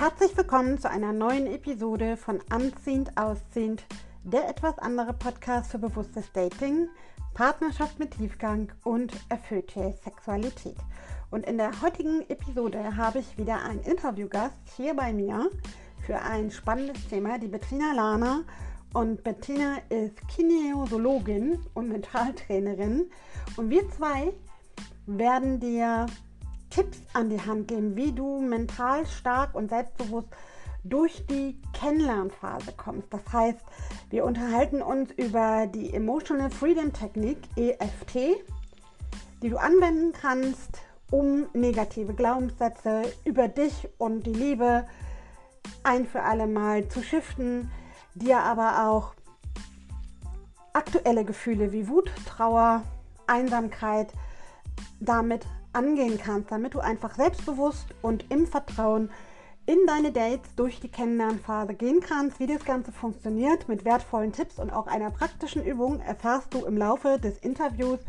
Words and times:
Herzlich 0.00 0.34
willkommen 0.34 0.78
zu 0.78 0.88
einer 0.88 1.12
neuen 1.12 1.46
Episode 1.46 2.16
von 2.16 2.40
Anziehend 2.48 3.18
Ausziehend, 3.18 3.84
der 4.24 4.48
etwas 4.48 4.78
andere 4.78 5.12
Podcast 5.12 5.70
für 5.70 5.78
bewusstes 5.78 6.32
Dating, 6.32 6.88
Partnerschaft 7.34 7.98
mit 7.98 8.12
Tiefgang 8.12 8.72
und 8.82 9.12
erfüllte 9.28 9.92
Sexualität. 10.02 10.78
Und 11.30 11.44
in 11.44 11.58
der 11.58 11.82
heutigen 11.82 12.22
Episode 12.30 12.96
habe 12.96 13.18
ich 13.18 13.36
wieder 13.36 13.62
einen 13.62 13.80
Interviewgast 13.80 14.56
hier 14.74 14.94
bei 14.94 15.12
mir 15.12 15.50
für 16.06 16.18
ein 16.18 16.50
spannendes 16.50 17.06
Thema, 17.08 17.38
die 17.38 17.48
Bettina 17.48 17.92
Lana. 17.92 18.44
Und 18.94 19.22
Bettina 19.22 19.80
ist 19.90 20.16
Kinesiologin 20.28 21.60
und 21.74 21.90
Mentaltrainerin. 21.90 23.10
Und 23.58 23.68
wir 23.68 23.86
zwei 23.90 24.32
werden 25.04 25.60
dir 25.60 26.06
Tipps 26.70 26.98
an 27.12 27.28
die 27.28 27.40
Hand 27.40 27.68
geben, 27.68 27.96
wie 27.96 28.12
du 28.12 28.40
mental 28.40 29.06
stark 29.06 29.54
und 29.54 29.68
selbstbewusst 29.70 30.28
durch 30.84 31.26
die 31.26 31.60
Kennenlernphase 31.72 32.72
kommst. 32.76 33.12
Das 33.12 33.20
heißt, 33.32 33.60
wir 34.08 34.24
unterhalten 34.24 34.80
uns 34.80 35.10
über 35.12 35.66
die 35.66 35.92
Emotional 35.92 36.50
Freedom 36.50 36.92
Technik 36.92 37.38
EFT, 37.56 38.42
die 39.42 39.50
du 39.50 39.58
anwenden 39.58 40.12
kannst, 40.12 40.78
um 41.10 41.46
negative 41.52 42.14
Glaubenssätze 42.14 43.02
über 43.24 43.48
dich 43.48 43.88
und 43.98 44.24
die 44.26 44.32
Liebe 44.32 44.86
ein 45.82 46.06
für 46.06 46.22
alle 46.22 46.46
Mal 46.46 46.88
zu 46.88 47.02
shiften, 47.02 47.70
dir 48.14 48.40
aber 48.40 48.88
auch 48.88 49.14
aktuelle 50.72 51.24
Gefühle 51.24 51.72
wie 51.72 51.88
Wut, 51.88 52.10
Trauer, 52.26 52.82
Einsamkeit 53.26 54.12
damit 55.00 55.46
angehen 55.72 56.18
kannst, 56.18 56.50
damit 56.50 56.74
du 56.74 56.80
einfach 56.80 57.14
selbstbewusst 57.14 57.86
und 58.02 58.30
im 58.30 58.46
Vertrauen 58.46 59.10
in 59.66 59.78
deine 59.86 60.10
Dates 60.10 60.54
durch 60.56 60.80
die 60.80 60.88
Kennenlernphase 60.90 61.74
gehen 61.74 62.00
kannst. 62.00 62.40
Wie 62.40 62.46
das 62.46 62.64
Ganze 62.64 62.92
funktioniert 62.92 63.68
mit 63.68 63.84
wertvollen 63.84 64.32
Tipps 64.32 64.58
und 64.58 64.70
auch 64.72 64.86
einer 64.86 65.10
praktischen 65.10 65.64
Übung 65.64 66.00
erfährst 66.00 66.52
du 66.54 66.64
im 66.64 66.76
Laufe 66.76 67.18
des 67.18 67.38
Interviews. 67.38 68.00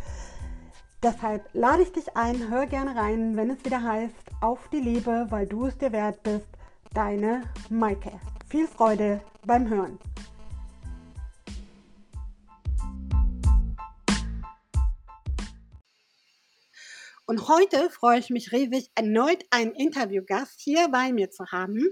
Deshalb 1.03 1.49
lade 1.53 1.83
ich 1.83 1.91
dich 1.91 2.15
ein, 2.15 2.49
hör 2.49 2.67
gerne 2.67 2.95
rein, 2.95 3.35
wenn 3.35 3.49
es 3.49 3.65
wieder 3.65 3.81
heißt, 3.81 4.15
auf 4.39 4.69
die 4.69 4.79
Liebe, 4.79 5.27
weil 5.29 5.47
du 5.47 5.65
es 5.65 5.77
dir 5.77 5.91
wert 5.91 6.21
bist. 6.23 6.47
Deine 6.93 7.43
Maike. 7.69 8.11
Viel 8.49 8.67
Freude 8.67 9.21
beim 9.45 9.69
Hören. 9.69 9.97
Und 17.31 17.47
heute 17.47 17.89
freue 17.89 18.19
ich 18.19 18.29
mich 18.29 18.51
riesig, 18.51 18.91
erneut 18.93 19.45
einen 19.51 19.71
Interviewgast 19.71 20.59
hier 20.59 20.89
bei 20.89 21.13
mir 21.13 21.31
zu 21.31 21.45
haben, 21.45 21.87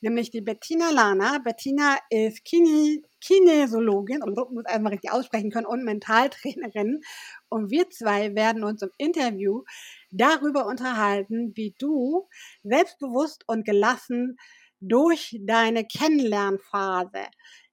nämlich 0.00 0.30
die 0.30 0.40
Bettina 0.40 0.88
Lana. 0.88 1.40
Bettina 1.44 1.98
ist 2.08 2.42
Kine 2.46 3.02
Kinesiologin 3.20 4.22
und 4.22 4.34
muss 4.50 4.64
einmal 4.64 4.92
richtig 4.92 5.12
aussprechen 5.12 5.50
können 5.50 5.66
und 5.66 5.84
Mentaltrainerin. 5.84 7.02
Und 7.50 7.70
wir 7.70 7.90
zwei 7.90 8.34
werden 8.34 8.64
uns 8.64 8.80
im 8.80 8.88
Interview 8.96 9.62
darüber 10.10 10.64
unterhalten, 10.64 11.52
wie 11.54 11.74
du 11.78 12.26
selbstbewusst 12.62 13.44
und 13.46 13.66
gelassen 13.66 14.38
durch 14.80 15.38
deine 15.42 15.84
Kennenlernphase 15.84 17.26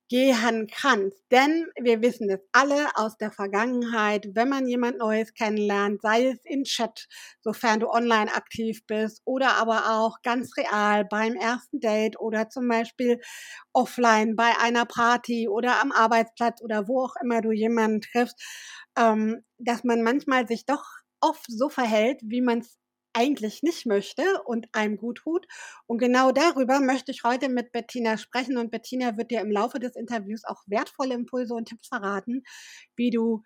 gehen 0.10 0.68
kannst. 0.68 1.24
Denn 1.32 1.68
wir 1.82 2.02
wissen 2.02 2.30
es 2.30 2.40
alle 2.52 2.90
aus 2.96 3.18
der 3.18 3.32
Vergangenheit, 3.32 4.28
wenn 4.34 4.50
man 4.50 4.68
jemand 4.68 4.98
Neues 5.00 5.34
kennenlernt, 5.34 6.02
sei 6.02 6.28
es 6.28 6.40
in 6.46 6.64
Chat, 6.64 7.08
sofern 7.42 7.80
du 7.80 7.90
online 7.90 8.34
aktiv 8.34 8.86
bist, 8.88 9.22
oder 9.26 9.56
aber 9.56 10.00
auch 10.00 10.22
ganz 10.24 10.56
real 10.58 11.06
beim 11.06 11.36
ersten 11.36 11.80
Date 11.80 12.20
oder 12.20 12.50
zum 12.50 12.68
Beispiel 12.68 13.20
offline 13.74 14.36
bei 14.36 14.58
einer 14.60 14.86
Party 14.86 15.48
oder 15.50 15.82
am 15.82 15.92
Arbeitsplatz 15.92 16.62
oder 16.62 16.88
wo 16.88 17.04
auch 17.06 17.16
immer 17.22 17.42
du 17.42 17.52
jemanden 17.52 18.02
triffst, 18.02 18.42
ähm, 18.98 19.44
dass 19.58 19.84
man 19.84 20.04
manchmal 20.04 20.48
sich 20.48 20.66
doch 20.66 20.84
oft 21.22 21.46
so 21.50 21.70
verhält, 21.70 22.20
wie 22.24 22.42
man 22.42 22.60
es 22.60 22.78
eigentlich 23.16 23.64
nicht 23.64 23.86
möchte 23.86 24.44
und 24.44 24.68
einem 24.74 24.98
gut 24.98 25.20
tut. 25.20 25.48
Und 25.88 25.98
genau 25.98 26.32
darüber 26.32 26.80
möchte 26.80 27.12
ich 27.12 27.24
heute 27.24 27.50
mit 27.50 27.72
Bettina 27.72 28.18
sprechen. 28.18 28.58
Und 28.58 28.72
Bettina 28.72 29.18
wird 29.18 29.32
dir 29.32 29.42
im 29.42 29.52
Laufe 29.52 29.80
des 29.80 29.96
Interviews 29.96 30.44
auch 30.44 30.62
wertvolle 30.68 31.16
Impulse 31.16 31.54
und 31.54 31.68
Tipps 31.68 31.88
verraten, 31.88 32.44
wie 32.96 33.10
du 33.10 33.44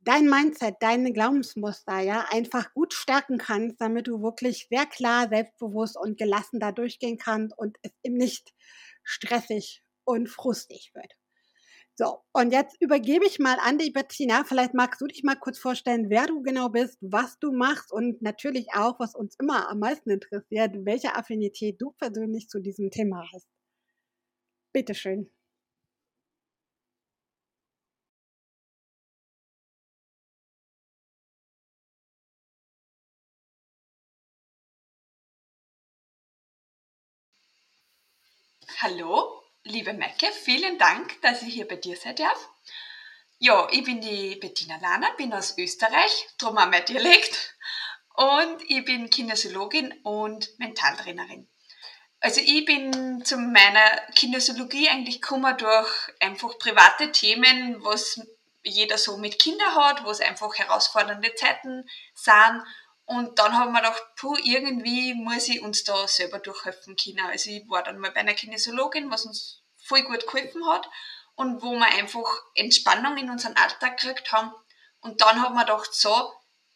dein 0.00 0.30
Mindset, 0.30 0.76
deine 0.80 1.12
Glaubensmuster, 1.12 1.98
ja, 1.98 2.26
einfach 2.30 2.72
gut 2.74 2.94
stärken 2.94 3.38
kannst, 3.38 3.80
damit 3.80 4.06
du 4.06 4.22
wirklich 4.22 4.68
sehr 4.70 4.86
klar, 4.86 5.28
selbstbewusst 5.28 5.98
und 5.98 6.16
gelassen 6.16 6.60
da 6.60 6.70
durchgehen 6.70 7.18
kannst 7.18 7.58
und 7.58 7.76
es 7.82 7.90
eben 8.04 8.16
nicht 8.16 8.54
stressig 9.02 9.82
und 10.04 10.28
frustig 10.28 10.92
wird. 10.94 11.12
So, 11.98 12.22
und 12.32 12.52
jetzt 12.52 12.80
übergebe 12.80 13.26
ich 13.26 13.38
mal 13.38 13.58
an 13.60 13.76
die 13.78 13.90
Bettina. 13.90 14.44
Vielleicht 14.44 14.72
magst 14.74 15.00
du 15.00 15.06
dich 15.06 15.22
mal 15.24 15.34
kurz 15.36 15.58
vorstellen, 15.58 16.08
wer 16.10 16.26
du 16.26 16.42
genau 16.42 16.68
bist, 16.68 16.96
was 17.00 17.38
du 17.38 17.52
machst 17.52 17.92
und 17.92 18.20
natürlich 18.22 18.68
auch, 18.74 18.98
was 19.00 19.14
uns 19.14 19.34
immer 19.40 19.68
am 19.70 19.78
meisten 19.80 20.10
interessiert, 20.10 20.72
welche 20.84 21.14
Affinität 21.16 21.80
du 21.80 21.90
persönlich 21.92 22.48
zu 22.48 22.60
diesem 22.60 22.90
Thema 22.90 23.24
hast. 23.32 23.46
Bitteschön. 24.72 25.28
Hallo, 38.80 39.35
Liebe 39.68 39.94
Mecke, 39.94 40.30
vielen 40.30 40.78
Dank, 40.78 41.20
dass 41.22 41.42
ich 41.42 41.54
hier 41.54 41.66
bei 41.66 41.74
dir 41.74 41.96
sein 41.96 42.14
darf. 42.14 42.50
Ja, 43.38 43.66
ich 43.72 43.82
bin 43.82 44.00
die 44.00 44.36
Bettina 44.36 44.76
Lahner, 44.76 45.10
bin 45.16 45.32
aus 45.32 45.58
Österreich, 45.58 46.28
drum 46.38 46.56
auch 46.56 46.68
mein 46.68 46.84
Dialekt. 46.84 47.56
Und 48.14 48.62
ich 48.68 48.84
bin 48.84 49.10
Kinesiologin 49.10 49.92
und 50.04 50.56
Mentaltrainerin. 50.60 51.48
Also 52.20 52.40
ich 52.44 52.64
bin 52.64 53.24
zu 53.24 53.38
meiner 53.38 54.02
Kinesiologie 54.14 54.88
eigentlich 54.88 55.20
gekommen 55.20 55.56
durch 55.58 55.90
einfach 56.20 56.56
private 56.58 57.10
Themen, 57.10 57.82
was 57.82 58.20
jeder 58.62 58.98
so 58.98 59.16
mit 59.16 59.40
Kindern 59.40 59.74
hat, 59.74 60.04
wo 60.04 60.10
es 60.10 60.20
einfach 60.20 60.54
herausfordernde 60.54 61.34
Zeiten 61.34 61.88
sind. 62.14 62.62
Und 63.06 63.38
dann 63.38 63.56
haben 63.56 63.72
wir 63.72 63.80
gedacht, 63.80 64.02
puh, 64.16 64.36
irgendwie 64.42 65.14
muss 65.14 65.48
ich 65.48 65.62
uns 65.62 65.84
da 65.84 66.08
selber 66.08 66.40
durchhelfen 66.40 66.96
können. 66.96 67.20
Also 67.20 67.50
ich 67.50 67.68
war 67.68 67.84
dann 67.84 67.98
mal 67.98 68.10
bei 68.10 68.20
einer 68.20 68.34
Kinesiologin, 68.34 69.10
was 69.10 69.26
uns 69.26 69.62
voll 69.76 70.02
gut 70.02 70.26
geholfen 70.26 70.66
hat 70.66 70.88
und 71.36 71.62
wo 71.62 71.72
wir 71.72 71.86
einfach 71.86 72.28
Entspannung 72.54 73.16
in 73.16 73.30
unseren 73.30 73.56
Alltag 73.56 73.98
gekriegt 73.98 74.32
haben. 74.32 74.52
Und 75.00 75.20
dann 75.20 75.40
haben 75.40 75.54
wir 75.54 75.64
gedacht, 75.64 75.94
so, 75.94 76.32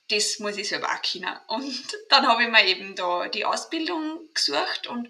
das 0.09 0.39
muss 0.39 0.57
ich 0.57 0.69
selber 0.69 0.89
auch 0.89 1.03
können. 1.03 1.37
Und 1.49 1.97
dann 2.11 2.29
habe 2.29 2.45
ich 2.45 2.49
mir 2.49 2.65
eben 2.65 2.95
da 2.95 3.29
die 3.29 3.45
Ausbildung 3.45 4.21
gesucht 4.33 4.87
und 4.87 5.09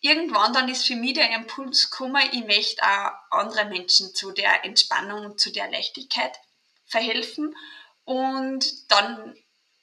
irgendwann 0.00 0.52
dann 0.52 0.68
ist 0.68 0.86
für 0.86 0.96
mich 0.96 1.14
der 1.14 1.30
Impuls 1.32 1.90
gekommen, 1.90 2.28
ich 2.32 2.44
möchte 2.44 2.82
auch 2.82 3.12
andere 3.30 3.66
Menschen 3.66 4.14
zu 4.14 4.32
der 4.32 4.64
Entspannung 4.64 5.26
und 5.26 5.40
zu 5.40 5.50
der 5.50 5.70
Leichtigkeit 5.70 6.36
verhelfen. 6.86 7.56
Und 8.04 8.90
dann 8.90 9.36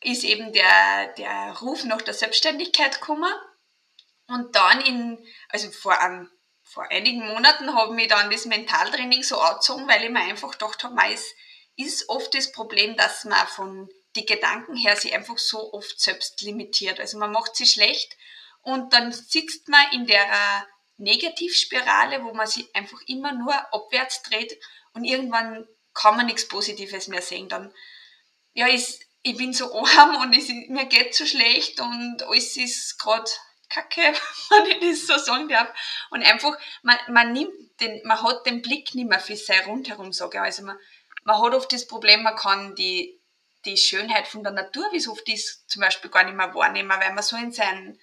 ist 0.04 0.24
eben 0.24 0.54
der, 0.54 1.14
der 1.14 1.58
Ruf 1.62 1.84
nach 1.84 2.02
der 2.02 2.14
Selbstständigkeit 2.14 3.00
gekommen. 3.00 3.32
Und 4.28 4.56
dann 4.56 4.82
in, 4.82 5.26
also 5.50 5.70
vor 5.72 6.00
einem 6.00 6.30
vor 6.64 6.90
einigen 6.90 7.28
Monaten 7.28 7.76
habe 7.76 8.02
ich 8.02 8.08
dann 8.08 8.32
das 8.32 8.46
Mentaltraining 8.46 9.22
so 9.22 9.40
angezogen, 9.40 9.88
weil 9.88 10.04
ich 10.04 10.10
mir 10.10 10.22
einfach 10.22 10.52
gedacht 10.52 10.84
habe, 10.84 10.96
es 11.14 11.24
ist 11.76 12.10
oft 12.10 12.34
das 12.34 12.52
Problem, 12.52 12.98
dass 12.98 13.26
man 13.26 13.48
von 13.48 13.90
die 14.16 14.26
Gedanken 14.26 14.76
her 14.76 14.96
sich 14.96 15.14
einfach 15.14 15.38
so 15.38 15.74
oft 15.74 16.00
selbst 16.00 16.42
limitiert. 16.42 17.00
Also 17.00 17.18
man 17.18 17.32
macht 17.32 17.56
sich 17.56 17.72
schlecht 17.72 18.16
und 18.62 18.94
dann 18.94 19.12
sitzt 19.12 19.68
man 19.68 19.92
in 19.92 20.08
der 20.08 20.68
Negativspirale, 20.98 22.24
wo 22.24 22.34
man 22.34 22.48
sich 22.48 22.74
einfach 22.76 23.00
immer 23.08 23.34
nur 23.34 23.54
abwärts 23.74 24.24
dreht 24.24 24.58
und 24.94 25.04
irgendwann 25.04 25.68
kann 25.94 26.16
man 26.16 26.26
nichts 26.26 26.48
Positives 26.48 27.08
mehr 27.08 27.22
sehen. 27.22 27.50
Dann, 27.50 27.74
ja, 28.54 28.68
ist, 28.68 29.04
ich 29.24 29.38
bin 29.38 29.54
so 29.54 29.74
arm 29.74 30.18
und 30.18 30.38
es, 30.38 30.50
mir 30.50 30.86
geht 30.86 31.16
so 31.16 31.26
schlecht 31.26 31.80
und 31.80 32.24
alles 32.24 32.58
ist 32.58 33.00
gerade 33.00 33.32
Kacke, 33.70 34.02
wenn 34.50 34.82
ich 34.82 35.00
das 35.00 35.08
so 35.08 35.18
sagen 35.18 35.48
darf. 35.48 35.74
Und 36.12 36.24
einfach, 36.24 36.56
man, 36.84 36.98
man 37.08 37.32
nimmt 37.32 37.54
den, 37.80 38.02
man 38.06 38.22
hat 38.22 38.46
den 38.46 38.62
Blick 38.62 38.94
nicht 38.94 39.10
mehr 39.10 39.20
für 39.20 39.38
sein 39.38 39.64
rundherum, 39.66 40.12
sage 40.12 40.38
ich. 40.38 40.44
Also 40.44 40.64
man, 40.64 40.78
man 41.24 41.42
hat 41.42 41.54
oft 41.54 41.72
das 41.72 41.88
Problem, 41.88 42.24
man 42.24 42.36
kann 42.36 42.76
die, 42.76 43.20
die 43.66 43.78
Schönheit 43.78 44.28
von 44.28 44.44
der 44.44 44.52
Natur, 44.52 44.92
wie 44.92 44.98
es 44.98 45.08
oft 45.08 45.28
ist, 45.30 45.70
zum 45.70 45.82
Beispiel 45.82 46.12
gar 46.12 46.26
nicht 46.26 46.36
mehr 46.36 46.54
wahrnehmen, 46.54 46.90
weil 46.90 47.14
man 47.14 47.24
so 47.24 47.38
in 47.38 47.54
sein, 47.54 47.98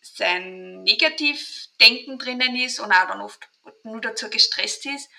sein 0.00 0.82
Negativdenken 0.82 2.18
drinnen 2.18 2.56
ist 2.56 2.80
und 2.80 2.90
auch 2.92 3.06
dann 3.08 3.20
oft 3.20 3.46
nur 3.84 4.00
dazu 4.00 4.30
gestresst 4.30 4.86
ist. 4.86 5.10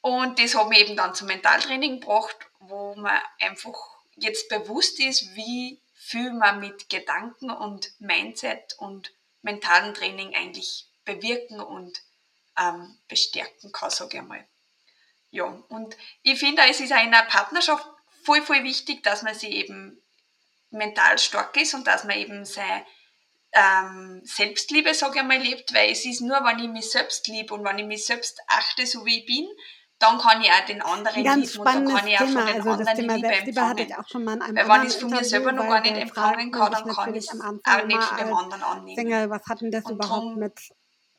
Und 0.00 0.38
das 0.38 0.54
hat 0.54 0.68
mich 0.68 0.78
eben 0.78 0.96
dann 0.96 1.14
zum 1.14 1.26
Mentaltraining 1.26 2.00
gebracht, 2.00 2.36
wo 2.60 2.94
man 2.94 3.20
einfach 3.40 3.74
jetzt 4.22 4.48
bewusst 4.48 5.00
ist, 5.00 5.34
wie 5.34 5.80
viel 5.94 6.32
man 6.32 6.60
mit 6.60 6.88
Gedanken 6.88 7.50
und 7.50 7.92
Mindset 8.00 8.74
und 8.78 9.12
mentalen 9.42 9.94
Training 9.94 10.34
eigentlich 10.34 10.86
bewirken 11.04 11.60
und 11.60 12.00
ähm, 12.58 12.98
bestärken 13.08 13.72
kann, 13.72 13.90
sage 13.90 14.18
ich 14.18 14.22
mal. 14.22 14.46
Ja, 15.30 15.44
und 15.44 15.96
ich 16.22 16.38
finde, 16.38 16.62
es 16.68 16.80
ist 16.80 16.92
auch 16.92 17.02
in 17.02 17.14
einer 17.14 17.22
Partnerschaft 17.22 17.86
voll, 18.24 18.42
voll 18.42 18.64
wichtig, 18.64 19.02
dass 19.02 19.22
man 19.22 19.34
sie 19.34 19.48
eben 19.48 20.02
mental 20.70 21.18
stark 21.18 21.56
ist 21.56 21.74
und 21.74 21.86
dass 21.86 22.04
man 22.04 22.18
eben 22.18 22.44
seine 22.44 22.84
ähm, 23.52 24.20
Selbstliebe, 24.24 24.94
sage 24.94 25.20
ich 25.20 25.24
mal, 25.24 25.38
lebt, 25.38 25.74
weil 25.74 25.90
es 25.90 26.04
ist 26.04 26.20
nur, 26.20 26.44
wenn 26.44 26.58
ich 26.58 26.68
mich 26.68 26.90
selbst 26.90 27.26
liebe 27.28 27.54
und 27.54 27.64
wenn 27.64 27.78
ich 27.78 27.86
mich 27.86 28.04
selbst 28.04 28.40
achte, 28.46 28.86
so 28.86 29.04
wie 29.04 29.20
ich 29.20 29.26
bin, 29.26 29.48
dann 30.02 30.18
kann 30.18 30.42
ich 30.42 30.50
auch 30.50 30.66
den 30.66 30.82
anderen 30.82 31.24
Ganz 31.24 31.54
lieben 31.54 31.60
und 31.60 31.66
dann 31.66 31.88
kann 31.88 32.06
ich 32.06 32.14
auch 32.16 32.26
Thema. 32.26 32.40
von 32.40 32.46
den 32.46 32.56
also 32.56 32.70
anderen 32.70 32.86
das 32.86 32.94
Thema 32.96 33.14
Liebe 33.14 33.28
Selbstliebe 33.28 33.68
hatte 33.68 33.82
ich 33.82 33.96
auch 33.96 34.08
schon 34.08 34.24
mal 34.24 34.34
in 34.34 34.42
einem 34.42 34.56
Weil 34.56 34.68
wenn 34.68 34.86
ich 34.86 34.88
es 34.88 34.96
von 34.96 35.10
mir 35.10 35.24
selber 35.24 35.52
noch 35.52 35.68
gar 35.68 35.80
nicht 35.80 35.96
empfangen 35.96 36.50
kann, 36.50 36.72
dann 36.72 36.88
kann 36.88 37.14
ich 37.14 37.30
es 37.30 37.40
auch 37.40 37.86
nicht 37.86 38.02
von 38.02 38.18
dem 38.18 38.34
anderen 38.34 38.62
annehmen. 38.62 38.96
Single, 38.96 39.30
was 39.30 39.46
hat 39.46 39.60
denn 39.60 39.70
das 39.70 39.84
und 39.84 39.94
überhaupt 39.94 40.36
mit 40.36 40.60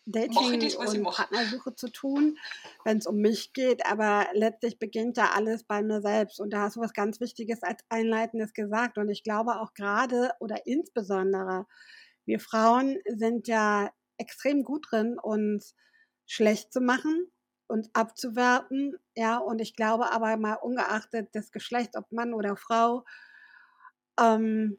Dating 0.05 0.59
das, 0.59 0.75
und 0.75 1.03
Partnersuche 1.03 1.75
zu 1.75 1.89
tun, 1.89 2.37
wenn 2.83 2.97
es 2.97 3.07
um 3.07 3.15
mich 3.15 3.53
geht, 3.53 3.85
aber 3.85 4.27
letztlich 4.33 4.77
beginnt 4.77 5.15
ja 5.15 5.31
alles 5.33 5.63
bei 5.63 5.81
mir 5.81 6.01
selbst. 6.01 6.41
Und 6.41 6.51
da 6.51 6.63
hast 6.63 6.75
du 6.75 6.81
was 6.81 6.91
ganz 6.91 7.21
Wichtiges 7.21 7.63
als 7.63 7.85
Einleitendes 7.87 8.53
gesagt. 8.53 8.97
Und 8.97 9.09
ich 9.09 9.23
glaube 9.23 9.61
auch 9.61 9.73
gerade 9.73 10.31
oder 10.41 10.67
insbesondere 10.67 11.67
wir 12.25 12.39
Frauen 12.39 12.97
sind 13.05 13.47
ja 13.47 13.91
extrem 14.17 14.63
gut 14.63 14.87
drin, 14.91 15.17
uns 15.21 15.75
schlecht 16.25 16.73
zu 16.73 16.81
machen 16.81 17.32
und 17.67 17.89
abzuwerten, 17.93 18.95
ja, 19.15 19.37
und 19.37 19.59
ich 19.61 19.75
glaube 19.75 20.11
aber 20.11 20.37
mal 20.37 20.55
ungeachtet 20.55 21.33
des 21.35 21.51
Geschlechts, 21.51 21.95
ob 21.97 22.11
Mann 22.11 22.33
oder 22.33 22.55
Frau, 22.55 23.03
ähm, 24.19 24.77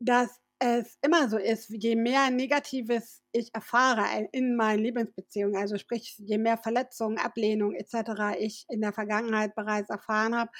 dass 0.00 0.40
es 0.58 0.98
immer 1.02 1.28
so 1.28 1.36
ist, 1.36 1.68
je 1.70 1.96
mehr 1.96 2.30
Negatives 2.30 3.22
ich 3.32 3.54
erfahre 3.54 4.28
in 4.32 4.56
meinen 4.56 4.78
Lebensbeziehungen, 4.80 5.56
also 5.56 5.76
sprich, 5.78 6.14
je 6.18 6.38
mehr 6.38 6.56
Verletzungen, 6.58 7.18
Ablehnung 7.18 7.74
etc. 7.74 8.36
ich 8.38 8.64
in 8.68 8.80
der 8.80 8.92
Vergangenheit 8.92 9.54
bereits 9.54 9.90
erfahren 9.90 10.34
habe, 10.36 10.50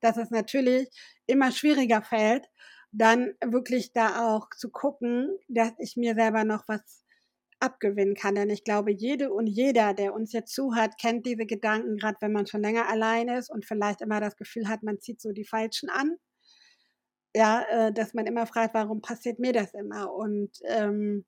dass 0.00 0.16
es 0.16 0.30
natürlich 0.30 0.88
immer 1.26 1.50
schwieriger 1.52 2.02
fällt, 2.02 2.48
dann 2.92 3.32
wirklich 3.44 3.92
da 3.92 4.34
auch 4.34 4.48
zu 4.56 4.70
gucken, 4.70 5.28
dass 5.48 5.72
ich 5.78 5.96
mir 5.96 6.14
selber 6.14 6.44
noch 6.44 6.66
was 6.68 7.04
abgewinnen 7.60 8.14
kann. 8.14 8.34
Denn 8.34 8.50
ich 8.50 8.64
glaube, 8.64 8.92
jede 8.92 9.32
und 9.32 9.46
jeder, 9.46 9.94
der 9.94 10.14
uns 10.14 10.32
jetzt 10.32 10.54
zuhört, 10.54 10.98
kennt 10.98 11.26
diese 11.26 11.46
Gedanken, 11.46 11.96
gerade 11.96 12.16
wenn 12.20 12.32
man 12.32 12.46
schon 12.46 12.62
länger 12.62 12.88
allein 12.88 13.28
ist 13.28 13.50
und 13.50 13.64
vielleicht 13.64 14.00
immer 14.00 14.20
das 14.20 14.36
Gefühl 14.36 14.68
hat, 14.68 14.82
man 14.82 15.00
zieht 15.00 15.20
so 15.20 15.32
die 15.32 15.44
Falschen 15.44 15.90
an. 15.90 16.16
Ja, 17.34 17.64
äh, 17.70 17.92
dass 17.92 18.14
man 18.14 18.26
immer 18.26 18.46
fragt, 18.46 18.74
warum 18.74 19.02
passiert 19.02 19.38
mir 19.38 19.52
das 19.52 19.72
immer? 19.74 20.12
Und 20.12 20.50
ähm, 20.64 21.24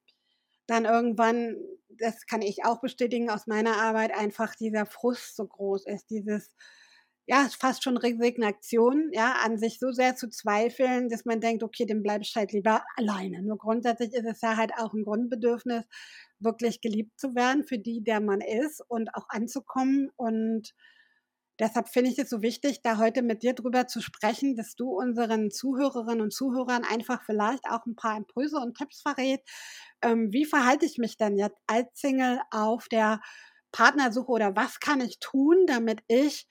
dann 0.67 0.85
irgendwann, 0.85 1.57
das 1.91 2.27
kann 2.27 2.43
ich 2.43 2.65
auch 2.65 2.81
bestätigen 2.81 3.31
aus 3.31 3.47
meiner 3.47 3.77
Arbeit, 3.77 4.13
einfach 4.17 4.55
dieser 4.57 4.87
Frust 4.87 5.37
so 5.37 5.47
groß 5.47 5.87
ist, 5.87 6.11
dieses 6.11 6.55
ja, 7.27 7.49
fast 7.59 7.85
schon 7.85 7.97
Resignation, 7.97 9.11
ja, 9.13 9.37
an 9.45 9.57
sich 9.59 9.79
so 9.79 9.93
sehr 9.93 10.17
zu 10.17 10.29
zweifeln, 10.29 11.09
dass 11.09 11.25
man 11.25 11.41
denkt, 11.41 11.63
okay, 11.63 11.87
dann 11.87 12.03
bleibe 12.03 12.25
ich 12.25 12.35
halt 12.35 12.53
lieber 12.53 12.83
alleine. 12.97 13.43
Nur 13.43 13.59
grundsätzlich 13.59 14.13
ist 14.13 14.27
es 14.27 14.41
ja 14.41 14.57
halt 14.57 14.73
auch 14.77 14.93
ein 14.93 15.05
Grundbedürfnis, 15.05 15.85
wirklich 16.41 16.81
geliebt 16.81 17.19
zu 17.21 17.35
werden 17.35 17.65
für 17.65 17.79
die, 17.79 18.03
der 18.03 18.21
man 18.21 18.41
ist 18.41 18.83
und 18.89 19.15
auch 19.15 19.27
anzukommen. 19.29 20.11
Und 20.17 20.73
deshalb 21.61 21.89
finde 21.89 22.11
ich 22.11 22.19
es 22.19 22.29
so 22.31 22.43
wichtig, 22.43 22.83
da 22.83 22.99
heute 22.99 23.23
mit 23.23 23.43
dir 23.45 23.55
drüber 23.55 23.87
zu 23.87 24.01
sprechen, 24.01 24.57
dass 24.57 24.75
du 24.75 24.91
unseren 24.91 25.51
Zuhörerinnen 25.53 26.21
und 26.23 26.33
Zuhörern 26.33 26.83
einfach 26.85 27.23
vielleicht 27.25 27.65
auch 27.71 27.87
ein 27.87 27.95
paar 27.95 28.17
Impulse 28.17 28.57
und 28.57 28.77
Tipps 28.77 29.01
verrät. 29.03 29.41
Ähm, 30.03 30.33
wie 30.33 30.45
verhalte 30.45 30.87
ich 30.87 30.99
mich 30.99 31.17
denn 31.17 31.37
jetzt 31.37 31.59
als 31.69 31.89
Single 31.95 32.41
auf 32.51 32.89
der 32.89 33.21
Partnersuche 33.71 34.31
oder 34.31 34.57
was 34.57 34.81
kann 34.81 35.01
ich 35.01 35.19
tun, 35.21 35.65
damit 35.67 36.01
ich 36.09 36.47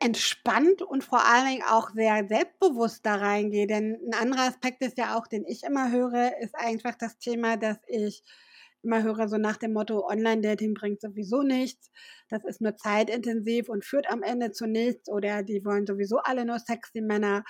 entspannt 0.00 0.82
und 0.82 1.04
vor 1.04 1.24
allen 1.24 1.48
Dingen 1.48 1.62
auch 1.68 1.90
sehr 1.90 2.26
selbstbewusst 2.28 3.04
da 3.04 3.16
reingehe. 3.16 3.66
Denn 3.66 3.98
ein 4.06 4.14
anderer 4.14 4.48
Aspekt 4.48 4.82
ist 4.82 4.98
ja 4.98 5.16
auch, 5.16 5.26
den 5.26 5.44
ich 5.46 5.62
immer 5.64 5.90
höre, 5.90 6.38
ist 6.40 6.54
einfach 6.54 6.94
das 6.94 7.18
Thema, 7.18 7.56
dass 7.56 7.78
ich 7.86 8.22
immer 8.82 9.02
höre, 9.02 9.28
so 9.28 9.38
nach 9.38 9.56
dem 9.56 9.72
Motto, 9.72 10.06
Online-Dating 10.06 10.74
bringt 10.74 11.00
sowieso 11.00 11.42
nichts, 11.42 11.90
das 12.28 12.44
ist 12.44 12.60
nur 12.60 12.76
zeitintensiv 12.76 13.68
und 13.68 13.84
führt 13.84 14.10
am 14.10 14.22
Ende 14.22 14.52
zu 14.52 14.66
nichts 14.66 15.08
oder 15.08 15.42
die 15.42 15.64
wollen 15.64 15.86
sowieso 15.86 16.18
alle 16.18 16.44
nur 16.44 16.58
sexy 16.58 17.00
Männer, 17.00 17.44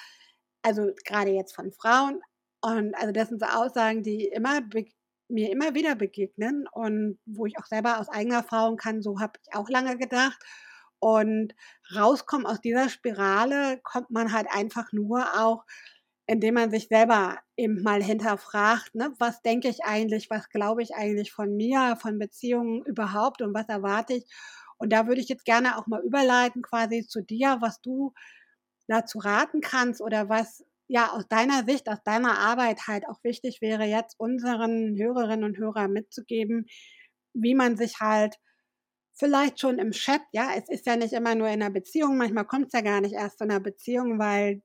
also 0.63 0.91
gerade 1.05 1.33
jetzt 1.33 1.55
von 1.55 1.73
Frauen. 1.73 2.21
Und 2.63 2.95
also 2.95 3.13
das 3.13 3.29
sind 3.29 3.41
so 3.41 3.47
Aussagen, 3.47 4.03
die 4.03 4.27
immer 4.29 4.61
mir 5.29 5.51
immer 5.51 5.75
wieder 5.75 5.95
begegnen 5.95 6.67
und 6.71 7.19
wo 7.27 7.47
ich 7.47 7.59
auch 7.59 7.67
selber 7.67 7.99
aus 7.99 8.09
eigener 8.09 8.37
Erfahrung 8.37 8.77
kann, 8.77 9.03
so 9.03 9.21
habe 9.21 9.33
ich 9.43 9.55
auch 9.55 9.69
lange 9.69 9.97
gedacht. 9.99 10.39
Und 11.05 11.55
rauskommen 11.95 12.47
aus 12.47 12.62
dieser 12.62 12.89
Spirale 12.89 13.79
kommt 13.83 14.11
man 14.11 14.33
halt 14.33 14.47
einfach 14.51 14.91
nur 14.91 15.23
auch, 15.39 15.67
indem 16.27 16.55
man 16.55 16.71
sich 16.71 16.89
selber 16.89 17.41
eben 17.59 17.83
mal 17.83 18.03
hinterfragt, 18.03 18.95
ne, 18.95 19.12
was 19.19 19.43
denke 19.43 19.69
ich 19.69 19.85
eigentlich, 19.85 20.31
was 20.31 20.49
glaube 20.49 20.83
ich 20.83 20.95
eigentlich 20.95 21.31
von 21.31 21.55
mir, 21.59 21.99
von 22.01 22.19
Beziehungen 22.19 22.83
überhaupt 22.87 23.43
und 23.43 23.53
was 23.53 23.69
erwarte 23.69 24.15
ich. 24.15 24.25
Und 24.79 24.95
da 24.95 25.06
würde 25.06 25.21
ich 25.21 25.29
jetzt 25.29 25.45
gerne 25.45 25.77
auch 25.77 25.87
mal 25.87 26.03
überleiten 26.03 26.62
quasi 26.62 27.07
zu 27.07 27.21
dir, 27.21 27.59
was 27.61 27.83
du 27.83 28.15
dazu 28.89 29.19
raten 29.19 29.61
kannst 29.61 30.00
oder 30.00 30.31
was 30.31 30.65
ja 30.89 31.11
aus 31.11 31.29
deiner 31.29 31.67
Sicht, 31.67 31.87
aus 31.91 32.03
deiner 32.03 32.39
Arbeit 32.39 32.89
halt 32.89 33.07
auch 33.07 33.23
wichtig 33.23 33.61
wäre, 33.61 33.85
jetzt 33.85 34.19
unseren 34.19 34.97
Hörerinnen 34.97 35.45
und 35.45 35.59
Hörern 35.59 35.93
mitzugeben, 35.93 36.65
wie 37.35 37.55
man 37.55 37.77
sich 37.77 38.00
halt 38.00 38.39
vielleicht 39.14 39.61
schon 39.61 39.78
im 39.78 39.93
Chat, 39.93 40.22
ja, 40.32 40.50
es 40.56 40.69
ist 40.69 40.87
ja 40.87 40.96
nicht 40.96 41.12
immer 41.12 41.34
nur 41.34 41.49
in 41.49 41.62
einer 41.62 41.70
Beziehung, 41.70 42.16
manchmal 42.16 42.46
kommt 42.46 42.66
es 42.69 42.72
ja 42.72 42.81
gar 42.82 43.00
nicht 43.00 43.14
erst 43.14 43.38
zu 43.38 43.44
einer 43.44 43.61
Beziehung, 43.61 44.19
weil 44.19 44.62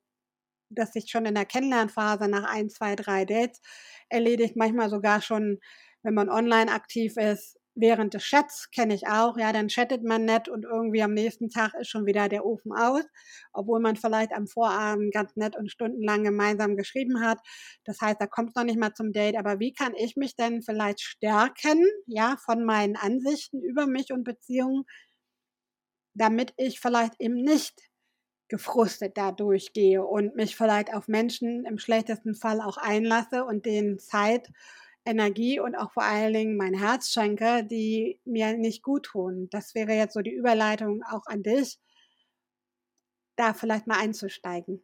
das 0.70 0.94
sich 0.94 1.10
schon 1.12 1.26
in 1.26 1.36
der 1.36 1.46
Kennenlernphase 1.46 2.28
nach 2.30 2.46
ein, 2.46 2.70
zwei, 2.70 2.96
drei 2.96 3.26
Dates 3.26 3.62
erledigt, 4.10 4.56
manchmal 4.58 4.90
sogar 4.90 5.22
schon, 5.22 5.60
wenn 6.04 6.16
man 6.16 6.30
online 6.30 6.72
aktiv 6.72 7.18
ist, 7.18 7.59
während 7.76 8.14
des 8.14 8.24
Chats 8.24 8.70
kenne 8.72 8.94
ich 8.94 9.08
auch, 9.08 9.38
ja, 9.38 9.54
dann 9.54 9.68
chattet 9.70 10.04
man 10.04 10.26
nett 10.26 10.50
und 10.50 10.66
irgendwie 10.66 11.02
am 11.04 11.14
nächsten 11.14 11.50
Tag 11.50 11.74
ist 11.76 11.90
schon 11.90 12.06
wieder 12.06 12.28
der 12.30 12.46
Ofen 12.46 12.72
aus, 12.74 13.04
obwohl 13.54 13.80
man 13.80 13.96
vielleicht 13.96 14.32
am 14.34 14.48
Vorabend 14.48 15.14
ganz 15.14 15.36
nett 15.36 15.56
und 15.56 15.72
stundenlang 15.72 16.24
gemeinsam 16.24 16.76
geschrieben 16.76 17.22
hat. 17.22 17.40
Das 17.86 18.02
heißt, 18.02 18.20
da 18.20 18.28
kommt 18.28 18.50
es 18.50 18.56
noch 18.56 18.64
nicht 18.66 18.80
mal 18.80 18.94
zum 18.94 19.12
Date, 19.14 19.38
aber 19.38 19.60
wie 19.60 19.74
kann 19.74 19.94
ich 19.96 20.16
mich 20.16 20.36
denn 20.36 20.62
vielleicht 20.62 21.02
stärken, 21.02 21.84
ja, 22.06 22.38
von 22.44 22.64
meinen 22.66 22.96
Ansichten 22.96 23.62
über 23.62 23.88
mich 23.88 24.12
und 24.12 24.24
Beziehungen, 24.24 24.84
damit 26.14 26.54
ich 26.58 26.80
vielleicht 26.80 27.20
eben 27.20 27.36
nicht 27.36 27.90
gefrustet 28.50 29.18
da 29.18 29.32
durchgehe 29.32 30.04
und 30.04 30.36
mich 30.36 30.56
vielleicht 30.56 30.94
auf 30.94 31.08
Menschen 31.08 31.66
im 31.66 31.78
schlechtesten 31.78 32.36
Fall 32.36 32.62
auch 32.62 32.78
einlasse 32.78 33.46
und 33.46 33.66
denen 33.66 34.00
Zeit 34.00 34.50
Energie 35.06 35.60
und 35.60 35.76
auch 35.76 35.92
vor 35.94 36.04
allen 36.04 36.34
Dingen 36.34 36.58
mein 36.58 36.74
Herz 36.74 37.10
schenke, 37.10 37.64
die 37.66 38.20
mir 38.26 38.56
nicht 38.58 38.84
gut 38.84 39.06
tun. 39.08 39.48
Das 39.52 39.76
wäre 39.76 39.94
jetzt 39.94 40.14
so 40.14 40.22
die 40.22 40.34
Überleitung 40.34 41.04
auch 41.04 41.26
an 41.26 41.44
dich, 41.44 41.80
da 43.36 43.54
vielleicht 43.54 43.88
mal 43.88 43.98
einzusteigen. 44.00 44.84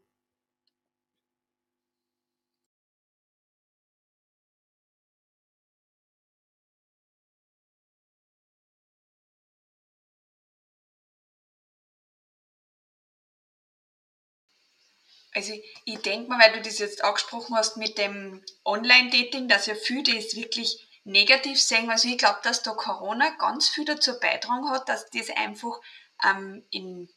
Also 15.35 15.53
ich 15.83 15.99
denke 15.99 16.29
mal, 16.29 16.39
weil 16.39 16.53
du 16.53 16.61
das 16.61 16.79
jetzt 16.79 17.03
angesprochen 17.03 17.55
hast 17.55 17.75
mit 17.75 17.97
dem 17.97 18.41
Online-Dating, 18.63 19.49
dass 19.49 19.65
ja 19.65 19.75
viele 19.75 20.15
das 20.15 20.35
wirklich 20.35 20.87
negativ 21.03 21.61
sehen. 21.61 21.89
Also 21.91 22.07
ich 22.07 22.17
glaube, 22.17 22.39
dass 22.41 22.63
da 22.63 22.71
Corona 22.71 23.31
ganz 23.31 23.67
viel 23.67 23.83
dazu 23.83 24.17
beitragen 24.17 24.69
hat, 24.69 24.87
dass 24.87 25.09
das 25.09 25.29
einfach 25.29 25.77
ähm, 26.23 26.65
in, 26.71 27.09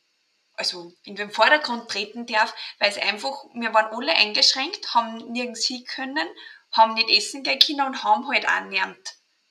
also 0.55 0.93
in 1.05 1.15
den 1.15 1.31
Vordergrund 1.31 1.89
treten 1.89 2.27
darf, 2.27 2.53
weil 2.81 2.91
es 2.91 2.99
einfach, 2.99 3.45
wir 3.55 3.73
waren 3.73 3.95
alle 3.95 4.13
eingeschränkt, 4.17 4.95
haben 4.95 5.31
nirgends 5.31 5.65
hin 5.65 5.85
können, 5.85 6.29
haben 6.73 6.95
nicht 6.95 7.11
essen 7.11 7.45
gehen 7.45 7.61
können 7.61 7.87
und 7.87 8.03
haben 8.03 8.27
halt 8.29 8.49
auch 8.49 8.65
niemand 8.65 8.99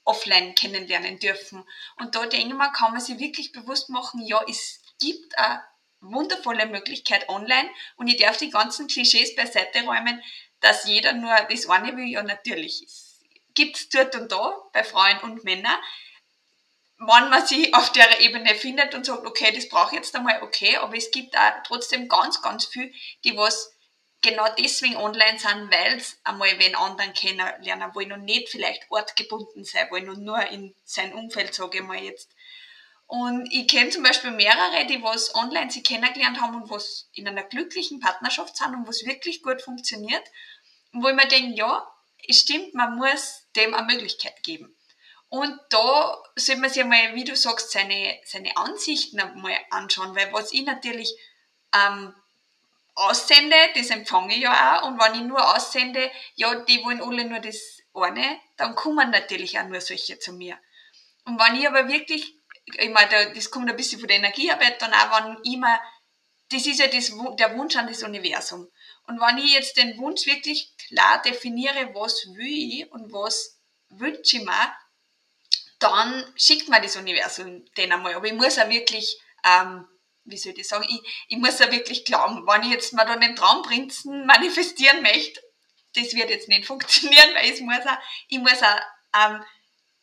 offline 0.04 0.56
kennenlernen 0.56 1.20
dürfen. 1.20 1.64
Und 2.00 2.16
da 2.16 2.26
denke 2.26 2.48
ich 2.48 2.54
mal, 2.54 2.72
kann 2.74 2.92
man 2.92 3.00
sich 3.00 3.18
wirklich 3.18 3.54
bewusst 3.54 3.90
machen, 3.90 4.22
ja, 4.26 4.42
es 4.50 4.82
gibt 5.00 5.38
eine 5.38 5.64
wundervolle 6.12 6.66
Möglichkeit 6.66 7.28
online 7.30 7.70
und 7.96 8.08
ich 8.08 8.18
darf 8.18 8.38
die 8.38 8.50
ganzen 8.50 8.88
Klischees 8.88 9.36
beiseite 9.36 9.84
räumen, 9.84 10.22
dass 10.62 10.86
jeder 10.86 11.14
nur 11.14 11.36
das 11.50 11.70
eine 11.70 11.96
will, 11.96 12.08
ja 12.08 12.24
natürlich 12.24 12.84
ist. 12.84 13.22
Gibt 13.54 13.78
es 13.78 13.90
dort 13.90 14.16
und 14.16 14.32
da 14.32 14.56
bei 14.74 14.84
Frauen 14.84 15.20
und 15.22 15.44
Männern. 15.44 15.78
Wenn 17.00 17.30
man 17.30 17.46
sich 17.46 17.74
auf 17.76 17.92
der 17.92 18.22
Ebene 18.22 18.56
findet 18.56 18.96
und 18.96 19.06
sagt, 19.06 19.26
okay, 19.26 19.52
das 19.54 19.70
brauche 19.70 19.92
ich 19.92 20.02
jetzt 20.02 20.16
einmal, 20.16 20.42
okay, 20.42 20.78
aber 20.78 20.98
es 20.98 21.12
gibt 21.12 21.38
auch 21.38 21.64
trotzdem 21.64 22.08
ganz, 22.08 22.42
ganz 22.42 22.66
viel, 22.66 22.92
die 23.24 23.38
was 23.38 23.72
genau 24.22 24.48
deswegen 24.58 24.96
online 24.96 25.38
sind, 25.38 25.72
weil 25.72 25.98
es 25.98 26.20
einmal 26.24 26.58
wen 26.60 26.76
anderen 26.76 27.14
kennenlernen 27.14 27.94
wollen 27.94 28.14
und 28.14 28.26
nicht 28.26 28.50
vielleicht 28.50 28.90
ortgebunden 28.90 29.64
sein 29.64 29.90
wollen 29.92 30.10
und 30.10 30.24
nur 30.24 30.40
in 30.48 30.76
sein 30.84 31.14
Umfeld, 31.14 31.54
sage 31.54 31.80
ich 31.80 31.84
mal 31.84 32.02
jetzt. 32.02 32.30
Und 33.08 33.48
ich 33.52 33.68
kenne 33.68 33.90
zum 33.90 34.04
Beispiel 34.04 34.32
mehrere, 34.32 34.86
die 34.86 35.02
was 35.02 35.34
online 35.34 35.72
sie 35.72 35.82
kennengelernt 35.82 36.42
haben 36.42 36.62
und 36.62 36.70
was 36.70 37.10
in 37.14 37.28
einer 37.28 37.44
glücklichen 37.44 38.02
Partnerschaft 38.02 38.58
sind 38.58 38.76
und 38.76 38.88
was 38.88 39.06
wirklich 39.06 39.42
gut 39.42 39.62
funktioniert. 39.62 40.24
Und 40.92 41.04
wo 41.04 41.08
ich 41.08 41.16
mir 41.16 41.28
denke, 41.28 41.58
ja, 41.58 41.88
es 42.28 42.42
stimmt, 42.42 42.74
man 42.74 42.98
muss 42.98 43.48
dem 43.56 43.74
eine 43.74 43.88
Möglichkeit 43.94 44.44
geben. 44.44 44.76
Und 45.30 45.58
da 45.70 46.22
sollte 46.36 46.62
man 46.62 46.70
sich 46.70 46.84
einmal, 46.84 47.16
wie 47.16 47.24
du 47.24 47.36
sagst, 47.36 47.72
seine, 47.72 48.20
seine 48.26 48.56
Ansichten 48.58 49.20
einmal 49.20 49.58
anschauen, 49.72 50.16
weil 50.16 50.32
was 50.34 50.52
ich 50.52 50.64
natürlich 50.64 51.14
ähm, 51.74 52.14
aussende, 52.96 53.56
das 53.76 53.90
empfange 53.90 54.36
ich 54.36 54.42
ja 54.42 54.80
auch. 54.80 54.88
Und 54.88 55.00
wenn 55.00 55.16
ich 55.16 55.22
nur 55.22 55.56
aussende, 55.56 56.12
ja, 56.36 56.56
die 56.56 56.84
wollen 56.84 57.02
alle 57.02 57.26
nur 57.26 57.40
das 57.40 57.82
eine, 57.94 58.40
dann 58.58 58.76
kommen 58.76 59.12
natürlich 59.12 59.60
auch 59.60 59.66
nur 59.66 59.82
solche 59.82 60.20
zu 60.20 60.34
mir. 60.34 60.58
Und 61.26 61.40
wenn 61.40 61.60
ich 61.60 61.68
aber 61.68 61.88
wirklich, 61.90 62.37
ich 62.76 62.90
meine, 62.90 63.34
das 63.34 63.50
kommt 63.50 63.70
ein 63.70 63.78
bisschen 63.78 64.00
von 64.00 64.08
der 64.08 64.18
Energiearbeit 64.18 64.82
dann 64.82 64.94
auch, 64.94 65.26
wenn 65.26 65.38
ich 65.44 65.58
mir, 65.58 65.80
das 66.50 66.66
ist 66.66 66.80
ja 66.80 66.88
das, 66.88 67.12
der 67.38 67.58
Wunsch 67.58 67.76
an 67.76 67.88
das 67.88 68.04
Universum. 68.04 68.70
Und 69.08 69.20
wenn 69.20 69.38
ich 69.38 69.54
jetzt 69.54 69.78
den 69.78 69.98
Wunsch 69.98 70.26
wirklich 70.26 70.76
klar 70.78 71.22
definiere, 71.22 71.94
was 71.94 72.26
will 72.36 72.82
ich 72.82 72.92
und 72.92 73.12
was 73.12 73.58
wünsche 73.90 74.38
ich 74.38 74.44
mir, 74.44 74.76
dann 75.80 76.26
schickt 76.36 76.70
mir 76.70 76.82
das 76.82 76.96
Universum 76.96 77.66
den 77.76 77.92
einmal. 77.92 78.16
Aber 78.16 78.28
ich 78.28 78.34
muss 78.34 78.58
auch 78.58 78.70
wirklich, 78.70 79.18
ähm, 79.46 79.88
wie 80.26 80.38
soll 80.38 80.54
ich 80.58 80.68
sagen, 80.68 80.86
ich, 80.90 81.26
ich 81.30 81.38
muss 81.38 81.62
auch 81.62 81.72
wirklich 81.72 82.04
glauben, 82.04 82.46
wenn 82.48 82.64
ich 82.64 82.72
jetzt 82.72 82.94
mal 82.94 83.06
dann 83.06 83.22
den 83.22 83.36
Traumprinzen 83.36 84.26
manifestieren 84.26 85.02
möchte, 85.02 85.42
das 85.96 86.14
wird 86.14 86.30
jetzt 86.30 86.50
nicht 86.50 86.66
funktionieren, 86.66 87.34
weil 87.34 87.50
ich 87.52 87.62
muss 87.62 87.86
auch, 87.86 87.98
ich 88.28 88.40
muss 88.40 88.62
auch 88.62 88.80
ähm, 89.16 89.44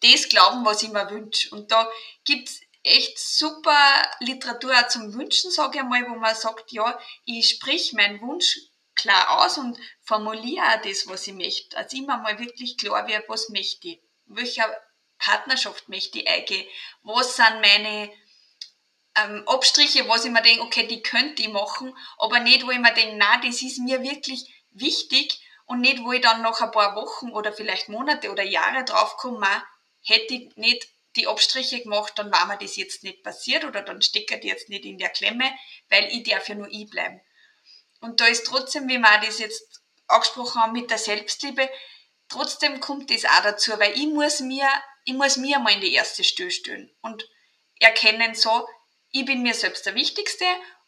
das 0.05 0.29
glauben, 0.29 0.65
was 0.65 0.83
ich 0.83 0.91
mir 0.91 1.11
wünsche. 1.11 1.51
Und 1.51 1.73
da 1.73 1.91
gibt's 2.25 2.61
echt 2.83 3.19
super 3.19 4.11
Literatur 4.21 4.73
auch 4.79 4.89
zum 4.89 5.15
Wünschen, 5.15 5.51
sage 5.51 5.79
ich 5.79 5.81
einmal, 5.81 6.09
wo 6.09 6.17
man 6.17 6.35
sagt, 6.35 6.71
ja, 6.73 6.99
ich 7.25 7.49
sprich 7.49 7.95
meinen 7.95 8.21
Wunsch 8.21 8.59
klar 8.95 9.41
aus 9.41 9.59
und 9.59 9.79
formuliere 10.03 10.65
auch 10.67 10.83
das, 10.83 11.07
was 11.07 11.27
ich 11.27 11.35
möchte. 11.35 11.77
Also 11.77 11.97
immer 11.97 12.19
mal 12.19 12.39
wirklich 12.39 12.77
klar 12.77 13.09
wird, 13.09 13.29
was 13.29 13.49
möchte 13.49 13.89
ich. 13.89 14.01
Welcher 14.27 14.69
Partnerschaft 15.19 15.89
möchte 15.89 16.21
ich 16.21 16.29
eingehen? 16.29 16.69
Was 17.03 17.37
sind 17.37 17.61
meine 17.61 18.11
ähm, 19.17 19.47
Abstriche, 19.47 20.09
was 20.09 20.25
ich 20.25 20.31
mir 20.31 20.43
denke, 20.43 20.63
okay, 20.63 20.87
die 20.87 21.03
könnte 21.03 21.43
ich 21.43 21.49
machen, 21.49 21.97
aber 22.19 22.41
nicht, 22.41 22.67
wo 22.67 22.71
ich 22.71 22.79
mir 22.79 22.95
denke, 22.95 23.17
na, 23.17 23.39
das 23.39 23.63
ist 23.63 23.79
mir 23.79 24.03
wirklich 24.03 24.53
wichtig 24.71 25.41
und 25.67 25.81
nicht, 25.81 26.03
wo 26.03 26.13
ich 26.13 26.21
dann 26.21 26.43
nach 26.43 26.61
ein 26.61 26.71
paar 26.71 26.97
Wochen 26.97 27.31
oder 27.31 27.53
vielleicht 27.53 27.89
Monate 27.89 28.31
oder 28.31 28.43
Jahre 28.43 28.85
draufkomme, 28.85 29.63
hätte 30.05 30.35
ich 30.35 30.57
nicht 30.57 30.89
die 31.17 31.27
Abstriche 31.27 31.83
gemacht, 31.83 32.13
dann 32.17 32.33
war 32.33 32.47
mir 32.47 32.59
das 32.59 32.77
jetzt 32.77 33.03
nicht 33.03 33.23
passiert 33.23 33.65
oder 33.65 33.83
dann 33.83 34.03
steckt 34.03 34.45
jetzt 34.45 34.69
nicht 34.69 34.85
in 34.85 34.99
der 34.99 35.11
Klemme, 35.11 35.53
weil 35.89 36.05
ich 36.07 36.25
darf 36.25 36.49
ja 36.49 36.55
nur 36.55 36.69
ich 36.71 36.89
bleiben. 36.89 37.21
Und 38.01 38.21
da 38.21 38.27
ist 38.27 38.47
trotzdem, 38.47 38.89
wie 38.89 38.99
wir 38.99 39.21
das 39.25 39.39
jetzt 39.39 39.83
angesprochen 40.07 40.61
haben 40.61 40.73
mit 40.73 40.91
der 40.91 40.99
Selbstliebe, 40.99 41.71
trotzdem 42.29 42.81
kommt 42.81 43.11
das 43.11 43.25
auch 43.25 43.43
dazu, 43.43 43.73
weil 43.79 43.93
ich 43.93 44.07
muss 44.07 44.41
mir 44.41 44.69
ich 45.05 45.15
muss 45.15 45.37
mir 45.37 45.59
mal 45.59 45.73
in 45.73 45.81
die 45.81 45.93
erste 45.93 46.25
Stelle 46.25 46.51
stellen 46.51 46.91
und 47.03 47.29
erkennen 47.79 48.35
so, 48.35 48.67
ich 49.11 49.25
bin 49.25 49.43
mir 49.43 49.55
selbst 49.55 49.87
der 49.87 49.95
Wichtigste 49.95 50.47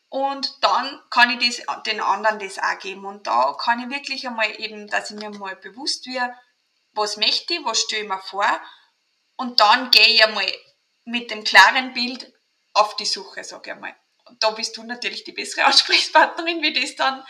und 0.09 0.57
dann 0.63 1.01
kann 1.11 1.39
ich 1.39 1.59
das, 1.59 1.85
den 1.85 2.01
anderen 2.01 2.39
das 2.39 2.59
auch 2.59 2.79
geben. 2.79 3.05
Und 3.05 3.27
da 3.27 3.55
kann 3.59 3.81
ich 3.81 3.95
wirklich 3.95 4.27
einmal 4.27 4.59
eben, 4.61 4.89
dass 4.89 5.11
ich 5.11 5.17
mir 5.17 5.31
mal 5.31 5.57
bewusst 5.57 6.07
werde, 6.07 6.35
was 6.93 7.19
möchte 7.19 7.55
ich, 7.55 7.65
was 7.65 7.81
stelle 7.81 8.03
ich 8.03 8.09
mir 8.09 8.21
vor 8.21 8.61
und 9.37 9.61
dann 9.61 9.91
gehe 9.91 10.07
ich 10.07 10.25
einmal 10.25 10.51
mit 11.05 11.31
dem 11.31 11.45
klaren 11.45 11.93
Bild 11.93 12.33
auf 12.73 12.97
die 12.97 13.07
Suche, 13.07 13.45
sage 13.45 13.71
ich 13.71 13.73
einmal. 13.73 13.95
Und 14.25 14.43
da 14.43 14.51
bist 14.51 14.77
du 14.77 14.83
natürlich 14.83 15.25
die 15.25 15.33
bessere 15.33 15.65
Ansprechpartnerin, 15.67 16.63
wie 16.63 16.73
das 16.73 16.97
dann 16.97 17.25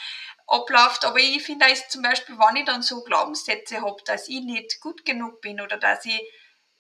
abläuft. 0.46 1.04
Aber 1.04 1.18
ich 1.18 1.42
finde, 1.42 1.70
ist 1.70 1.90
zum 1.90 2.02
Beispiel, 2.02 2.38
wenn 2.38 2.56
ich 2.56 2.64
dann 2.64 2.82
so 2.82 3.02
Glaubenssätze 3.02 3.82
habe, 3.82 4.02
dass 4.04 4.28
ich 4.28 4.40
nicht 4.40 4.80
gut 4.80 5.04
genug 5.04 5.40
bin 5.40 5.60
oder 5.60 5.76
dass 5.76 6.04
ich 6.04 6.20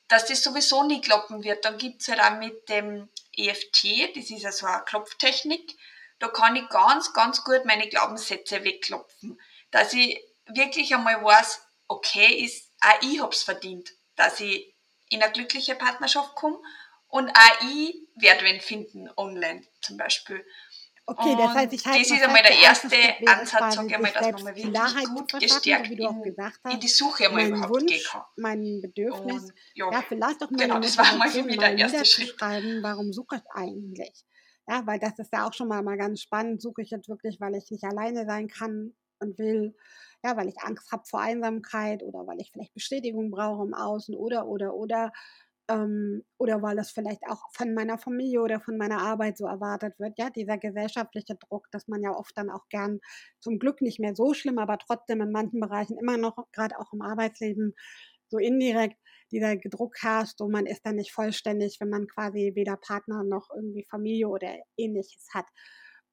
dass 0.08 0.26
das 0.26 0.42
sowieso 0.42 0.84
nie 0.84 1.00
kloppen 1.00 1.42
wird. 1.42 1.64
Dann 1.64 1.78
gibt's 1.78 2.08
halt 2.08 2.20
auch 2.20 2.38
mit 2.38 2.68
dem 2.68 3.08
EFT, 3.36 4.16
das 4.16 4.30
ist 4.30 4.42
ja 4.42 4.52
so 4.52 4.66
eine 4.66 4.84
Klopftechnik, 4.84 5.76
da 6.18 6.28
kann 6.28 6.56
ich 6.56 6.68
ganz, 6.68 7.12
ganz 7.12 7.44
gut 7.44 7.64
meine 7.64 7.88
Glaubenssätze 7.88 8.64
wegklopfen. 8.64 9.40
Dass 9.70 9.92
ich 9.92 10.22
wirklich 10.46 10.94
einmal 10.94 11.22
weiß, 11.22 11.60
okay, 11.88 12.34
ist, 12.44 12.72
auch 12.80 13.02
ich 13.02 13.20
hab's 13.20 13.42
verdient, 13.42 13.90
dass 14.14 14.40
ich 14.40 14.74
in 15.08 15.22
eine 15.22 15.32
glückliche 15.32 15.74
Partnerschaft 15.74 16.34
komme 16.34 16.58
und 17.08 17.30
auch 17.30 17.60
ich 17.62 17.96
werde 18.16 18.44
wen 18.44 18.60
finden 18.60 19.08
online 19.16 19.62
zum 19.80 19.96
Beispiel. 19.96 20.44
Okay, 21.08 21.36
das 21.38 21.54
heißt, 21.54 21.72
ich 21.72 21.86
halte 21.86 22.00
Das 22.00 22.10
ist 22.10 22.22
einmal 22.24 22.42
der 22.42 22.58
erste 22.58 22.88
Ansatz, 23.26 23.76
sag 23.76 23.86
ich 23.88 23.98
mal, 23.98 24.10
dass 24.10 24.32
man 24.32 24.42
mal 24.42 24.56
wirklich 24.56 24.72
Klarheit 24.72 25.04
gut 25.04 25.32
gestärkt 25.40 25.88
in, 25.88 26.36
hast, 26.36 26.60
in 26.68 26.80
die 26.80 26.88
Suche 26.88 27.26
einmal 27.26 27.46
überhaupt 27.46 27.70
Wunsch, 27.70 27.92
gehen 27.92 28.02
kann. 28.10 28.22
Mein 28.36 28.80
Bedürfnis, 28.82 29.44
und, 29.44 29.52
ja, 29.74 29.92
ja, 29.92 30.02
vielleicht 30.02 30.42
auch 30.42 30.48
genau, 30.48 30.80
das 30.80 30.98
war 30.98 31.16
mal 31.16 31.30
für 31.30 31.44
mich 31.44 31.58
der 31.58 31.78
erste 31.78 32.04
Schritt. 32.04 32.34
Warum 32.40 33.12
suche 33.12 33.36
ich 33.36 33.42
eigentlich? 33.54 34.24
Ja, 34.68 34.84
weil 34.84 34.98
das 34.98 35.16
ist 35.20 35.32
ja 35.32 35.46
auch 35.46 35.52
schon 35.52 35.68
mal, 35.68 35.80
mal 35.82 35.96
ganz 35.96 36.22
spannend. 36.22 36.60
Suche 36.60 36.82
ich 36.82 36.90
jetzt 36.90 37.08
wirklich, 37.08 37.40
weil 37.40 37.54
ich 37.54 37.70
nicht 37.70 37.84
alleine 37.84 38.26
sein 38.26 38.48
kann 38.48 38.92
und 39.20 39.38
will, 39.38 39.76
ja, 40.26 40.36
weil 40.36 40.48
ich 40.48 40.58
Angst 40.60 40.90
habe 40.92 41.04
vor 41.06 41.20
Einsamkeit 41.20 42.02
oder 42.02 42.26
weil 42.26 42.40
ich 42.40 42.50
vielleicht 42.52 42.74
Bestätigung 42.74 43.30
brauche 43.30 43.64
im 43.64 43.74
Außen 43.74 44.14
oder, 44.14 44.46
oder, 44.48 44.74
oder 44.74 45.12
ähm, 45.68 46.24
oder 46.38 46.62
weil 46.62 46.76
das 46.76 46.90
vielleicht 46.90 47.22
auch 47.28 47.42
von 47.52 47.74
meiner 47.74 47.98
Familie 47.98 48.40
oder 48.42 48.60
von 48.60 48.76
meiner 48.76 49.00
Arbeit 49.00 49.36
so 49.38 49.46
erwartet 49.46 49.98
wird, 49.98 50.18
ja, 50.18 50.30
dieser 50.30 50.58
gesellschaftliche 50.58 51.36
Druck, 51.36 51.66
dass 51.72 51.88
man 51.88 52.02
ja 52.02 52.10
oft 52.12 52.36
dann 52.36 52.50
auch 52.50 52.68
gern 52.70 53.00
zum 53.40 53.58
Glück 53.58 53.80
nicht 53.82 53.98
mehr 54.00 54.14
so 54.14 54.34
schlimm, 54.34 54.58
aber 54.58 54.78
trotzdem 54.78 55.20
in 55.22 55.32
manchen 55.32 55.60
Bereichen 55.60 55.98
immer 55.98 56.16
noch, 56.16 56.36
gerade 56.52 56.78
auch 56.78 56.92
im 56.92 57.02
Arbeitsleben, 57.02 57.74
so 58.28 58.38
indirekt 58.38 58.96
dieser 59.32 59.56
Druck 59.56 59.96
herrscht 60.02 60.40
und 60.40 60.52
man 60.52 60.66
ist 60.66 60.84
dann 60.86 60.96
nicht 60.96 61.12
vollständig, 61.12 61.78
wenn 61.80 61.90
man 61.90 62.06
quasi 62.06 62.52
weder 62.54 62.76
Partner 62.76 63.24
noch 63.24 63.48
irgendwie 63.54 63.84
Familie 63.84 64.28
oder 64.28 64.56
ähnliches 64.76 65.28
hat 65.34 65.46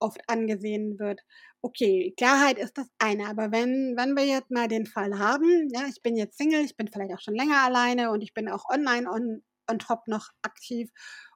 oft 0.03 0.22
angesehen 0.27 1.00
wird. 1.00 1.22
Okay, 1.62 2.13
Klarheit 2.17 2.57
ist 2.57 2.77
das 2.77 2.88
eine, 3.00 3.27
aber 3.27 3.51
wenn, 3.51 3.95
wenn 3.98 4.15
wir 4.15 4.25
jetzt 4.25 4.51
mal 4.51 4.67
den 4.67 4.86
Fall 4.86 5.17
haben, 5.17 5.69
ja, 5.72 5.88
ich 5.88 6.01
bin 6.01 6.15
jetzt 6.17 6.38
Single, 6.38 6.65
ich 6.65 6.75
bin 6.75 6.89
vielleicht 6.89 7.13
auch 7.13 7.22
schon 7.22 7.36
länger 7.36 7.63
alleine 7.63 8.12
und 8.12 8.22
ich 8.22 8.33
bin 8.33 8.50
auch 8.50 8.65
online 8.69 9.10
on, 9.10 9.43
on 9.72 9.79
top 9.79 10.07
noch 10.07 10.29
aktiv 10.41 10.91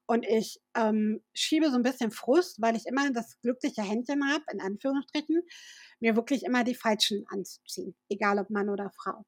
und 0.05 0.25
ich 0.25 0.59
ähm, 0.75 1.21
schiebe 1.33 1.69
so 1.69 1.75
ein 1.75 1.83
bisschen 1.83 2.11
Frust, 2.11 2.61
weil 2.61 2.75
ich 2.75 2.85
immer 2.85 3.11
das 3.11 3.39
glückliche 3.41 3.81
Händchen 3.81 4.29
habe, 4.29 4.43
in 4.51 4.61
Anführungsstrichen, 4.61 5.41
mir 5.99 6.15
wirklich 6.15 6.43
immer 6.43 6.63
die 6.63 6.75
Falschen 6.75 7.25
anzuziehen, 7.27 7.95
egal 8.09 8.39
ob 8.39 8.49
Mann 8.49 8.69
oder 8.69 8.91
Frau. 8.91 9.25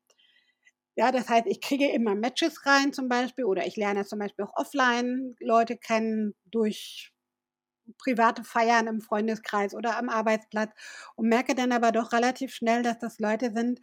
Ja, 0.96 1.14
das 1.14 1.30
heißt, 1.30 1.48
ich 1.48 1.62
kriege 1.62 1.90
immer 1.90 2.14
Matches 2.16 2.66
rein 2.66 2.92
zum 2.92 3.08
Beispiel 3.08 3.46
oder 3.46 3.66
ich 3.66 3.78
lerne 3.78 4.06
zum 4.06 4.20
Beispiel 4.20 4.46
auch 4.46 4.56
offline 4.56 5.36
Leute 5.40 5.78
kennen 5.78 6.36
durch 6.46 7.14
private 7.98 8.44
Feiern 8.44 8.88
im 8.88 9.02
Freundeskreis 9.02 9.74
oder 9.74 9.98
am 9.98 10.10
Arbeitsplatz 10.10 10.72
und 11.16 11.28
merke 11.30 11.56
dann 11.56 11.72
aber 11.72 11.92
doch 11.92 12.12
relativ 12.14 12.54
schnell, 12.54 12.84
dass 12.84 13.00
das 13.00 13.20
Leute 13.20 13.52
sind, 13.54 13.80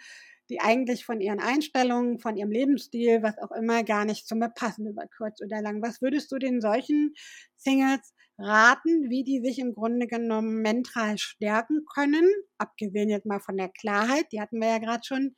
die 0.48 0.60
eigentlich 0.60 1.04
von 1.04 1.20
ihren 1.20 1.40
Einstellungen, 1.40 2.18
von 2.18 2.36
ihrem 2.36 2.50
Lebensstil, 2.50 3.22
was 3.22 3.38
auch 3.38 3.50
immer, 3.52 3.82
gar 3.82 4.04
nicht 4.04 4.26
zu 4.28 4.36
mir 4.36 4.48
passen 4.50 4.86
über 4.86 5.04
kurz 5.16 5.40
oder 5.42 5.60
lang. 5.60 5.82
Was 5.82 6.00
würdest 6.02 6.30
du 6.30 6.38
den 6.38 6.60
solchen 6.60 7.14
Singles 7.56 8.14
raten, 8.38 9.10
wie 9.10 9.24
die 9.24 9.40
sich 9.40 9.58
im 9.58 9.74
Grunde 9.74 10.06
genommen 10.06 10.60
mental 10.62 11.18
stärken 11.18 11.84
können, 11.92 12.28
abgesehen 12.58 13.08
jetzt 13.08 13.26
mal 13.26 13.40
von 13.40 13.56
der 13.56 13.70
Klarheit, 13.70 14.26
die 14.30 14.40
hatten 14.40 14.60
wir 14.60 14.68
ja 14.68 14.78
gerade 14.78 15.02
schon, 15.04 15.34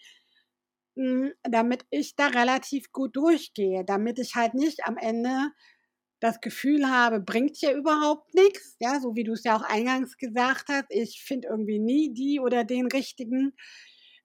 hm, 0.97 1.33
damit 1.45 1.85
ich 1.91 2.17
da 2.17 2.27
relativ 2.29 2.91
gut 2.93 3.17
durchgehe, 3.17 3.85
damit 3.85 4.19
ich 4.19 4.35
halt 4.35 4.55
nicht 4.55 4.85
am 4.87 4.97
Ende 4.97 5.51
das 6.21 6.41
Gefühl 6.41 6.89
habe, 6.91 7.21
bringt 7.21 7.57
hier 7.57 7.75
überhaupt 7.75 8.35
nichts, 8.35 8.77
ja, 8.81 9.01
so 9.01 9.15
wie 9.15 9.25
du 9.25 9.33
es 9.33 9.45
ja 9.45 9.57
auch 9.57 9.63
eingangs 9.63 10.17
gesagt 10.19 10.67
hast, 10.69 10.87
ich 10.91 11.23
finde 11.23 11.49
irgendwie 11.49 11.79
nie 11.79 12.13
die 12.13 12.41
oder 12.41 12.65
den 12.65 12.87
richtigen. 12.87 13.55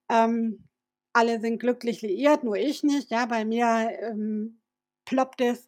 Ähm, 0.09 0.67
alle 1.13 1.39
sind 1.39 1.59
glücklich 1.59 2.01
liiert, 2.01 2.43
nur 2.43 2.57
ich 2.57 2.83
nicht, 2.83 3.11
ja, 3.11 3.25
bei 3.25 3.45
mir 3.45 3.91
ähm, 4.01 4.61
ploppt 5.05 5.41
es 5.41 5.67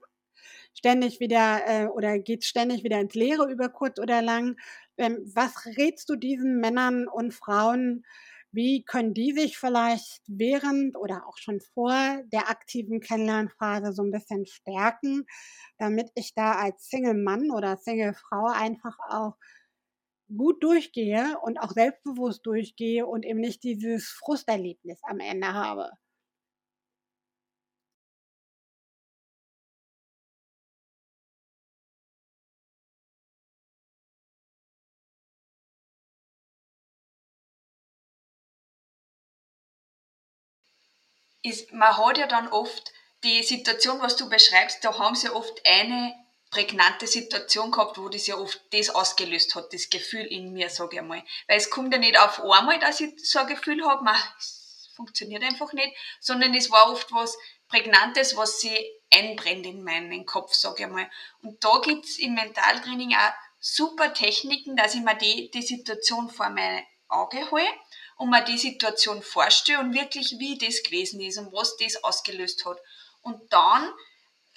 ständig 0.74 1.20
wieder 1.20 1.62
äh, 1.68 1.86
oder 1.88 2.20
geht 2.20 2.44
ständig 2.44 2.84
wieder 2.84 3.00
ins 3.00 3.14
Leere 3.16 3.50
über 3.52 3.70
kurz 3.70 4.00
oder 4.00 4.22
lang. 4.22 4.58
Ähm, 4.98 5.20
was 5.34 5.66
rätst 5.78 6.10
du 6.10 6.16
diesen 6.16 6.60
Männern 6.60 7.08
und 7.08 7.34
Frauen, 7.34 8.06
wie 8.56 8.84
können 8.84 9.14
die 9.14 9.34
sich 9.34 9.58
vielleicht 9.58 10.22
während 10.28 10.98
oder 10.98 11.28
auch 11.28 11.38
schon 11.38 11.60
vor 11.60 12.24
der 12.32 12.50
aktiven 12.50 13.02
Kennenlernphase 13.02 13.94
so 13.94 14.04
ein 14.04 14.12
bisschen 14.12 14.46
stärken, 14.46 15.26
damit 15.78 16.10
ich 16.16 16.34
da 16.34 16.54
als 16.54 16.90
Single-Mann 16.90 17.52
oder 17.52 17.78
Single-Frau 17.78 18.48
einfach 18.48 18.98
auch 19.10 19.36
gut 20.36 20.64
durchgehe 20.64 21.38
und 21.42 21.60
auch 21.60 21.72
selbstbewusst 21.72 22.46
durchgehe 22.46 23.06
und 23.06 23.26
eben 23.26 23.40
nicht 23.40 23.64
dieses 23.64 24.08
Frusterlebnis 24.08 25.00
am 25.04 25.20
Ende 25.20 25.54
habe. 25.54 25.92
Ist, 41.46 41.72
man 41.72 41.98
hat 41.98 42.18
ja 42.18 42.28
dann 42.28 42.48
oft 42.48 42.92
die 43.24 43.44
Situation, 43.44 44.02
was 44.02 44.16
du 44.16 44.30
beschreibst, 44.30 44.84
da 44.84 44.98
haben 44.98 45.16
sie 45.16 45.30
oft 45.30 45.62
eine 45.66 46.14
prägnante 46.52 47.08
Situation 47.08 47.72
gehabt, 47.72 47.98
wo 47.98 48.08
das 48.08 48.28
ja 48.28 48.38
oft 48.38 48.62
das 48.72 48.90
ausgelöst 48.90 49.56
hat, 49.56 49.74
das 49.74 49.90
Gefühl 49.90 50.26
in 50.26 50.54
mir, 50.54 50.70
sage 50.70 50.96
ich 50.96 51.00
einmal. 51.00 51.24
Weil 51.48 51.58
es 51.58 51.70
kommt 51.70 51.94
ja 51.94 52.00
nicht 52.00 52.18
auf 52.20 52.42
einmal, 52.42 52.80
dass 52.80 53.00
ich 53.02 53.14
so 53.30 53.40
ein 53.40 53.48
Gefühl 53.48 53.86
habe, 53.86 54.04
man, 54.04 54.16
es 54.38 54.90
funktioniert 54.96 55.44
einfach 55.44 55.74
nicht, 55.74 55.96
sondern 56.20 56.54
es 56.54 56.72
war 56.72 56.92
oft 56.92 57.12
was 57.12 57.38
Prägnantes, 57.68 58.38
was 58.38 58.60
sie 58.60 58.78
einbrennt 59.12 59.66
in 59.66 59.84
meinen 59.84 60.26
Kopf, 60.26 60.54
sage 60.54 60.76
ich 60.80 60.86
einmal. 60.86 61.10
Und 61.42 61.64
da 61.64 61.80
gibt 61.84 62.06
es 62.06 62.20
im 62.20 62.36
Mentaltraining 62.36 63.16
auch 63.16 63.34
super 63.60 64.14
Techniken, 64.14 64.76
dass 64.76 64.96
ich 64.96 65.02
mir 65.02 65.16
die, 65.16 65.50
die 65.52 65.64
Situation 65.64 66.30
vor 66.30 66.50
mein 66.50 66.86
Auge 67.08 67.50
hole 67.52 67.68
und 68.16 68.30
mir 68.30 68.44
die 68.44 68.58
Situation 68.58 69.22
vorstelle 69.22 69.80
und 69.80 69.94
wirklich, 69.94 70.36
wie 70.40 70.58
das 70.58 70.84
gewesen 70.84 71.20
ist 71.22 71.38
und 71.38 71.52
was 71.52 71.76
das 71.78 72.04
ausgelöst 72.04 72.66
hat. 72.66 72.78
Und 73.22 73.52
dann 73.52 73.92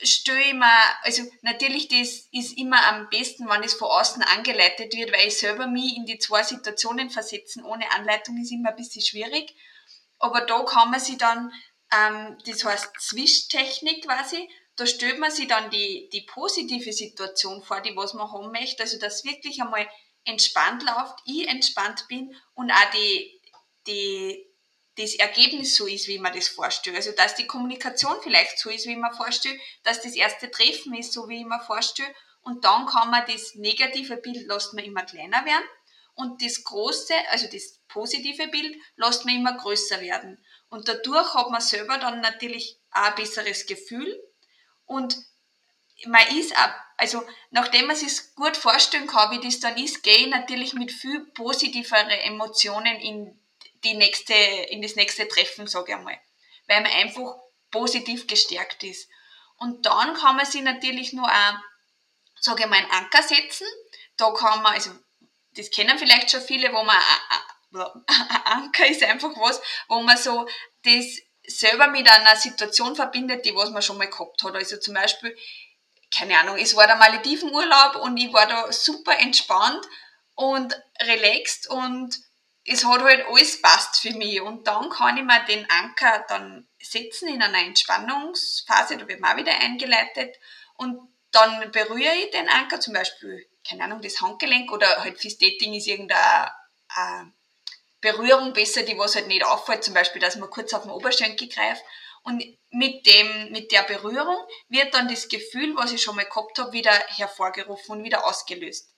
stelle 0.00 0.42
ich 0.42 0.54
mir, 0.54 0.70
also 1.02 1.22
natürlich, 1.42 1.88
das 1.88 2.28
ist 2.30 2.56
immer 2.56 2.84
am 2.86 3.08
besten, 3.10 3.48
wenn 3.48 3.64
es 3.64 3.74
von 3.74 3.88
außen 3.88 4.22
angeleitet 4.22 4.94
wird, 4.94 5.12
weil 5.12 5.26
ich 5.26 5.38
selber 5.38 5.66
mich 5.66 5.96
in 5.96 6.06
die 6.06 6.18
zwei 6.18 6.42
Situationen 6.42 7.10
versetzen 7.10 7.64
ohne 7.64 7.90
Anleitung 7.92 8.40
ist 8.40 8.52
immer 8.52 8.70
ein 8.70 8.76
bisschen 8.76 9.02
schwierig. 9.02 9.54
Aber 10.18 10.42
da 10.42 10.62
kann 10.64 10.90
man 10.90 11.00
sich 11.00 11.18
dann, 11.18 11.52
ähm, 11.92 12.38
das 12.46 12.64
heißt 12.64 12.92
Zwischtechnik 13.00 14.04
quasi, 14.04 14.48
da 14.76 14.86
stellt 14.86 15.18
man 15.18 15.32
sich 15.32 15.48
dann 15.48 15.70
die, 15.70 16.08
die 16.12 16.22
positive 16.22 16.92
Situation 16.92 17.62
vor, 17.64 17.80
die 17.80 17.96
was 17.96 18.14
man 18.14 18.30
haben 18.30 18.52
möchte, 18.52 18.84
also 18.84 18.98
dass 18.98 19.24
wirklich 19.24 19.60
einmal 19.60 19.88
entspannt 20.24 20.84
läuft, 20.84 21.18
ich 21.24 21.48
entspannt 21.48 22.06
bin 22.08 22.36
und 22.54 22.70
auch 22.70 22.90
die, 22.94 23.37
die, 23.88 24.46
das 24.96 25.14
Ergebnis 25.14 25.74
so 25.76 25.86
ist, 25.86 26.06
wie 26.06 26.18
man 26.18 26.32
das 26.32 26.48
vorstellt. 26.48 26.96
Also, 26.96 27.12
dass 27.12 27.34
die 27.34 27.46
Kommunikation 27.46 28.16
vielleicht 28.22 28.58
so 28.58 28.70
ist, 28.70 28.86
wie 28.86 28.96
man 28.96 29.12
vorstellt, 29.12 29.60
dass 29.82 30.02
das 30.02 30.14
erste 30.14 30.50
Treffen 30.50 30.94
ist, 30.94 31.12
so 31.12 31.28
wie 31.28 31.44
man 31.44 31.60
vorstellt. 31.60 32.14
Und 32.42 32.64
dann 32.64 32.86
kann 32.86 33.10
man 33.10 33.24
das 33.26 33.54
negative 33.54 34.16
Bild, 34.16 34.46
lässt 34.46 34.74
man 34.74 34.84
immer 34.84 35.02
kleiner 35.02 35.44
werden. 35.44 35.64
Und 36.14 36.42
das 36.42 36.64
große, 36.64 37.14
also 37.30 37.46
das 37.46 37.80
positive 37.88 38.48
Bild, 38.48 38.76
lässt 38.96 39.24
man 39.24 39.36
immer 39.36 39.56
größer 39.56 40.00
werden. 40.00 40.42
Und 40.68 40.88
dadurch 40.88 41.34
hat 41.34 41.50
man 41.50 41.60
selber 41.60 41.98
dann 41.98 42.20
natürlich 42.20 42.78
auch 42.90 43.02
ein 43.02 43.14
besseres 43.14 43.66
Gefühl. 43.66 44.20
Und 44.84 45.16
man 46.06 46.26
ist 46.36 46.56
auch, 46.56 46.70
also 46.96 47.22
nachdem 47.50 47.86
man 47.86 47.96
sich 47.96 48.34
gut 48.34 48.56
vorstellen 48.56 49.06
kann, 49.06 49.30
wie 49.30 49.44
das 49.44 49.60
dann 49.60 49.76
ist, 49.76 50.02
gehe 50.02 50.18
ich 50.18 50.26
natürlich 50.28 50.74
mit 50.74 50.90
viel 50.90 51.20
positiveren 51.34 52.10
Emotionen 52.10 52.96
in 52.96 53.40
die 53.84 53.94
nächste, 53.94 54.34
in 54.34 54.82
das 54.82 54.96
nächste 54.96 55.28
Treffen, 55.28 55.66
sage 55.66 55.92
ich 55.92 55.96
einmal. 55.96 56.18
Weil 56.66 56.82
man 56.82 56.92
einfach 56.92 57.36
positiv 57.70 58.26
gestärkt 58.26 58.82
ist. 58.82 59.08
Und 59.58 59.86
dann 59.86 60.14
kann 60.14 60.36
man 60.36 60.46
sich 60.46 60.62
natürlich 60.62 61.12
nur 61.12 61.26
auch, 61.26 61.54
sage 62.40 62.64
ich 62.64 62.68
mal, 62.68 62.76
einen 62.76 62.90
Anker 62.90 63.22
setzen. 63.22 63.66
Da 64.16 64.30
kann 64.32 64.62
man, 64.62 64.74
also 64.74 64.90
das 65.56 65.70
kennen 65.70 65.98
vielleicht 65.98 66.30
schon 66.30 66.40
viele, 66.40 66.72
wo 66.72 66.82
man, 66.82 66.96
ein 68.06 68.42
Anker 68.44 68.86
ist 68.86 69.02
einfach 69.02 69.30
was, 69.36 69.60
wo 69.88 70.00
man 70.00 70.16
so 70.16 70.48
das 70.84 71.18
selber 71.46 71.88
mit 71.88 72.08
einer 72.08 72.36
Situation 72.36 72.94
verbindet, 72.94 73.44
die 73.44 73.54
was 73.54 73.70
man 73.70 73.82
schon 73.82 73.98
mal 73.98 74.08
gehabt 74.08 74.42
hat. 74.42 74.54
Also 74.54 74.78
zum 74.78 74.94
Beispiel, 74.94 75.36
keine 76.14 76.38
Ahnung, 76.38 76.56
es 76.56 76.76
war 76.76 76.86
der 76.86 76.96
Maledivenurlaub 76.96 77.96
und 77.96 78.16
ich 78.16 78.32
war 78.32 78.46
da 78.46 78.70
super 78.72 79.18
entspannt 79.18 79.84
und 80.34 80.80
relaxed 81.00 81.68
und 81.68 82.16
es 82.68 82.84
hat 82.84 83.02
halt 83.02 83.26
alles 83.26 83.60
passt 83.62 84.00
für 84.00 84.12
mich. 84.12 84.40
Und 84.40 84.66
dann 84.66 84.90
kann 84.90 85.16
ich 85.16 85.24
mir 85.24 85.44
den 85.46 85.68
Anker 85.70 86.24
dann 86.28 86.68
setzen 86.78 87.28
in 87.28 87.42
einer 87.42 87.58
Entspannungsphase, 87.58 88.98
da 88.98 89.08
wird 89.08 89.24
auch 89.24 89.36
wieder 89.36 89.58
eingeleitet. 89.58 90.36
Und 90.74 91.00
dann 91.30 91.70
berühre 91.72 92.14
ich 92.14 92.30
den 92.30 92.48
Anker, 92.48 92.80
zum 92.80 92.94
Beispiel, 92.94 93.46
keine 93.68 93.84
Ahnung, 93.84 94.00
das 94.02 94.20
Handgelenk 94.20 94.70
oder 94.70 95.02
halt 95.02 95.20
fürs 95.20 95.38
Dating 95.38 95.74
ist 95.74 95.86
irgendeine 95.86 96.52
Berührung 98.00 98.52
besser, 98.52 98.82
die 98.82 98.96
was 98.96 99.16
halt 99.16 99.26
nicht 99.26 99.44
auffällt, 99.44 99.82
zum 99.82 99.94
Beispiel, 99.94 100.20
dass 100.20 100.36
man 100.36 100.50
kurz 100.50 100.72
auf 100.72 100.82
den 100.82 100.92
Oberschenkel 100.92 101.48
greift. 101.48 101.82
Und 102.22 102.44
mit 102.70 103.06
dem, 103.06 103.50
mit 103.52 103.72
der 103.72 103.82
Berührung 103.82 104.38
wird 104.68 104.92
dann 104.94 105.08
das 105.08 105.28
Gefühl, 105.28 105.74
was 105.76 105.92
ich 105.92 106.02
schon 106.02 106.16
mal 106.16 106.24
gehabt 106.24 106.58
habe, 106.58 106.72
wieder 106.72 106.92
hervorgerufen 106.92 107.98
und 107.98 108.04
wieder 108.04 108.26
ausgelöst. 108.26 108.94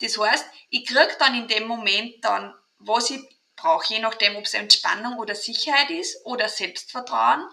Das 0.00 0.18
heißt, 0.18 0.44
ich 0.70 0.86
kriege 0.86 1.16
dann 1.18 1.34
in 1.34 1.48
dem 1.48 1.68
Moment 1.68 2.24
dann 2.24 2.54
was 2.84 3.10
ich 3.10 3.20
brauche, 3.56 3.94
je 3.94 4.00
nachdem, 4.00 4.36
ob 4.36 4.44
es 4.44 4.54
Entspannung 4.54 5.18
oder 5.18 5.34
Sicherheit 5.34 5.90
ist 5.90 6.24
oder 6.24 6.48
Selbstvertrauen 6.48 7.44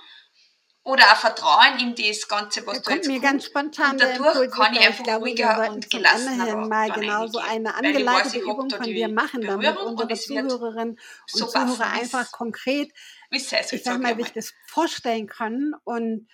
oder 0.83 1.03
auch 1.03 1.17
Vertrauen 1.17 1.79
in 1.79 1.95
das 1.95 2.27
Ganze, 2.27 2.65
was 2.65 2.81
da 2.81 2.91
du 2.91 2.97
jetzt 2.97 3.07
mir 3.07 3.19
ganz 3.19 3.45
spontan 3.45 3.91
und 3.91 4.01
dadurch 4.01 4.51
kann 4.51 4.73
ich 4.73 4.79
einfach 4.79 5.03
glaube, 5.03 5.25
ruhiger 5.25 5.69
und 5.71 5.89
gelassener 5.89 6.55
mal 6.67 6.89
genau 6.91 7.27
so 7.27 7.39
eine 7.39 7.75
angeleitete 7.75 8.39
Übung 8.39 8.69
von 8.69 8.85
dir 8.85 9.09
machen, 9.09 9.41
damit 9.41 9.77
unsere 9.77 10.13
Zuhörerinnen 10.13 10.91
und 10.91 10.99
so 11.27 11.45
Zuhörer 11.45 11.91
einfach 11.91 12.31
konkret, 12.31 12.91
ich 13.29 13.47
sag 13.47 14.01
mal, 14.01 14.15
sich 14.15 14.31
das 14.31 14.53
vorstellen 14.67 15.27
können 15.27 15.73
und 15.83 16.27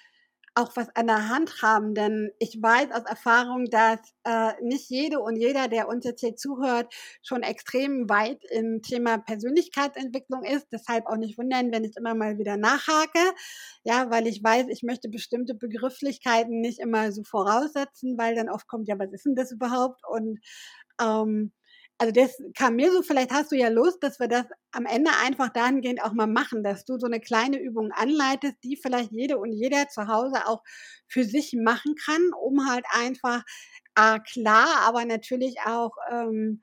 auch 0.56 0.76
was 0.76 0.88
an 0.96 1.08
der 1.08 1.30
Hand 1.30 1.62
haben, 1.62 1.94
denn 1.94 2.32
ich 2.40 2.58
weiß 2.62 2.92
aus 2.92 3.04
Erfahrung, 3.06 3.66
dass 3.66 4.00
äh, 4.24 4.54
nicht 4.62 4.90
jede 4.90 5.20
und 5.20 5.36
jeder, 5.36 5.68
der 5.68 5.90
uns 5.90 6.06
jetzt 6.06 6.22
hier 6.22 6.36
zuhört, 6.36 6.94
schon 7.22 7.44
extrem 7.44 8.10
weit 8.10 8.42
im 8.50 8.82
Thema 8.82 9.18
Persönlichkeitsentwicklung 9.18 10.44
ist. 10.44 10.68
Deshalb 10.72 11.08
auch 11.08 11.18
nicht 11.18 11.38
wundern, 11.38 11.72
wenn 11.72 11.84
ich 11.84 11.98
immer 11.98 12.16
mal 12.16 12.38
wieder 12.38 12.56
nachhake, 12.56 13.20
ja, 13.84 14.10
weil 14.10 14.28
ich 14.28 14.42
weiß, 14.44 14.68
ich 14.70 14.82
möchte 14.84 15.10
bestimmte 15.10 15.56
Begrifflichkeiten 15.56 16.62
nicht 16.62 16.80
immer 16.80 17.12
so 17.12 17.24
voraussetzen, 17.24 18.18
weil 18.18 18.36
dann 18.36 18.50
oft 18.50 18.68
kommt, 18.68 18.88
ja, 18.88 18.98
was 18.98 19.12
ist 19.12 19.26
denn 19.26 19.36
das 19.36 19.52
überhaupt? 19.52 20.02
Und 20.08 20.40
ähm, 21.02 21.52
also 21.98 22.12
das 22.12 22.38
kam 22.58 22.76
mir 22.76 22.92
so, 22.92 23.02
vielleicht 23.02 23.32
hast 23.32 23.52
du 23.52 23.56
ja 23.56 23.70
Lust, 23.70 24.04
dass 24.04 24.20
wir 24.20 24.28
das 24.28 24.46
am 24.72 24.86
Ende 24.86 25.12
einfach 25.24 25.50
dahingehend 25.50 26.04
auch 26.04 26.14
mal 26.14 26.28
machen, 26.28 26.64
dass 26.64 26.84
du 26.86 26.98
so 26.98 27.06
eine 27.06 27.22
kleine 27.22 27.58
Übung 27.60 27.92
anleitest, 27.94 28.58
die 28.64 28.76
vielleicht 28.76 29.12
jede 29.12 29.38
und 29.38 29.54
jeder 29.54 29.88
zu 29.88 30.08
Hause 30.08 30.48
auch 30.48 30.62
für 31.08 31.24
sich 31.24 31.54
machen 31.54 31.96
kann, 31.96 32.32
um 32.34 32.70
halt 32.70 32.86
einfach 32.92 33.44
äh, 33.96 34.20
klar, 34.20 34.68
aber 34.82 35.06
natürlich 35.06 35.56
auch 35.66 35.92
ähm, 36.12 36.62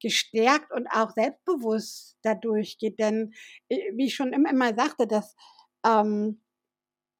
gestärkt 0.00 0.70
und 0.70 0.86
auch 0.88 1.12
selbstbewusst 1.12 2.18
dadurch 2.22 2.78
geht. 2.78 2.98
Denn 2.98 3.32
äh, 3.70 3.78
wie 3.94 4.06
ich 4.06 4.14
schon 4.14 4.34
immer, 4.34 4.50
immer 4.50 4.74
sagte, 4.74 5.06
dass 5.06 5.34
ähm, 5.86 6.42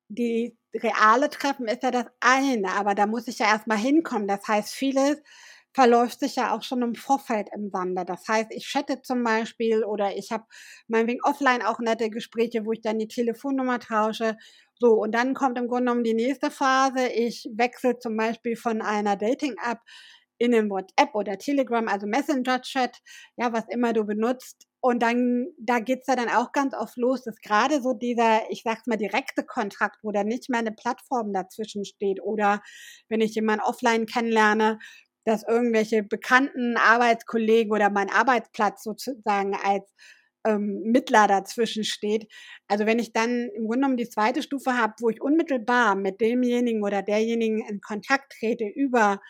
die 0.08 0.56
reale 0.74 1.30
Treffen 1.30 1.66
ist 1.68 1.82
ja 1.82 1.90
das 1.90 2.06
eine, 2.20 2.72
aber 2.72 2.94
da 2.94 3.06
muss 3.06 3.28
ich 3.28 3.38
ja 3.38 3.46
erstmal 3.46 3.78
hinkommen. 3.78 4.28
Das 4.28 4.46
heißt, 4.46 4.74
vieles 4.74 5.18
verläuft 5.74 6.20
sich 6.20 6.36
ja 6.36 6.54
auch 6.54 6.62
schon 6.62 6.82
im 6.82 6.94
Vorfeld 6.94 7.48
im 7.54 7.68
Sande. 7.68 8.04
Das 8.04 8.26
heißt, 8.28 8.50
ich 8.52 8.66
chatte 8.66 9.02
zum 9.02 9.24
Beispiel 9.24 9.84
oder 9.84 10.16
ich 10.16 10.30
habe 10.30 10.44
meinetwegen 10.86 11.20
offline 11.24 11.62
auch 11.62 11.80
nette 11.80 12.10
Gespräche, 12.10 12.64
wo 12.64 12.72
ich 12.72 12.80
dann 12.80 12.98
die 12.98 13.08
Telefonnummer 13.08 13.80
tausche. 13.80 14.36
So, 14.78 14.92
und 14.94 15.12
dann 15.12 15.34
kommt 15.34 15.58
im 15.58 15.66
Grunde 15.66 15.86
genommen 15.86 16.04
die 16.04 16.14
nächste 16.14 16.50
Phase. 16.50 17.08
Ich 17.08 17.48
wechsle 17.54 17.98
zum 17.98 18.16
Beispiel 18.16 18.56
von 18.56 18.82
einer 18.82 19.16
Dating-App 19.16 19.78
in 20.38 20.52
den 20.52 20.68
WhatsApp 20.70 21.14
oder 21.14 21.38
Telegram, 21.38 21.86
also 21.88 22.06
Messenger-Chat, 22.06 22.98
ja, 23.36 23.52
was 23.52 23.64
immer 23.68 23.92
du 23.92 24.04
benutzt. 24.04 24.66
Und 24.80 25.02
dann, 25.02 25.46
da 25.58 25.78
geht's 25.78 26.08
ja 26.08 26.16
dann 26.16 26.28
auch 26.28 26.52
ganz 26.52 26.74
oft 26.74 26.98
los, 26.98 27.22
dass 27.22 27.40
gerade 27.40 27.80
so 27.80 27.94
dieser, 27.94 28.42
ich 28.50 28.62
sag's 28.62 28.86
mal, 28.86 28.98
direkte 28.98 29.42
Kontrakt, 29.44 29.96
wo 30.02 30.12
da 30.12 30.24
nicht 30.24 30.50
mehr 30.50 30.60
eine 30.60 30.72
Plattform 30.72 31.32
dazwischen 31.32 31.86
steht 31.86 32.20
oder 32.22 32.60
wenn 33.08 33.22
ich 33.22 33.34
jemanden 33.34 33.64
offline 33.64 34.04
kennenlerne, 34.04 34.78
dass 35.24 35.42
irgendwelche 35.46 36.02
bekannten 36.02 36.76
Arbeitskollegen 36.76 37.72
oder 37.72 37.90
mein 37.90 38.10
Arbeitsplatz 38.10 38.82
sozusagen 38.82 39.54
als 39.54 39.94
ähm, 40.46 40.82
Mittler 40.84 41.26
dazwischen 41.26 41.84
steht. 41.84 42.30
Also 42.68 42.86
wenn 42.86 42.98
ich 42.98 43.12
dann 43.12 43.48
im 43.54 43.64
Grunde 43.64 43.78
genommen 43.78 43.96
die 43.96 44.08
zweite 44.08 44.42
Stufe 44.42 44.76
habe, 44.76 44.94
wo 45.00 45.08
ich 45.08 45.20
unmittelbar 45.22 45.94
mit 45.94 46.20
demjenigen 46.20 46.82
oder 46.82 47.02
derjenigen 47.02 47.66
in 47.66 47.80
Kontakt 47.80 48.34
trete 48.38 48.66
über 48.66 49.20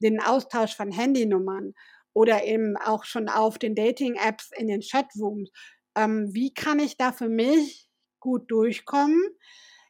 den 0.00 0.20
Austausch 0.20 0.76
von 0.76 0.92
Handynummern 0.92 1.74
oder 2.12 2.44
eben 2.44 2.76
auch 2.76 3.04
schon 3.04 3.28
auf 3.28 3.58
den 3.58 3.74
Dating-Apps 3.74 4.50
in 4.56 4.68
den 4.68 4.80
Chatrooms, 4.80 5.50
ähm, 5.96 6.28
wie 6.32 6.52
kann 6.52 6.78
ich 6.78 6.96
da 6.96 7.12
für 7.12 7.28
mich 7.28 7.88
gut 8.20 8.50
durchkommen? 8.50 9.20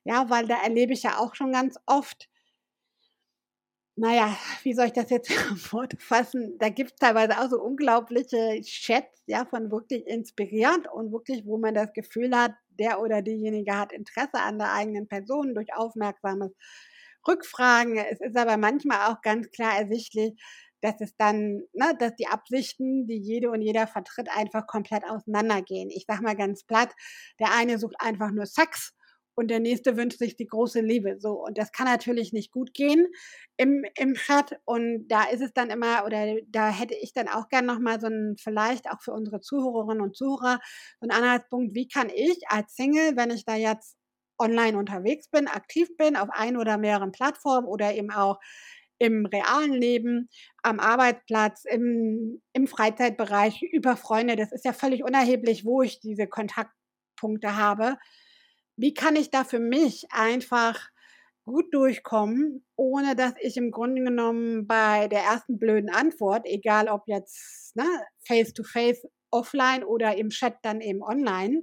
Ja, 0.04 0.30
weil 0.30 0.46
da 0.46 0.62
erlebe 0.62 0.92
ich 0.92 1.02
ja 1.02 1.18
auch 1.18 1.34
schon 1.34 1.52
ganz 1.52 1.76
oft, 1.86 2.28
naja, 3.96 4.36
wie 4.62 4.74
soll 4.74 4.86
ich 4.86 4.92
das 4.92 5.10
jetzt 5.10 5.32
fortfassen? 5.58 6.56
Da 6.58 6.68
gibt 6.68 6.92
es 6.92 6.96
teilweise 6.98 7.38
auch 7.40 7.48
so 7.50 7.60
unglaubliche 7.60 8.60
Chats, 8.62 9.22
ja, 9.26 9.44
von 9.46 9.70
wirklich 9.70 10.06
inspirierend 10.06 10.88
und 10.92 11.12
wirklich, 11.12 11.44
wo 11.46 11.58
man 11.58 11.74
das 11.74 11.92
Gefühl 11.92 12.36
hat, 12.36 12.52
der 12.78 13.00
oder 13.00 13.22
diejenige 13.22 13.76
hat 13.76 13.92
Interesse 13.92 14.38
an 14.40 14.58
der 14.58 14.72
eigenen 14.72 15.08
Person 15.08 15.54
durch 15.54 15.74
aufmerksames 15.74 16.52
Rückfragen. 17.26 17.96
Es 17.96 18.20
ist 18.20 18.36
aber 18.36 18.56
manchmal 18.56 19.10
auch 19.12 19.20
ganz 19.22 19.50
klar 19.50 19.78
ersichtlich, 19.78 20.34
dass 20.82 21.00
es 21.00 21.16
dann, 21.16 21.62
ne, 21.72 21.96
dass 21.98 22.14
die 22.16 22.28
Absichten, 22.28 23.06
die 23.06 23.18
jede 23.18 23.50
und 23.50 23.62
jeder 23.62 23.86
vertritt, 23.86 24.28
einfach 24.30 24.66
komplett 24.66 25.04
auseinandergehen. 25.04 25.90
Ich 25.90 26.04
sag 26.06 26.20
mal 26.20 26.36
ganz 26.36 26.64
platt, 26.64 26.92
der 27.40 27.52
eine 27.52 27.78
sucht 27.78 27.96
einfach 27.98 28.30
nur 28.30 28.46
Sex 28.46 28.92
und 29.36 29.48
der 29.48 29.60
nächste 29.60 29.96
wünscht 29.96 30.18
sich 30.18 30.34
die 30.36 30.46
große 30.46 30.80
Liebe. 30.80 31.16
So, 31.20 31.32
und 31.32 31.58
das 31.58 31.70
kann 31.70 31.86
natürlich 31.86 32.32
nicht 32.32 32.50
gut 32.50 32.72
gehen 32.72 33.06
im, 33.58 33.84
im 33.96 34.14
Chat. 34.14 34.58
Und 34.64 35.06
da 35.08 35.24
ist 35.24 35.42
es 35.42 35.52
dann 35.52 35.68
immer, 35.70 36.04
oder 36.06 36.36
da 36.48 36.70
hätte 36.70 36.94
ich 36.94 37.12
dann 37.12 37.28
auch 37.28 37.48
gern 37.48 37.66
nochmal 37.66 38.00
so 38.00 38.06
ein, 38.06 38.36
vielleicht 38.38 38.90
auch 38.90 39.02
für 39.02 39.12
unsere 39.12 39.40
Zuhörerinnen 39.40 40.00
und 40.00 40.16
Zuhörer, 40.16 40.58
so 41.00 41.08
ein 41.08 41.10
Anhaltspunkt, 41.10 41.74
wie 41.74 41.86
kann 41.86 42.08
ich 42.08 42.48
als 42.48 42.74
Single, 42.74 43.16
wenn 43.16 43.30
ich 43.30 43.44
da 43.44 43.56
jetzt 43.56 43.96
online 44.38 44.78
unterwegs 44.78 45.28
bin, 45.28 45.48
aktiv 45.48 45.88
bin, 45.98 46.16
auf 46.16 46.28
ein 46.32 46.56
oder 46.56 46.78
mehreren 46.78 47.12
Plattformen 47.12 47.66
oder 47.66 47.94
eben 47.94 48.10
auch 48.10 48.40
im 48.98 49.26
realen 49.26 49.74
Leben, 49.74 50.30
am 50.62 50.80
Arbeitsplatz, 50.80 51.64
im, 51.66 52.40
im 52.54 52.66
Freizeitbereich, 52.66 53.60
über 53.62 53.96
Freunde, 53.98 54.36
das 54.36 54.52
ist 54.52 54.64
ja 54.64 54.72
völlig 54.72 55.04
unerheblich, 55.04 55.66
wo 55.66 55.82
ich 55.82 56.00
diese 56.00 56.26
Kontaktpunkte 56.26 57.56
habe 57.56 57.98
wie 58.76 58.94
kann 58.94 59.16
ich 59.16 59.30
da 59.30 59.44
für 59.44 59.60
mich 59.60 60.06
einfach 60.10 60.90
gut 61.46 61.72
durchkommen, 61.72 62.64
ohne 62.76 63.14
dass 63.14 63.34
ich 63.40 63.56
im 63.56 63.70
Grunde 63.70 64.02
genommen 64.02 64.66
bei 64.66 65.08
der 65.08 65.20
ersten 65.20 65.58
blöden 65.58 65.90
Antwort, 65.90 66.44
egal 66.44 66.88
ob 66.88 67.04
jetzt 67.06 67.76
ne, 67.76 67.84
face-to-face, 68.26 69.04
-face, 69.04 69.10
offline 69.30 69.84
oder 69.84 70.16
im 70.16 70.30
Chat 70.30 70.56
dann 70.62 70.80
eben 70.80 71.02
online, 71.02 71.62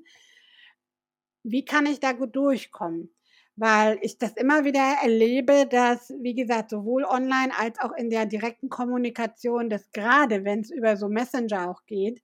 wie 1.44 1.66
kann 1.66 1.86
ich 1.86 2.00
da 2.00 2.14
gut 2.14 2.36
durchkommen? 2.36 3.14
Weil 3.56 4.00
ich 4.02 4.18
das 4.18 4.34
immer 4.34 4.64
wieder 4.64 4.98
erlebe, 5.04 5.68
dass, 5.70 6.10
wie 6.22 6.34
gesagt, 6.34 6.72
sowohl 6.72 7.04
online 7.04 7.52
als 7.56 7.80
auch 7.80 7.92
in 7.92 8.10
der 8.10 8.26
direkten 8.26 8.70
Kommunikation, 8.70 9.70
dass 9.70 9.92
gerade 9.92 10.44
wenn 10.44 10.62
es 10.62 10.72
über 10.72 10.98
so 10.98 11.08
Messenger 11.10 11.70
auch 11.70 11.86
geht, 11.86 12.22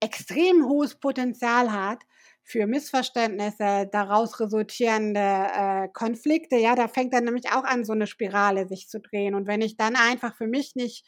extrem 0.00 0.68
hohes 0.68 0.96
Potenzial 0.96 1.72
hat, 1.72 2.02
für 2.46 2.68
Missverständnisse, 2.68 3.88
daraus 3.90 4.38
resultierende 4.38 5.18
äh, 5.20 5.88
Konflikte, 5.92 6.56
ja, 6.56 6.76
da 6.76 6.86
fängt 6.86 7.12
dann 7.12 7.24
nämlich 7.24 7.50
auch 7.50 7.64
an, 7.64 7.84
so 7.84 7.92
eine 7.92 8.06
Spirale 8.06 8.68
sich 8.68 8.88
zu 8.88 9.00
drehen. 9.00 9.34
Und 9.34 9.48
wenn 9.48 9.60
ich 9.60 9.76
dann 9.76 9.96
einfach 9.96 10.36
für 10.36 10.46
mich 10.46 10.76
nicht, 10.76 11.04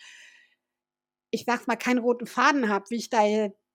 ich 1.30 1.44
sag's 1.44 1.68
mal, 1.68 1.76
keinen 1.76 2.00
roten 2.00 2.26
Faden 2.26 2.68
habe, 2.68 2.86
wie 2.90 2.96
ich 2.96 3.08
da 3.08 3.20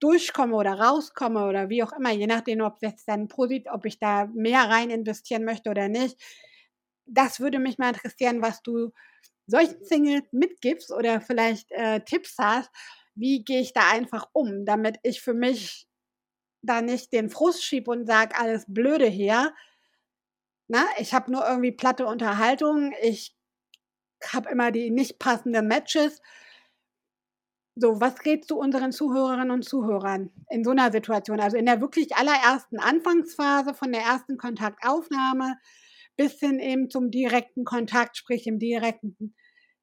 durchkomme 0.02 0.56
oder 0.56 0.74
rauskomme 0.74 1.46
oder 1.48 1.70
wie 1.70 1.84
auch 1.84 1.94
immer, 1.94 2.12
je 2.12 2.28
nachdem, 2.28 2.60
ob 2.60 2.80
jetzt 2.82 3.08
dann 3.08 3.30
positiv, 3.30 3.72
ob 3.72 3.86
ich 3.86 3.98
da 3.98 4.26
mehr 4.36 4.64
rein 4.64 4.90
investieren 4.90 5.46
möchte 5.46 5.70
oder 5.70 5.88
nicht, 5.88 6.22
das 7.06 7.40
würde 7.40 7.60
mich 7.60 7.78
mal 7.78 7.94
interessieren, 7.94 8.42
was 8.42 8.62
du 8.62 8.92
solchen 9.48 9.86
Singles 9.86 10.24
mitgibst 10.34 10.92
oder 10.92 11.22
vielleicht 11.22 11.72
äh, 11.72 12.02
Tipps 12.02 12.36
hast, 12.38 12.70
wie 13.16 13.46
gehe 13.46 13.62
ich 13.62 13.72
da 13.72 13.90
einfach 13.90 14.28
um, 14.34 14.66
damit 14.66 14.98
ich 15.04 15.22
für 15.22 15.34
mich 15.34 15.88
da 16.64 16.82
nicht 16.82 17.14
den 17.14 17.30
Frust 17.30 17.64
schieb 17.64 17.88
und 17.88 18.08
sag 18.08 18.40
alles 18.40 18.66
Blöde 18.68 19.06
hier. 19.06 19.54
Na, 20.68 20.86
ich 20.98 21.14
habe 21.14 21.32
nur 21.32 21.46
irgendwie 21.46 21.72
platte 21.72 22.06
Unterhaltung. 22.06 22.94
Ich 23.02 23.36
habe 24.32 24.50
immer 24.50 24.72
die 24.72 24.90
nicht 24.90 25.20
passenden 25.20 25.68
Matches. 25.68 26.22
So, 27.76 28.00
was 28.00 28.20
geht 28.20 28.46
zu 28.46 28.58
unseren 28.58 28.92
Zuhörerinnen 28.92 29.52
und 29.52 29.66
Zuhörern 29.66 30.30
in 30.50 30.64
so 30.64 30.72
einer 30.72 30.92
Situation? 30.92 31.40
Also 31.40 31.58
in 31.58 31.66
der 31.66 31.82
wirklich 31.82 32.16
allerersten 32.16 32.80
Anfangsphase 32.80 33.74
von 33.74 33.92
der 33.92 34.02
ersten 34.02 34.38
Kontaktaufnahme 34.38 35.58
bis 36.16 36.40
hin 36.40 36.60
eben 36.60 36.90
zum 36.90 37.10
direkten 37.10 37.66
Kontakt, 37.66 38.18
sprich 38.18 38.46
im 38.46 38.60
direkten, 38.60 39.36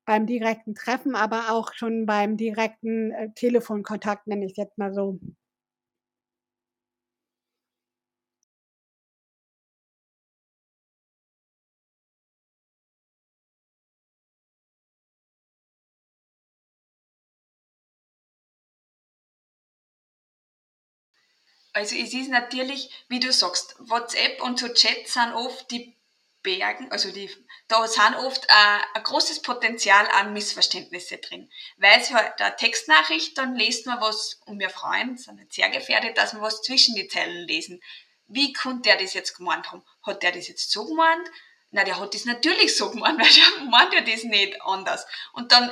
beim 0.04 0.26
direkten 0.26 0.74
Treffen, 0.74 1.14
aber 1.16 1.50
auch 1.50 1.74
schon 1.74 2.06
beim 2.06 2.36
direkten 2.36 3.10
äh, 3.10 3.28
Telefonkontakt, 3.34 4.26
nenne 4.28 4.44
ich 4.46 4.52
es 4.52 4.56
jetzt 4.56 4.78
mal 4.78 4.94
so. 4.94 5.18
Also 21.72 21.96
es 21.96 22.12
ist 22.12 22.30
natürlich, 22.30 22.90
wie 23.08 23.20
du 23.20 23.32
sagst, 23.32 23.76
WhatsApp 23.78 24.42
und 24.42 24.58
so 24.58 24.68
Chats 24.68 25.14
sind 25.14 25.32
oft 25.34 25.70
die 25.70 25.96
Bergen, 26.42 26.90
also 26.90 27.10
die, 27.12 27.30
da 27.68 27.86
sind 27.86 28.16
oft 28.16 28.48
ein, 28.48 28.80
ein 28.94 29.02
großes 29.02 29.42
Potenzial 29.42 30.08
an 30.08 30.32
Missverständnisse 30.32 31.18
drin. 31.18 31.50
Weil 31.76 32.00
es 32.00 32.12
halt 32.12 32.40
eine 32.40 32.56
Textnachricht, 32.56 33.36
dann 33.36 33.54
lest 33.54 33.86
man 33.86 34.00
was, 34.00 34.40
und 34.46 34.58
wir 34.58 34.70
freuen, 34.70 35.16
sind 35.16 35.36
nicht 35.36 35.52
sehr 35.52 35.68
gefährdet, 35.70 36.16
dass 36.16 36.34
wir 36.34 36.40
was 36.40 36.62
zwischen 36.62 36.94
die 36.94 37.08
Zeilen 37.08 37.46
lesen. 37.46 37.80
Wie 38.26 38.52
konnte 38.52 38.88
der 38.88 38.96
das 38.96 39.14
jetzt 39.14 39.36
gemeint 39.36 39.70
haben? 39.70 39.84
Hat 40.02 40.22
der 40.22 40.32
das 40.32 40.48
jetzt 40.48 40.70
so 40.70 40.86
gemeint? 40.86 41.28
Na, 41.72 41.84
der 41.84 42.00
hat 42.00 42.14
das 42.14 42.24
natürlich 42.24 42.76
so 42.76 42.90
gemeint, 42.90 43.18
weil 43.20 43.28
der 43.28 43.66
meint 43.66 43.92
ja 43.92 44.00
das 44.00 44.24
nicht 44.24 44.60
anders. 44.62 45.06
Und 45.32 45.52
dann 45.52 45.70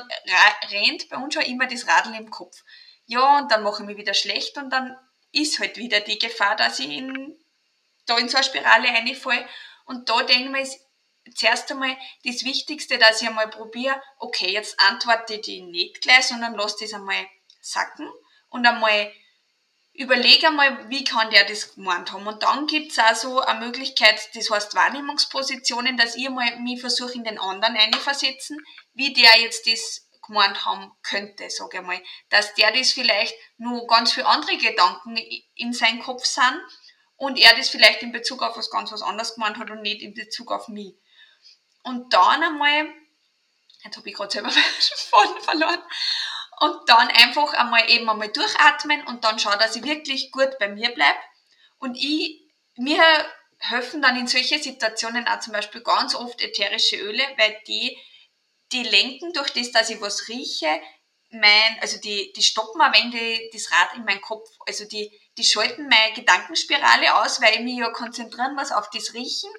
rennt 0.71 1.09
bei 1.09 1.17
uns 1.17 1.33
schon 1.33 1.43
immer 1.43 1.67
das 1.67 1.87
Radl 1.87 2.13
im 2.13 2.29
Kopf. 2.29 2.63
Ja, 3.05 3.39
und 3.39 3.51
dann 3.51 3.63
mache 3.63 3.81
ich 3.81 3.87
mich 3.87 3.97
wieder 3.97 4.13
schlecht 4.13 4.57
und 4.57 4.69
dann 4.69 4.95
ist 5.31 5.59
halt 5.59 5.77
wieder 5.77 6.01
die 6.01 6.19
Gefahr, 6.19 6.55
dass 6.55 6.79
ich 6.79 6.89
in, 6.89 7.37
da 8.05 8.17
in 8.17 8.29
so 8.29 8.37
eine 8.37 8.43
Spirale 8.43 8.89
reinfalle. 8.89 9.47
Und 9.85 10.09
da 10.09 10.23
denke 10.23 10.45
ich 10.45 10.49
mir, 10.49 10.61
ist 10.61 10.79
zuerst 11.35 11.71
einmal 11.71 11.95
das 12.23 12.43
Wichtigste, 12.43 12.97
dass 12.97 13.21
ich 13.21 13.27
einmal 13.27 13.49
probiere, 13.49 14.01
okay, 14.17 14.51
jetzt 14.51 14.79
antworte 14.79 15.35
ich 15.35 15.41
die 15.41 15.61
nicht 15.61 16.01
gleich, 16.01 16.25
sondern 16.25 16.55
lasse 16.55 16.77
das 16.81 16.93
einmal 16.93 17.27
sacken 17.61 18.09
und 18.49 18.65
einmal 18.65 19.11
überlege 19.93 20.47
einmal, 20.47 20.89
wie 20.89 21.03
kann 21.03 21.29
der 21.29 21.45
das 21.45 21.75
gemeint 21.75 22.11
haben. 22.11 22.25
Und 22.25 22.41
dann 22.41 22.67
gibt 22.67 22.91
es 22.91 22.99
auch 22.99 23.15
so 23.15 23.41
eine 23.41 23.65
Möglichkeit, 23.65 24.29
das 24.33 24.49
heißt 24.49 24.75
Wahrnehmungspositionen, 24.75 25.97
dass 25.97 26.15
ich 26.15 26.29
mal 26.29 26.57
mich 26.59 26.79
versuche, 26.79 27.13
in 27.13 27.25
den 27.25 27.37
anderen 27.37 27.75
einzuversetzen, 27.75 28.57
wie 28.93 29.13
der 29.13 29.41
jetzt 29.41 29.67
das 29.67 30.08
gemeint 30.29 30.65
haben 30.65 30.91
könnte, 31.03 31.49
sage 31.49 31.79
ich 31.79 31.83
mal. 31.83 32.01
Dass 32.29 32.53
der 32.53 32.71
das 32.71 32.91
vielleicht 32.91 33.35
nur 33.57 33.85
ganz 33.87 34.13
viele 34.13 34.27
andere 34.27 34.57
Gedanken 34.57 35.17
in 35.55 35.73
seinem 35.73 35.99
Kopf 35.99 36.25
sind 36.25 36.61
und 37.17 37.37
er 37.37 37.55
das 37.55 37.69
vielleicht 37.69 38.01
in 38.01 38.11
Bezug 38.11 38.41
auf 38.41 38.55
was 38.57 38.71
ganz 38.71 38.91
was 38.91 39.01
anderes 39.01 39.35
gemeint 39.35 39.57
hat 39.57 39.69
und 39.69 39.81
nicht 39.81 40.01
in 40.01 40.13
Bezug 40.13 40.51
auf 40.51 40.69
mich. 40.69 40.95
Und 41.83 42.13
dann 42.13 42.43
einmal, 42.43 42.93
jetzt 43.83 43.97
habe 43.97 44.09
ich 44.09 44.15
gerade 44.15 44.31
selber 44.31 44.49
Faden 45.09 45.41
verloren, 45.41 45.83
und 46.59 46.89
dann 46.89 47.07
einfach 47.07 47.53
einmal 47.53 47.89
eben 47.89 48.09
einmal 48.09 48.29
durchatmen 48.29 49.05
und 49.07 49.23
dann 49.23 49.39
schauen, 49.39 49.59
dass 49.59 49.75
ich 49.75 49.83
wirklich 49.83 50.31
gut 50.31 50.57
bei 50.59 50.67
mir 50.67 50.89
bleibe. 50.89 51.19
Und 51.79 51.95
ich, 51.95 52.41
mir 52.75 53.01
helfen 53.59 54.01
dann 54.01 54.17
in 54.17 54.27
solchen 54.27 54.61
Situationen 54.61 55.27
auch 55.27 55.39
zum 55.39 55.53
Beispiel 55.53 55.81
ganz 55.81 56.15
oft 56.15 56.41
ätherische 56.41 56.97
Öle, 56.97 57.23
weil 57.37 57.57
die 57.67 57.97
die 58.71 58.83
lenken 58.83 59.33
durch 59.33 59.51
das, 59.51 59.71
dass 59.71 59.89
ich 59.89 60.01
was 60.01 60.27
rieche, 60.27 60.81
mein, 61.31 61.79
also 61.81 61.99
die, 61.99 62.33
die 62.35 62.41
stoppen 62.43 62.81
ein 62.81 62.93
wenig 62.93 63.51
das 63.53 63.71
Rad 63.71 63.95
in 63.95 64.05
meinem 64.05 64.21
Kopf. 64.21 64.49
Also 64.65 64.85
die, 64.85 65.11
die 65.37 65.43
schalten 65.43 65.87
meine 65.87 66.13
Gedankenspirale 66.13 67.21
aus, 67.21 67.41
weil 67.41 67.55
ich 67.55 67.61
mich 67.61 67.77
ja 67.77 67.89
konzentrieren 67.91 68.55
muss 68.55 68.71
auf 68.71 68.89
das 68.89 69.13
Riechen 69.13 69.51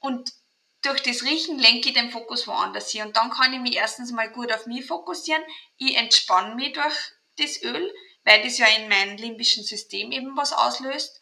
und 0.00 0.30
durch 0.82 1.02
das 1.02 1.24
Riechen 1.24 1.58
lenke 1.58 1.88
ich 1.88 1.94
den 1.94 2.12
Fokus 2.12 2.46
woanders 2.46 2.90
hin. 2.90 3.06
Und 3.06 3.16
dann 3.16 3.30
kann 3.30 3.52
ich 3.52 3.60
mich 3.60 3.74
erstens 3.74 4.12
mal 4.12 4.30
gut 4.30 4.52
auf 4.52 4.66
mich 4.66 4.86
fokussieren. 4.86 5.42
Ich 5.78 5.96
entspanne 5.96 6.54
mich 6.54 6.74
durch 6.74 6.94
das 7.38 7.60
Öl, 7.62 7.92
weil 8.24 8.42
das 8.42 8.58
ja 8.58 8.66
in 8.66 8.88
meinem 8.88 9.16
limbischen 9.16 9.64
System 9.64 10.12
eben 10.12 10.36
was 10.36 10.52
auslöst. 10.52 11.20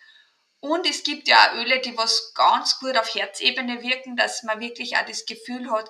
Und 0.60 0.86
es 0.86 1.02
gibt 1.02 1.28
ja 1.28 1.36
auch 1.50 1.54
Öle, 1.54 1.80
die 1.80 1.96
was 1.96 2.34
ganz 2.34 2.78
gut 2.78 2.96
auf 2.96 3.14
Herzebene 3.14 3.82
wirken, 3.82 4.16
dass 4.16 4.42
man 4.42 4.60
wirklich 4.60 4.96
auch 4.96 5.06
das 5.06 5.24
Gefühl 5.24 5.70
hat, 5.70 5.88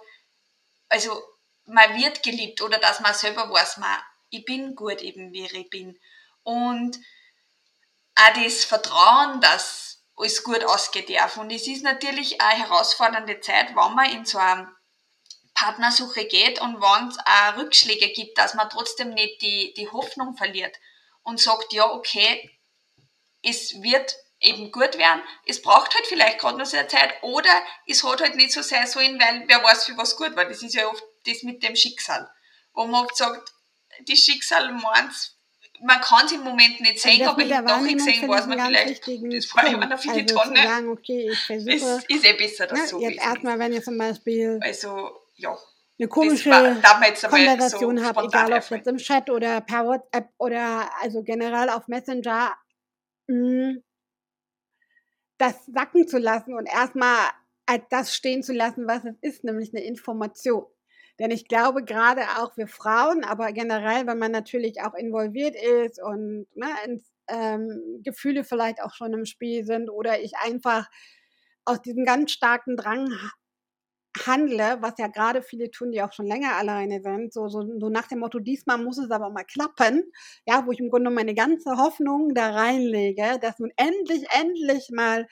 also 0.88 1.21
man 1.66 1.96
wird 1.96 2.22
geliebt 2.22 2.62
oder 2.62 2.79
dass 2.79 3.00
man 3.00 3.14
selber 3.14 3.50
weiß, 3.50 3.79
man, 3.79 3.98
ich 4.31 4.44
bin 4.44 4.74
gut 4.74 5.00
eben, 5.00 5.33
wie 5.33 5.46
ich 5.46 5.70
bin. 5.70 5.98
Und 6.42 6.98
auch 8.16 8.33
das 8.35 8.64
Vertrauen, 8.64 9.40
dass 9.40 10.03
alles 10.16 10.44
gut 10.44 10.64
ausgehen 10.64 11.07
darf. 11.12 11.37
Und 11.37 11.50
es 11.50 11.66
ist 11.66 11.83
natürlich 11.83 12.40
eine 12.40 12.64
herausfordernde 12.64 13.40
Zeit, 13.40 13.70
wenn 13.70 13.94
man 13.94 14.11
in 14.11 14.24
so 14.24 14.38
eine 14.38 14.70
Partnersuche 15.55 16.27
geht 16.27 16.61
und 16.61 16.81
wenn 16.81 17.09
es 17.09 17.18
auch 17.18 17.57
Rückschläge 17.57 18.09
gibt, 18.09 18.38
dass 18.38 18.55
man 18.55 18.68
trotzdem 18.68 19.14
nicht 19.14 19.40
die, 19.42 19.72
die 19.74 19.88
Hoffnung 19.90 20.37
verliert 20.37 20.77
und 21.22 21.40
sagt, 21.40 21.72
ja, 21.72 21.90
okay, 21.90 22.50
es 23.42 23.83
wird 23.83 24.16
eben 24.40 24.72
gut 24.72 24.98
werden. 24.98 25.22
Es 25.46 25.62
braucht 25.62 25.94
halt 25.94 26.07
vielleicht 26.07 26.38
gerade 26.38 26.59
noch 26.59 26.66
sehr 26.66 26.88
Zeit 26.88 27.14
oder 27.22 27.50
es 27.87 28.03
hat 28.05 28.20
halt 28.20 28.37
nicht 28.37 28.53
so 28.53 28.62
sein 28.62 28.87
sollen, 28.87 29.18
weil 29.20 29.44
wer 29.46 29.62
weiß, 29.62 29.87
für 29.87 29.96
was 29.96 30.16
gut 30.16 30.37
war. 30.37 30.44
Das 30.44 30.62
ist 30.62 30.74
ja 30.74 30.88
oft 30.88 31.03
das 31.27 31.43
mit 31.43 31.63
dem 31.63 31.77
Schicksal. 31.77 32.31
Wo 32.73 32.87
man 32.87 33.07
sagt, 33.15 33.53
das 34.07 34.19
Schicksal 34.19 34.73
meint 34.73 35.35
man 35.81 36.01
kann 36.01 36.27
es 36.27 36.33
im 36.33 36.43
Moment 36.43 36.81
nicht 36.81 37.01
sehen, 37.01 37.27
aber 37.27 37.43
im 37.43 37.49
Nachhinein 37.49 38.29
weiß 38.29 38.47
man 38.47 38.61
vielleicht, 38.61 39.07
das 39.07 39.55
war 39.55 39.67
immer 39.67 39.87
noch 39.87 39.99
viele 39.99 40.23
also 40.23 40.37
Tonnen. 40.37 40.57
Sagen, 40.57 40.89
okay, 40.89 41.31
ich 41.31 41.41
versuche, 41.41 41.75
es 41.75 42.05
ist 42.09 42.25
eh 42.25 42.33
besser, 42.35 42.67
dass 42.67 42.79
ne, 42.79 42.87
so 42.87 43.01
Jetzt 43.01 43.23
erstmal, 43.23 43.59
wenn 43.59 43.73
ihr 43.73 43.83
zum 43.83 43.99
Beispiel 43.99 44.61
also, 44.63 45.11
ja, 45.37 45.57
eine 45.99 46.09
komische 46.09 46.51
Konversation 46.51 47.99
so 47.99 48.05
habt, 48.05 48.25
egal 48.25 48.53
ob 48.53 48.71
jetzt 48.71 48.87
im 48.87 48.97
Chat 48.97 49.31
oder 49.31 49.61
per 49.61 49.87
WhatsApp 49.87 50.31
oder 50.39 50.91
also 51.01 51.23
generell 51.23 51.69
auf 51.71 51.87
Messenger, 51.89 52.57
mh, 53.27 53.37
mm, 53.37 53.83
das 55.39 55.67
sacken 55.67 56.07
zu 56.07 56.19
lassen 56.19 56.55
und 56.55 56.67
erstmal 56.67 57.31
als 57.67 57.85
das 57.91 58.15
stehen 58.15 58.43
zu 58.43 58.53
lassen, 58.53 58.87
was 58.87 59.05
es 59.05 59.17
ist, 59.21 59.45
nämlich 59.45 59.75
eine 59.75 59.85
Information. 59.85 60.67
Denn 61.18 61.31
ich 61.31 61.46
glaube, 61.46 61.85
gerade 61.85 62.22
auch 62.38 62.57
wir 62.57 62.66
Frauen, 62.68 63.24
aber 63.24 63.53
generell, 63.53 64.07
wenn 64.07 64.18
man 64.18 64.33
natürlich 64.33 64.83
auch 64.83 64.94
involviert 64.94 65.55
ist 65.57 66.03
und 66.03 66.46
ne, 66.55 66.66
ins, 66.87 67.05
ähm, 67.29 68.00
Gefühle 68.03 68.44
vielleicht 68.44 68.83
auch 68.83 68.94
schon 68.94 69.12
im 69.14 69.24
Spiel 69.24 69.64
sind 69.64 69.88
oder 69.90 70.20
ich 70.20 70.33
einfach 70.38 70.88
aus 71.64 71.81
diesem 71.83 72.05
ganz 72.05 72.33
starken 72.33 72.77
Drang 72.77 73.09
handle, 74.27 74.79
was 74.81 74.94
ja 74.98 75.09
gerade 75.09 75.42
viele 75.42 75.70
tun, 75.70 75.90
die 75.90 76.00
auch 76.03 76.12
schon 76.12 76.27
länger 76.27 76.55
alleine 76.57 77.00
sind, 77.03 77.33
so, 77.33 77.48
so, 77.48 77.62
so 77.81 77.88
nach 77.88 78.07
dem 78.07 78.20
Motto, 78.20 78.38
diesmal 78.38 78.79
muss 78.79 78.98
es 78.98 79.11
aber 79.11 79.31
mal 79.31 79.44
klappen, 79.44 80.05
ja, 80.46 80.64
wo 80.66 80.72
ich 80.72 80.79
im 80.79 80.88
Grunde 80.90 81.11
meine 81.11 81.35
ganze 81.35 81.77
Hoffnung 81.79 82.33
da 82.35 82.50
reinlege, 82.50 83.38
dass 83.40 83.59
nun 83.59 83.72
endlich, 83.77 84.24
endlich 84.31 84.90
mal 84.92 85.27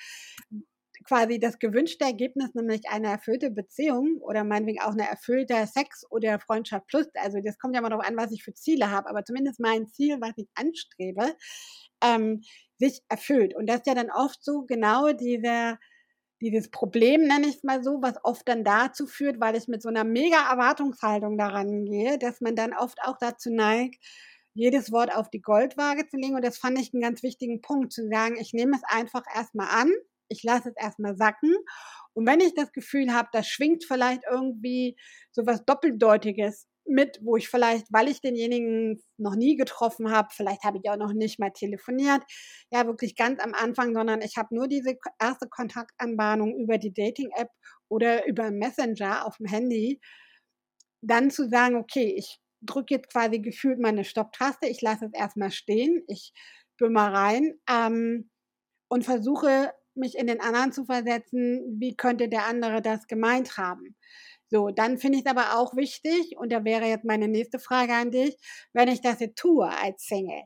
quasi 1.04 1.38
das 1.38 1.58
gewünschte 1.58 2.04
Ergebnis, 2.04 2.54
nämlich 2.54 2.82
eine 2.90 3.08
erfüllte 3.08 3.50
Beziehung 3.50 4.18
oder 4.20 4.44
meinetwegen 4.44 4.80
auch 4.80 4.92
eine 4.92 5.08
erfüllte 5.08 5.66
Sex 5.66 6.04
oder 6.10 6.38
Freundschaft 6.38 6.86
plus, 6.88 7.06
also 7.14 7.38
das 7.44 7.58
kommt 7.58 7.74
ja 7.74 7.80
immer 7.80 7.90
darauf 7.90 8.06
an, 8.06 8.16
was 8.16 8.32
ich 8.32 8.44
für 8.44 8.54
Ziele 8.54 8.90
habe, 8.90 9.08
aber 9.08 9.24
zumindest 9.24 9.60
mein 9.60 9.88
Ziel, 9.88 10.20
was 10.20 10.32
ich 10.36 10.48
anstrebe, 10.54 11.34
ähm, 12.02 12.42
sich 12.78 13.00
erfüllt. 13.08 13.54
Und 13.54 13.66
das 13.68 13.78
ist 13.78 13.86
ja 13.86 13.94
dann 13.94 14.10
oft 14.10 14.44
so 14.44 14.62
genau 14.62 15.12
dieser 15.12 15.78
dieses 16.42 16.70
Problem, 16.72 17.22
nenne 17.22 17.46
ich 17.46 17.56
es 17.58 17.62
mal 17.62 17.84
so, 17.84 18.02
was 18.02 18.16
oft 18.24 18.48
dann 18.48 18.64
dazu 18.64 19.06
führt, 19.06 19.38
weil 19.40 19.56
ich 19.56 19.68
mit 19.68 19.80
so 19.80 19.88
einer 19.88 20.02
mega 20.02 20.50
Erwartungshaltung 20.50 21.38
daran 21.38 21.84
gehe, 21.84 22.18
dass 22.18 22.40
man 22.40 22.56
dann 22.56 22.74
oft 22.74 22.98
auch 23.04 23.16
dazu 23.18 23.48
neigt, 23.48 24.04
jedes 24.52 24.90
Wort 24.90 25.14
auf 25.14 25.30
die 25.30 25.40
Goldwaage 25.40 26.08
zu 26.08 26.16
legen. 26.16 26.34
Und 26.34 26.44
das 26.44 26.58
fand 26.58 26.78
ich 26.80 26.92
einen 26.92 27.00
ganz 27.00 27.22
wichtigen 27.22 27.62
Punkt, 27.62 27.92
zu 27.92 28.08
sagen, 28.08 28.36
ich 28.36 28.52
nehme 28.52 28.76
es 28.76 28.82
einfach 28.84 29.22
erstmal 29.34 29.68
an 29.68 29.92
ich 30.32 30.42
lasse 30.42 30.70
es 30.70 30.82
erstmal 30.82 31.16
sacken. 31.16 31.54
Und 32.14 32.26
wenn 32.26 32.40
ich 32.40 32.54
das 32.54 32.72
Gefühl 32.72 33.12
habe, 33.12 33.28
da 33.32 33.42
schwingt 33.42 33.84
vielleicht 33.84 34.22
irgendwie 34.30 34.96
so 35.30 35.46
was 35.46 35.64
Doppeldeutiges 35.64 36.66
mit, 36.84 37.20
wo 37.22 37.36
ich 37.36 37.48
vielleicht, 37.48 37.86
weil 37.90 38.08
ich 38.08 38.20
denjenigen 38.20 39.02
noch 39.16 39.36
nie 39.36 39.56
getroffen 39.56 40.10
habe, 40.10 40.28
vielleicht 40.32 40.64
habe 40.64 40.78
ich 40.82 40.90
auch 40.90 40.96
noch 40.96 41.12
nicht 41.12 41.38
mal 41.38 41.50
telefoniert, 41.50 42.22
ja 42.70 42.86
wirklich 42.86 43.16
ganz 43.16 43.40
am 43.40 43.54
Anfang, 43.54 43.94
sondern 43.94 44.20
ich 44.20 44.36
habe 44.36 44.54
nur 44.54 44.68
diese 44.68 44.96
erste 45.20 45.48
Kontaktanbahnung 45.48 46.56
über 46.56 46.78
die 46.78 46.92
Dating-App 46.92 47.48
oder 47.88 48.26
über 48.26 48.50
Messenger 48.50 49.26
auf 49.26 49.36
dem 49.36 49.46
Handy, 49.46 50.00
dann 51.02 51.30
zu 51.30 51.48
sagen, 51.48 51.76
okay, 51.76 52.14
ich 52.16 52.38
drücke 52.62 52.94
jetzt 52.94 53.10
quasi 53.10 53.40
gefühlt 53.40 53.80
meine 53.80 54.04
Stopptaste, 54.04 54.68
ich 54.68 54.80
lasse 54.82 55.06
es 55.06 55.12
erstmal 55.12 55.50
stehen, 55.50 56.02
ich 56.08 56.32
bin 56.78 56.92
mal 56.92 57.14
rein 57.14 57.54
ähm, 57.68 58.30
und 58.88 59.04
versuche 59.04 59.72
mich 59.96 60.16
in 60.18 60.26
den 60.26 60.40
anderen 60.40 60.72
zu 60.72 60.84
versetzen, 60.84 61.76
wie 61.80 61.96
könnte 61.96 62.28
der 62.28 62.46
andere 62.46 62.82
das 62.82 63.06
gemeint 63.06 63.56
haben. 63.58 63.96
So, 64.48 64.68
dann 64.70 64.98
finde 64.98 65.18
ich 65.18 65.24
es 65.24 65.30
aber 65.30 65.58
auch 65.58 65.76
wichtig, 65.76 66.36
und 66.38 66.52
da 66.52 66.64
wäre 66.64 66.86
jetzt 66.86 67.04
meine 67.04 67.28
nächste 67.28 67.58
Frage 67.58 67.94
an 67.94 68.10
dich, 68.10 68.36
wenn 68.72 68.88
ich 68.88 69.00
das 69.00 69.20
jetzt 69.20 69.38
tue 69.38 69.68
als 69.68 70.04
Single, 70.06 70.42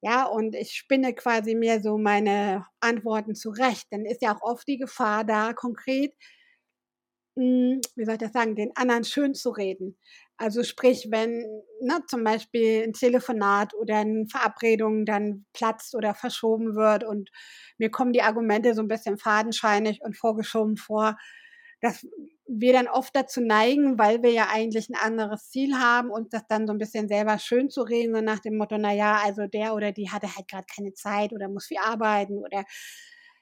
ja, 0.00 0.24
und 0.26 0.54
ich 0.54 0.72
spinne 0.74 1.12
quasi 1.14 1.54
mir 1.56 1.80
so 1.82 1.98
meine 1.98 2.66
Antworten 2.80 3.34
zurecht, 3.34 3.86
dann 3.90 4.04
ist 4.06 4.22
ja 4.22 4.36
auch 4.36 4.42
oft 4.42 4.68
die 4.68 4.78
Gefahr 4.78 5.24
da, 5.24 5.52
konkret, 5.54 6.14
wie 7.38 8.04
soll 8.04 8.14
ich 8.14 8.20
das 8.20 8.32
sagen, 8.32 8.56
den 8.56 8.72
anderen 8.74 9.04
schön 9.04 9.34
zu 9.34 9.50
reden. 9.50 9.96
Also 10.36 10.62
sprich, 10.62 11.08
wenn 11.10 11.44
ne, 11.80 12.00
zum 12.08 12.24
Beispiel 12.24 12.82
ein 12.84 12.92
Telefonat 12.92 13.74
oder 13.74 13.98
eine 13.98 14.26
Verabredung 14.28 15.04
dann 15.04 15.46
platzt 15.52 15.94
oder 15.94 16.14
verschoben 16.14 16.74
wird 16.74 17.04
und 17.04 17.30
mir 17.76 17.90
kommen 17.90 18.12
die 18.12 18.22
Argumente 18.22 18.74
so 18.74 18.82
ein 18.82 18.88
bisschen 18.88 19.18
fadenscheinig 19.18 20.00
und 20.02 20.16
vorgeschoben 20.16 20.76
vor, 20.76 21.16
dass 21.80 22.06
wir 22.48 22.72
dann 22.72 22.88
oft 22.88 23.14
dazu 23.14 23.40
neigen, 23.40 23.98
weil 23.98 24.22
wir 24.22 24.32
ja 24.32 24.48
eigentlich 24.52 24.88
ein 24.88 24.96
anderes 24.96 25.50
Ziel 25.50 25.74
haben, 25.76 26.10
uns 26.10 26.30
das 26.30 26.42
dann 26.48 26.66
so 26.66 26.72
ein 26.72 26.78
bisschen 26.78 27.08
selber 27.08 27.38
schön 27.38 27.70
zu 27.70 27.82
reden, 27.82 28.14
so 28.14 28.20
nach 28.20 28.40
dem 28.40 28.56
Motto, 28.56 28.78
na 28.78 28.92
ja, 28.92 29.20
also 29.24 29.46
der 29.46 29.74
oder 29.74 29.92
die 29.92 30.10
hatte 30.10 30.34
halt 30.34 30.48
gerade 30.48 30.66
keine 30.74 30.92
Zeit 30.94 31.32
oder 31.32 31.48
muss 31.48 31.66
viel 31.66 31.78
arbeiten 31.78 32.38
oder 32.38 32.64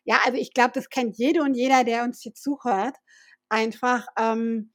ja, 0.04 0.20
also 0.24 0.38
ich 0.38 0.54
glaube, 0.54 0.72
das 0.74 0.88
kennt 0.88 1.18
jede 1.18 1.42
und 1.42 1.54
jeder, 1.54 1.82
der 1.84 2.04
uns 2.04 2.20
hier 2.20 2.32
zuhört, 2.34 2.96
einfach 3.48 4.06
ähm, 4.18 4.72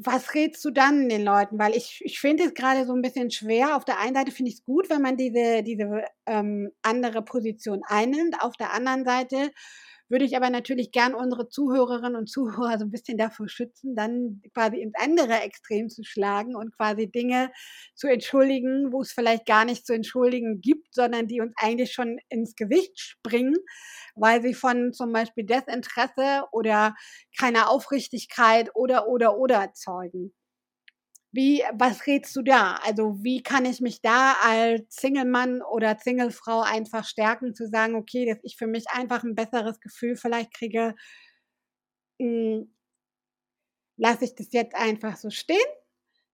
was 0.00 0.34
rätst 0.34 0.64
du 0.64 0.70
dann 0.70 1.08
den 1.08 1.24
Leuten? 1.24 1.58
Weil 1.58 1.74
ich, 1.74 2.00
ich 2.04 2.20
finde 2.20 2.44
es 2.44 2.54
gerade 2.54 2.86
so 2.86 2.94
ein 2.94 3.02
bisschen 3.02 3.30
schwer. 3.32 3.76
Auf 3.76 3.84
der 3.84 3.98
einen 3.98 4.14
Seite 4.14 4.30
finde 4.30 4.50
ich 4.50 4.58
es 4.58 4.64
gut, 4.64 4.88
wenn 4.90 5.02
man 5.02 5.16
diese, 5.16 5.64
diese 5.64 6.04
ähm, 6.26 6.70
andere 6.82 7.22
Position 7.22 7.82
einnimmt. 7.84 8.40
Auf 8.40 8.56
der 8.56 8.72
anderen 8.72 9.04
Seite 9.04 9.50
würde 10.08 10.24
ich 10.24 10.36
aber 10.36 10.50
natürlich 10.50 10.90
gern 10.92 11.14
unsere 11.14 11.48
Zuhörerinnen 11.48 12.16
und 12.16 12.28
Zuhörer 12.28 12.78
so 12.78 12.84
ein 12.84 12.90
bisschen 12.90 13.18
davor 13.18 13.48
schützen, 13.48 13.94
dann 13.94 14.40
quasi 14.54 14.78
ins 14.80 14.94
andere 14.98 15.40
Extrem 15.42 15.88
zu 15.88 16.02
schlagen 16.04 16.56
und 16.56 16.74
quasi 16.76 17.10
Dinge 17.10 17.50
zu 17.94 18.08
entschuldigen, 18.08 18.92
wo 18.92 19.02
es 19.02 19.12
vielleicht 19.12 19.46
gar 19.46 19.64
nicht 19.64 19.86
zu 19.86 19.94
entschuldigen 19.94 20.60
gibt, 20.60 20.94
sondern 20.94 21.26
die 21.26 21.40
uns 21.40 21.52
eigentlich 21.56 21.92
schon 21.92 22.18
ins 22.28 22.54
Gewicht 22.56 22.98
springen, 22.98 23.56
weil 24.14 24.42
sie 24.42 24.54
von 24.54 24.92
zum 24.92 25.12
Beispiel 25.12 25.44
Desinteresse 25.44 26.44
oder 26.52 26.94
keiner 27.38 27.70
Aufrichtigkeit 27.70 28.70
oder, 28.74 29.08
oder, 29.08 29.36
oder 29.38 29.72
zeugen. 29.74 30.32
Wie, 31.32 31.62
was 31.74 32.06
rätst 32.06 32.34
du 32.36 32.42
da? 32.42 32.76
Also, 32.86 33.18
wie 33.22 33.42
kann 33.42 33.66
ich 33.66 33.80
mich 33.82 34.00
da 34.00 34.34
als 34.42 34.82
Single-Mann 34.96 35.60
oder 35.62 35.96
Single-Frau 35.98 36.62
einfach 36.62 37.04
stärken, 37.04 37.54
zu 37.54 37.66
sagen, 37.68 37.96
okay, 37.96 38.24
dass 38.26 38.38
ich 38.42 38.56
für 38.56 38.66
mich 38.66 38.86
einfach 38.90 39.24
ein 39.24 39.34
besseres 39.34 39.78
Gefühl 39.80 40.16
vielleicht 40.16 40.54
kriege, 40.54 40.94
hm, 42.20 42.62
lasse 43.96 44.24
ich 44.24 44.34
das 44.34 44.52
jetzt 44.52 44.74
einfach 44.74 45.16
so 45.16 45.30
stehen? 45.30 45.58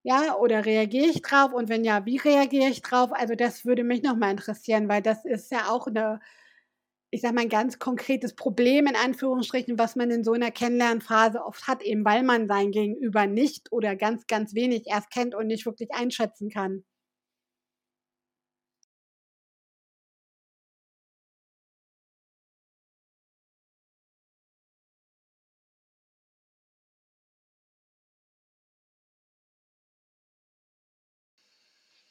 Ja, 0.05 0.37
oder 0.37 0.67
reagiere 0.67 1.07
ich 1.09 1.23
drauf? 1.23 1.53
Und 1.53 1.69
wenn 1.71 1.85
ja, 1.85 2.07
wie 2.07 2.19
reagiere 2.19 2.71
ich 2.71 2.83
drauf? 2.83 3.13
Also, 3.13 3.35
das 3.37 3.65
würde 3.67 3.85
mich 3.85 4.03
nochmal 4.03 4.33
interessieren, 4.33 4.89
weil 4.89 5.03
das 5.03 5.25
ist 5.27 5.51
ja 5.53 5.71
auch 5.71 5.87
eine 5.89 6.21
ich 7.15 7.21
sage 7.21 7.35
mal, 7.35 7.43
ein 7.43 7.49
ganz 7.49 7.79
konkretes 7.79 8.35
Problem 8.35 8.89
in 8.89 8.97
Anführungsstrichen, 8.97 9.79
was 9.79 9.95
man 9.95 10.11
in 10.11 10.25
so 10.25 10.33
einer 10.33 10.51
Kennenlernphase 10.51 11.45
oft 11.45 11.69
hat, 11.69 11.81
eben 11.83 12.05
weil 12.05 12.25
man 12.25 12.49
sein 12.49 12.73
Gegenüber 12.73 13.27
nicht 13.29 13.71
oder 13.71 13.95
ganz, 13.95 14.27
ganz 14.27 14.53
wenig 14.55 14.89
erst 14.89 15.11
kennt 15.11 15.35
und 15.37 15.47
nicht 15.47 15.65
wirklich 15.65 15.91
einschätzen 15.95 16.51
kann. 16.51 16.85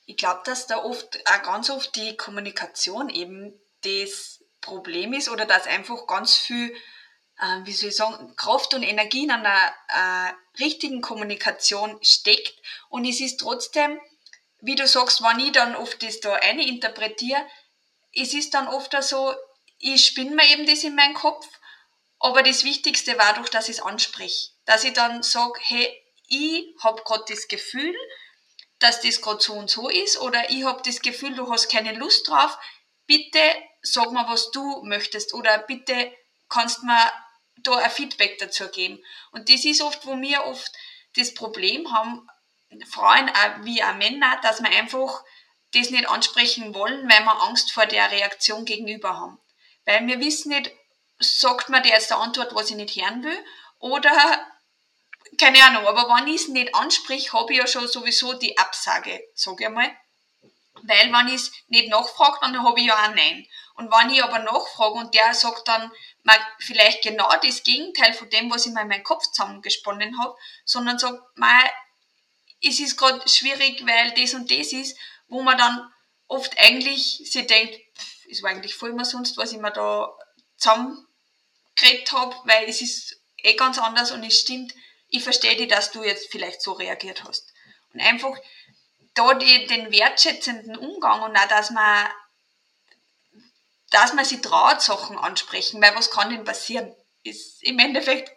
Ich 0.06 0.16
glaube, 0.18 0.42
dass 0.46 0.68
da 0.68 0.78
oft, 0.84 1.20
auch 1.26 1.44
ganz 1.44 1.70
oft 1.70 1.96
die 1.96 2.16
Kommunikation 2.16 3.10
eben 3.10 3.54
das 3.82 4.43
Problem 4.64 5.14
ist 5.14 5.30
oder 5.30 5.46
dass 5.46 5.68
einfach 5.68 6.08
ganz 6.08 6.36
viel, 6.36 6.76
äh, 7.40 7.60
wie 7.64 7.74
soll 7.74 7.90
ich 7.90 7.96
sagen, 7.96 8.36
Kraft 8.36 8.74
und 8.74 8.82
Energie 8.84 9.24
in 9.24 9.32
einer 9.32 9.74
äh, 9.90 10.62
richtigen 10.64 11.02
Kommunikation 11.02 12.00
steckt. 12.02 12.56
Und 12.90 13.06
es 13.06 13.22
ist 13.22 13.40
trotzdem, 13.40 14.00
wie 14.62 14.76
du 14.76 14.88
sagst, 14.88 15.22
wenn 15.22 15.40
ich 15.40 15.52
dann 15.52 15.76
oft 15.76 16.02
das 16.02 16.20
da 16.20 16.34
eine 16.34 16.66
interpretiere, 16.68 17.46
es 18.16 18.34
ist 18.34 18.54
dann 18.54 18.68
oft 18.68 18.96
so, 19.04 19.34
ich 19.80 20.06
spinne 20.06 20.36
mir 20.36 20.50
eben 20.52 20.66
das 20.66 20.84
in 20.84 20.96
meinen 20.96 21.14
Kopf, 21.14 21.48
aber 22.20 22.42
das 22.42 22.64
Wichtigste 22.64 23.18
war 23.18 23.34
doch, 23.34 23.50
dass 23.50 23.70
ich 23.70 23.78
es 23.78 23.84
anspreche. 23.84 24.52
Dass 24.66 24.86
ich 24.86 24.94
dann 24.94 25.24
sage, 25.24 25.60
hey, 25.62 26.04
ich 26.28 26.74
habe 26.80 27.02
gerade 27.04 27.26
das 27.28 27.48
Gefühl, 27.48 27.94
dass 28.80 29.02
das 29.02 29.22
gerade 29.22 29.42
so 29.42 29.54
und 29.54 29.70
so 29.70 29.90
ist, 29.90 30.20
oder 30.20 30.50
ich 30.50 30.64
habe 30.64 30.82
das 30.86 31.02
Gefühl, 31.02 31.36
du 31.36 31.52
hast 31.52 31.70
keine 31.70 31.94
Lust 31.94 32.28
drauf, 32.28 32.58
bitte 33.08 33.40
sag 33.84 34.12
mal, 34.12 34.28
was 34.28 34.52
du 34.52 34.82
möchtest 34.84 35.34
oder 35.34 35.60
bitte 35.60 36.12
kannst 36.50 36.84
mir 36.84 37.12
da 37.58 37.76
ein 37.76 37.92
Feedback 37.92 38.40
dazu 38.40 38.68
geben. 38.70 39.04
Und 39.32 39.50
das 39.50 39.66
ist 39.66 39.82
oft, 39.82 40.06
wo 40.06 40.20
wir 40.20 40.46
oft 40.46 40.72
das 41.16 41.34
Problem 41.34 41.94
haben, 41.94 42.28
Frauen 42.90 43.30
wie 43.62 43.84
auch 43.84 43.96
Männer, 43.96 44.40
dass 44.42 44.62
wir 44.64 44.70
einfach 44.72 45.24
das 45.74 45.90
nicht 45.90 46.08
ansprechen 46.08 46.74
wollen, 46.74 47.10
weil 47.10 47.24
wir 47.24 47.42
Angst 47.44 47.72
vor 47.72 47.86
der 47.86 48.12
Reaktion 48.12 48.66
gegenüber 48.66 49.18
haben. 49.20 49.40
Weil 49.86 50.08
wir 50.08 50.20
wissen 50.20 50.50
nicht, 50.50 50.72
sagt 51.20 51.70
man 51.70 51.84
der 51.84 51.94
jetzt 51.94 52.10
der 52.10 52.18
Antwort, 52.18 52.56
was 52.56 52.70
ich 52.70 52.76
nicht 52.76 52.96
hören 52.96 53.24
will, 53.24 53.46
oder 53.80 54.12
keine 55.38 55.64
Ahnung, 55.64 55.88
aber 55.88 56.08
wenn 56.16 56.28
ich 56.28 56.42
es 56.42 56.48
nicht 56.48 56.74
anspreche, 56.76 57.34
habe 57.34 57.52
ich 57.54 57.60
ja 57.60 57.68
schon 57.68 57.88
sowieso 57.88 58.34
die 58.34 58.58
Absage, 58.58 59.20
sage 59.36 59.66
ich 59.66 59.70
mal. 59.70 59.92
Weil 60.84 61.12
wenn 61.12 61.28
ich 61.28 61.36
es 61.36 61.52
nicht 61.68 61.90
nachfrage, 61.90 62.38
dann 62.42 62.64
habe 62.64 62.80
ich 62.80 62.88
ja 62.88 62.96
auch 62.96 63.16
Nein. 63.16 63.48
Und 63.76 63.92
wenn 63.92 64.12
ich 64.12 64.24
aber 64.24 64.40
nachfrage 64.40 64.94
und 64.94 65.14
der 65.16 65.34
sagt 65.34 65.68
dann 65.68 65.92
mal 66.24 66.38
vielleicht 66.60 67.04
genau 67.04 67.30
das 67.42 67.64
Gegenteil 67.64 68.14
von 68.14 68.30
dem, 68.30 68.52
was 68.52 68.66
ich 68.66 68.74
mir 68.74 68.82
in 68.82 68.88
meinem 68.88 69.04
Kopf 69.04 69.24
zusammengesponnen 69.32 70.20
habe, 70.20 70.36
sondern 70.64 71.00
sagt, 71.00 71.20
mal, 71.38 71.72
es 72.62 72.80
ist 72.80 72.98
gerade 72.98 73.28
schwierig, 73.28 73.86
weil 73.86 74.12
das 74.14 74.34
und 74.34 74.50
das 74.52 74.74
ist, 74.74 74.98
wo 75.28 75.42
man 75.42 75.58
dann 75.58 75.92
oft 76.28 76.58
eigentlich 76.58 77.22
sich 77.26 77.48
denkt, 77.48 77.80
war 78.42 78.52
eigentlich 78.52 78.76
voll 78.76 78.90
immer 78.90 79.06
sonst, 79.06 79.38
was 79.38 79.52
ich 79.52 79.60
mir 79.60 79.72
da 79.72 80.12
zusammengeredet 80.58 82.12
habe, 82.12 82.36
weil 82.46 82.68
es 82.68 82.82
ist 82.82 83.20
eh 83.38 83.56
ganz 83.56 83.78
anders 83.78 84.12
und 84.12 84.24
es 84.24 84.40
stimmt, 84.40 84.74
ich 85.10 85.24
verstehe 85.24 85.56
dich, 85.56 85.68
dass 85.68 85.92
du 85.92 86.04
jetzt 86.04 86.32
vielleicht 86.32 86.62
so 86.62 86.74
reagiert 86.74 87.24
hast. 87.24 87.54
Und 87.94 88.02
einfach 88.02 88.36
da 89.14 89.34
die, 89.36 89.68
den 89.68 89.92
wertschätzenden 89.92 90.76
Umgang 90.78 91.22
und 91.22 91.38
auch, 91.38 91.48
dass 91.48 91.70
man, 91.70 92.10
dass 93.94 94.14
man 94.14 94.26
sich 94.26 94.42
traut, 94.42 94.82
Sachen 94.82 95.18
ansprechen, 95.18 95.82
weil 95.82 95.96
was 95.96 96.12
kann 96.12 96.30
denn 96.30 96.44
passieren? 96.44 96.96
Ist 97.24 97.64
im 97.64 97.80
Endeffekt, 97.80 98.32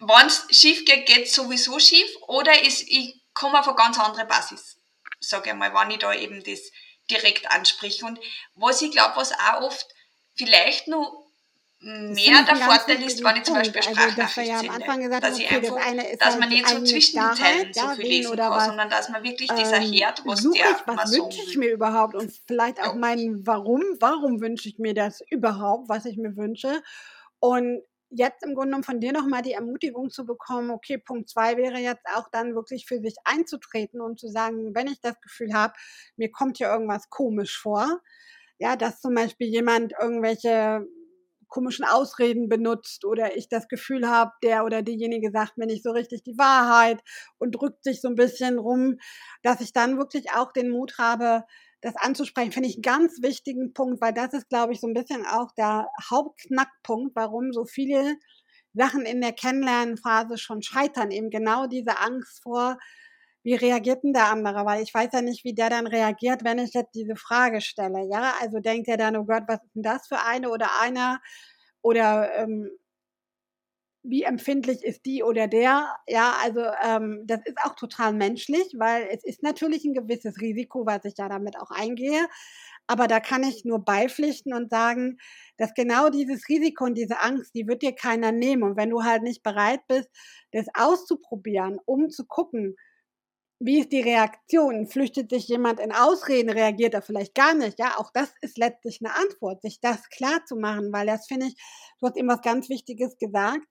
wenn 0.00 0.26
es 0.26 0.46
schief 0.50 0.84
geht, 0.84 1.06
geht 1.06 1.26
es 1.26 1.34
sowieso 1.34 1.78
schief 1.78 2.08
oder 2.22 2.62
ist, 2.62 2.82
ich 2.88 3.22
komme 3.34 3.60
auf 3.60 3.68
eine 3.68 3.76
ganz 3.76 3.98
andere 3.98 4.26
Basis, 4.26 4.78
sage 5.20 5.50
ich 5.50 5.56
mal, 5.56 5.72
wenn 5.74 5.90
ich 5.90 5.98
da 5.98 6.12
eben 6.12 6.42
das 6.42 6.60
direkt 7.10 7.50
anspreche. 7.50 8.04
Und 8.06 8.18
was 8.54 8.82
ich 8.82 8.90
glaube, 8.90 9.16
was 9.16 9.32
auch 9.32 9.60
oft 9.60 9.86
vielleicht 10.34 10.88
nur 10.88 11.23
mehr 11.80 12.42
der 12.44 12.56
Vorteil 12.56 13.02
ist, 13.02 13.22
wenn 13.22 13.36
ich 13.36 13.42
zum 13.44 13.54
Beispiel 13.54 13.82
Sprachnachricht 13.82 14.50
also, 14.52 14.66
ja 14.66 14.72
sende, 14.72 15.20
dass, 15.20 15.34
okay, 15.34 15.46
einfach, 15.48 15.76
das 15.76 16.18
dass 16.18 16.38
man 16.38 16.48
nicht 16.48 16.68
so 16.68 16.84
zwischen 16.84 17.20
den 17.20 17.34
Teilen 17.34 17.74
so 17.74 17.88
viel 17.90 18.06
lesen 18.06 18.36
kann, 18.36 18.50
was, 18.50 18.66
sondern 18.66 18.90
dass 18.90 19.08
man 19.10 19.22
wirklich 19.22 19.50
ähm, 19.50 19.56
dieser 19.58 19.80
Herd, 19.80 20.22
was 20.24 20.42
der 20.42 20.52
ich, 20.52 20.86
was 20.86 21.12
wünsche 21.12 21.42
ich 21.46 21.56
mir 21.56 21.70
überhaupt? 21.70 22.14
Und 22.14 22.32
vielleicht 22.46 22.80
auch 22.80 22.94
ja. 22.94 22.94
mein 22.94 23.46
Warum, 23.46 23.82
warum 24.00 24.40
wünsche 24.40 24.68
ich 24.68 24.78
mir 24.78 24.94
das 24.94 25.20
überhaupt, 25.30 25.88
was 25.88 26.04
ich 26.06 26.16
mir 26.16 26.36
wünsche? 26.36 26.82
Und 27.38 27.82
jetzt 28.10 28.42
im 28.44 28.54
Grunde 28.54 28.68
genommen 28.68 28.84
von 28.84 29.00
dir 29.00 29.12
nochmal 29.12 29.42
die 29.42 29.52
Ermutigung 29.52 30.10
zu 30.10 30.24
bekommen, 30.24 30.70
okay, 30.70 30.98
Punkt 30.98 31.28
zwei 31.28 31.56
wäre 31.56 31.78
jetzt 31.78 32.06
auch 32.14 32.28
dann 32.30 32.54
wirklich 32.54 32.86
für 32.86 33.00
sich 33.00 33.16
einzutreten 33.24 34.00
und 34.00 34.18
zu 34.18 34.28
sagen, 34.28 34.74
wenn 34.74 34.86
ich 34.86 35.00
das 35.00 35.20
Gefühl 35.20 35.52
habe, 35.52 35.74
mir 36.16 36.30
kommt 36.30 36.58
hier 36.58 36.68
irgendwas 36.68 37.10
komisch 37.10 37.58
vor, 37.58 38.00
ja, 38.58 38.76
dass 38.76 39.00
zum 39.00 39.14
Beispiel 39.14 39.48
jemand 39.48 39.92
irgendwelche 40.00 40.86
komischen 41.54 41.84
Ausreden 41.84 42.48
benutzt 42.48 43.04
oder 43.04 43.36
ich 43.36 43.48
das 43.48 43.68
Gefühl 43.68 44.08
habe, 44.08 44.32
der 44.42 44.64
oder 44.64 44.82
diejenige 44.82 45.30
sagt 45.30 45.56
mir 45.56 45.66
nicht 45.66 45.84
so 45.84 45.92
richtig 45.92 46.24
die 46.24 46.36
Wahrheit 46.36 47.00
und 47.38 47.52
drückt 47.52 47.84
sich 47.84 48.00
so 48.00 48.08
ein 48.08 48.16
bisschen 48.16 48.58
rum, 48.58 48.98
dass 49.44 49.60
ich 49.60 49.72
dann 49.72 49.96
wirklich 49.96 50.32
auch 50.32 50.50
den 50.52 50.68
Mut 50.68 50.98
habe, 50.98 51.44
das 51.80 51.94
anzusprechen, 51.94 52.50
finde 52.50 52.68
ich 52.68 52.76
einen 52.76 52.82
ganz 52.82 53.22
wichtigen 53.22 53.72
Punkt, 53.72 54.00
weil 54.00 54.12
das 54.12 54.32
ist, 54.32 54.48
glaube 54.48 54.72
ich, 54.72 54.80
so 54.80 54.88
ein 54.88 54.94
bisschen 54.94 55.24
auch 55.24 55.52
der 55.56 55.86
Hauptknackpunkt, 56.10 57.14
warum 57.14 57.52
so 57.52 57.64
viele 57.66 58.16
Sachen 58.72 59.02
in 59.02 59.20
der 59.20 59.32
Kennenlernphase 59.32 60.38
schon 60.38 60.60
scheitern. 60.60 61.12
Eben 61.12 61.30
genau 61.30 61.68
diese 61.68 62.00
Angst 62.00 62.42
vor, 62.42 62.78
wie 63.44 63.54
reagiert 63.54 64.02
denn 64.04 64.12
der 64.14 64.26
andere? 64.30 64.64
Weil 64.66 64.82
ich 64.82 64.92
weiß 64.94 65.10
ja 65.12 65.22
nicht, 65.22 65.44
wie 65.44 65.54
der 65.54 65.70
dann 65.70 65.86
reagiert, 65.86 66.44
wenn 66.44 66.58
ich 66.58 66.74
jetzt 66.74 66.94
diese 66.94 67.16
Frage 67.16 67.60
stelle. 67.60 68.06
Ja, 68.10 68.34
also 68.40 68.60
denkt 68.60 68.88
er 68.88 68.96
dann, 68.96 69.16
oh 69.16 69.24
Gott, 69.24 69.44
was 69.48 69.62
ist 69.64 69.74
denn 69.76 69.82
das 69.82 70.08
für 70.08 70.20
eine 70.20 70.50
oder 70.50 70.68
einer? 70.80 71.20
Oder 71.82 72.34
ähm, 72.36 72.70
wie 74.02 74.22
empfindlich 74.24 74.84
ist 74.84 75.06
die 75.06 75.22
oder 75.22 75.48
der? 75.48 75.96
Ja, 76.06 76.34
also 76.42 76.60
ähm, 76.82 77.22
das 77.26 77.40
ist 77.46 77.56
auch 77.64 77.74
total 77.74 78.12
menschlich, 78.12 78.74
weil 78.76 79.08
es 79.10 79.24
ist 79.24 79.42
natürlich 79.42 79.84
ein 79.84 79.94
gewisses 79.94 80.40
Risiko, 80.40 80.84
was 80.86 81.04
ich 81.06 81.14
ja 81.18 81.28
damit 81.28 81.58
auch 81.58 81.70
eingehe. 81.70 82.26
Aber 82.86 83.06
da 83.08 83.18
kann 83.20 83.42
ich 83.44 83.64
nur 83.64 83.82
beipflichten 83.82 84.52
und 84.52 84.68
sagen, 84.70 85.18
dass 85.56 85.72
genau 85.74 86.10
dieses 86.10 86.48
Risiko 86.50 86.84
und 86.84 86.96
diese 86.96 87.20
Angst, 87.20 87.54
die 87.54 87.66
wird 87.66 87.80
dir 87.82 87.94
keiner 87.94 88.30
nehmen. 88.30 88.62
Und 88.62 88.76
wenn 88.76 88.90
du 88.90 89.04
halt 89.04 89.22
nicht 89.22 89.42
bereit 89.42 89.80
bist, 89.88 90.10
das 90.52 90.66
auszuprobieren, 90.74 91.78
um 91.86 92.10
zu 92.10 92.26
gucken, 92.26 92.76
wie 93.60 93.80
ist 93.80 93.92
die 93.92 94.00
Reaktion? 94.00 94.86
Flüchtet 94.86 95.30
sich 95.30 95.48
jemand 95.48 95.80
in 95.80 95.92
Ausreden, 95.92 96.50
reagiert 96.50 96.94
er 96.94 97.02
vielleicht 97.02 97.34
gar 97.34 97.54
nicht? 97.54 97.78
Ja, 97.78 97.98
auch 97.98 98.10
das 98.12 98.32
ist 98.40 98.58
letztlich 98.58 99.00
eine 99.02 99.14
Antwort, 99.14 99.62
sich 99.62 99.80
das 99.80 100.08
klar 100.10 100.44
zu 100.46 100.56
machen, 100.56 100.92
weil 100.92 101.06
das 101.06 101.26
finde 101.26 101.46
ich, 101.46 101.54
du 102.00 102.06
hast 102.06 102.16
eben 102.16 102.28
was 102.28 102.42
ganz 102.42 102.68
Wichtiges 102.68 103.16
gesagt. 103.18 103.62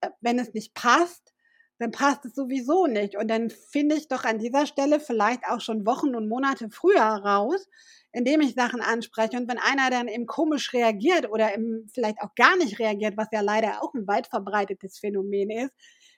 Äh, 0.00 0.10
wenn 0.20 0.38
es 0.38 0.54
nicht 0.54 0.74
passt, 0.74 1.32
dann 1.78 1.92
passt 1.92 2.24
es 2.24 2.34
sowieso 2.34 2.86
nicht. 2.86 3.16
Und 3.16 3.28
dann 3.28 3.50
finde 3.50 3.94
ich 3.96 4.08
doch 4.08 4.24
an 4.24 4.38
dieser 4.38 4.66
Stelle 4.66 5.00
vielleicht 5.00 5.44
auch 5.48 5.60
schon 5.60 5.86
Wochen 5.86 6.14
und 6.16 6.28
Monate 6.28 6.70
früher 6.70 7.00
raus, 7.02 7.68
indem 8.12 8.40
ich 8.40 8.54
Sachen 8.54 8.80
anspreche. 8.80 9.36
Und 9.36 9.48
wenn 9.48 9.58
einer 9.58 9.90
dann 9.90 10.08
eben 10.08 10.26
komisch 10.26 10.72
reagiert 10.72 11.30
oder 11.30 11.54
eben 11.54 11.88
vielleicht 11.94 12.20
auch 12.20 12.34
gar 12.34 12.56
nicht 12.56 12.78
reagiert, 12.80 13.16
was 13.16 13.28
ja 13.32 13.40
leider 13.40 13.82
auch 13.82 13.94
ein 13.94 14.08
weit 14.08 14.26
verbreitetes 14.26 14.98
Phänomen 14.98 15.50
ist, 15.50 15.72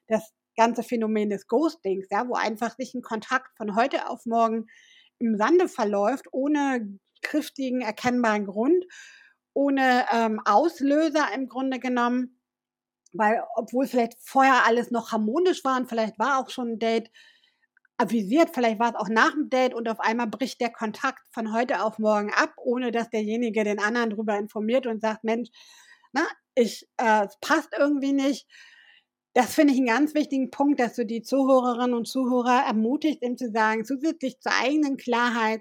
dass 0.08 0.32
ganze 0.60 0.82
Phänomen 0.82 1.30
des 1.30 1.46
Ghostings, 1.46 2.08
ja, 2.10 2.28
wo 2.28 2.34
einfach 2.34 2.76
sich 2.76 2.92
ein 2.92 3.00
Kontakt 3.00 3.56
von 3.56 3.76
heute 3.76 4.10
auf 4.10 4.26
morgen 4.26 4.66
im 5.18 5.38
Sande 5.38 5.68
verläuft, 5.68 6.26
ohne 6.32 6.98
kräftigen, 7.22 7.80
erkennbaren 7.80 8.44
Grund, 8.44 8.84
ohne 9.54 10.04
ähm, 10.12 10.38
Auslöser 10.44 11.28
im 11.34 11.48
Grunde 11.48 11.78
genommen. 11.78 12.38
Weil, 13.14 13.42
obwohl 13.54 13.86
vielleicht 13.86 14.18
vorher 14.20 14.66
alles 14.66 14.90
noch 14.90 15.12
harmonisch 15.12 15.64
war 15.64 15.78
und 15.78 15.88
vielleicht 15.88 16.18
war 16.18 16.38
auch 16.38 16.50
schon 16.50 16.72
ein 16.72 16.78
Date 16.78 17.10
avisiert, 17.96 18.50
vielleicht 18.52 18.78
war 18.78 18.90
es 18.90 18.96
auch 18.96 19.08
nach 19.08 19.32
dem 19.32 19.48
Date 19.48 19.72
und 19.72 19.88
auf 19.88 19.98
einmal 19.98 20.26
bricht 20.26 20.60
der 20.60 20.70
Kontakt 20.70 21.22
von 21.32 21.54
heute 21.54 21.82
auf 21.82 21.98
morgen 21.98 22.34
ab, 22.34 22.52
ohne 22.58 22.92
dass 22.92 23.08
derjenige 23.08 23.64
den 23.64 23.78
anderen 23.78 24.10
darüber 24.10 24.36
informiert 24.36 24.86
und 24.86 25.00
sagt, 25.00 25.24
Mensch, 25.24 25.48
na, 26.12 26.26
ich, 26.54 26.86
äh, 26.98 27.24
es 27.24 27.38
passt 27.40 27.70
irgendwie 27.78 28.12
nicht 28.12 28.46
das 29.34 29.54
finde 29.54 29.72
ich 29.72 29.78
einen 29.78 29.86
ganz 29.86 30.14
wichtigen 30.14 30.50
Punkt, 30.50 30.80
dass 30.80 30.96
du 30.96 31.06
die 31.06 31.22
Zuhörerinnen 31.22 31.94
und 31.94 32.08
Zuhörer 32.08 32.64
ermutigt, 32.66 33.22
ihm 33.22 33.36
zu 33.36 33.50
sagen, 33.50 33.84
zusätzlich 33.84 34.40
zur 34.40 34.52
eigenen 34.60 34.96
Klarheit, 34.96 35.60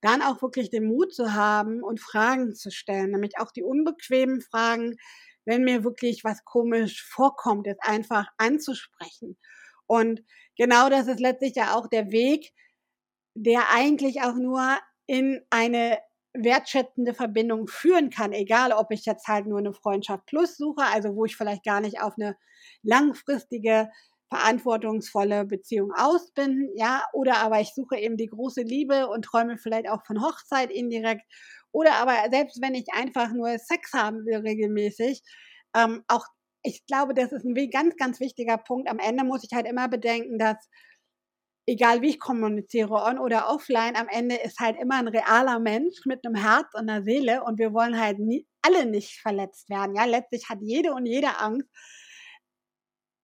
dann 0.00 0.22
auch 0.22 0.40
wirklich 0.40 0.70
den 0.70 0.86
Mut 0.86 1.14
zu 1.14 1.34
haben 1.34 1.82
und 1.82 2.00
Fragen 2.00 2.54
zu 2.54 2.70
stellen, 2.70 3.10
nämlich 3.10 3.38
auch 3.38 3.52
die 3.52 3.62
unbequemen 3.62 4.40
Fragen, 4.40 4.96
wenn 5.44 5.64
mir 5.64 5.84
wirklich 5.84 6.24
was 6.24 6.44
komisch 6.44 7.04
vorkommt, 7.04 7.66
es 7.66 7.76
einfach 7.80 8.28
anzusprechen. 8.38 9.36
Und 9.86 10.22
genau 10.56 10.88
das 10.88 11.06
ist 11.08 11.20
letztlich 11.20 11.54
ja 11.56 11.74
auch 11.74 11.88
der 11.88 12.10
Weg, 12.12 12.52
der 13.34 13.70
eigentlich 13.70 14.22
auch 14.22 14.34
nur 14.34 14.78
in 15.06 15.40
eine 15.50 15.98
wertschätzende 16.34 17.14
Verbindung 17.14 17.66
führen 17.68 18.10
kann, 18.10 18.32
egal 18.32 18.72
ob 18.72 18.90
ich 18.92 19.04
jetzt 19.06 19.26
halt 19.28 19.46
nur 19.46 19.58
eine 19.58 19.72
Freundschaft 19.72 20.26
plus 20.26 20.56
suche, 20.56 20.82
also 20.84 21.16
wo 21.16 21.24
ich 21.24 21.36
vielleicht 21.36 21.64
gar 21.64 21.80
nicht 21.80 22.00
auf 22.00 22.14
eine 22.18 22.36
langfristige, 22.82 23.90
verantwortungsvolle 24.28 25.44
Beziehung 25.44 25.92
aus 25.96 26.32
ja, 26.76 27.04
oder 27.12 27.38
aber 27.38 27.60
ich 27.60 27.74
suche 27.74 27.96
eben 27.98 28.16
die 28.16 28.28
große 28.28 28.62
Liebe 28.62 29.08
und 29.08 29.24
träume 29.24 29.58
vielleicht 29.58 29.88
auch 29.88 30.04
von 30.06 30.22
Hochzeit 30.22 30.70
indirekt, 30.70 31.22
oder 31.72 31.94
aber 31.96 32.14
selbst 32.30 32.60
wenn 32.62 32.74
ich 32.74 32.86
einfach 32.92 33.32
nur 33.32 33.58
Sex 33.58 33.92
haben 33.92 34.24
will 34.26 34.38
regelmäßig, 34.38 35.22
ähm, 35.74 36.02
auch 36.08 36.26
ich 36.62 36.84
glaube, 36.86 37.14
das 37.14 37.32
ist 37.32 37.44
ein 37.44 37.54
ganz, 37.70 37.96
ganz 37.96 38.20
wichtiger 38.20 38.58
Punkt. 38.58 38.88
Am 38.90 38.98
Ende 38.98 39.24
muss 39.24 39.44
ich 39.44 39.50
halt 39.54 39.66
immer 39.66 39.88
bedenken, 39.88 40.38
dass 40.38 40.56
egal 41.70 42.02
wie 42.02 42.10
ich 42.10 42.18
kommuniziere, 42.18 42.94
on 42.94 43.18
oder 43.18 43.48
offline, 43.48 43.94
am 43.94 44.08
Ende 44.08 44.34
ist 44.34 44.58
halt 44.58 44.76
immer 44.80 44.96
ein 44.96 45.06
realer 45.06 45.60
Mensch 45.60 46.04
mit 46.04 46.26
einem 46.26 46.34
Herz 46.34 46.66
und 46.74 46.90
einer 46.90 47.04
Seele 47.04 47.44
und 47.44 47.58
wir 47.58 47.72
wollen 47.72 47.98
halt 47.98 48.18
nie, 48.18 48.44
alle 48.60 48.86
nicht 48.86 49.20
verletzt 49.20 49.70
werden. 49.70 49.94
Ja, 49.94 50.04
letztlich 50.04 50.48
hat 50.48 50.58
jede 50.60 50.92
und 50.92 51.06
jede 51.06 51.38
Angst, 51.38 51.68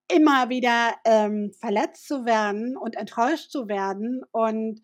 immer 0.08 0.48
wieder 0.48 0.94
ähm, 1.04 1.52
verletzt 1.58 2.06
zu 2.06 2.24
werden 2.24 2.76
und 2.76 2.96
enttäuscht 2.96 3.50
zu 3.50 3.66
werden. 3.66 4.22
Und 4.30 4.80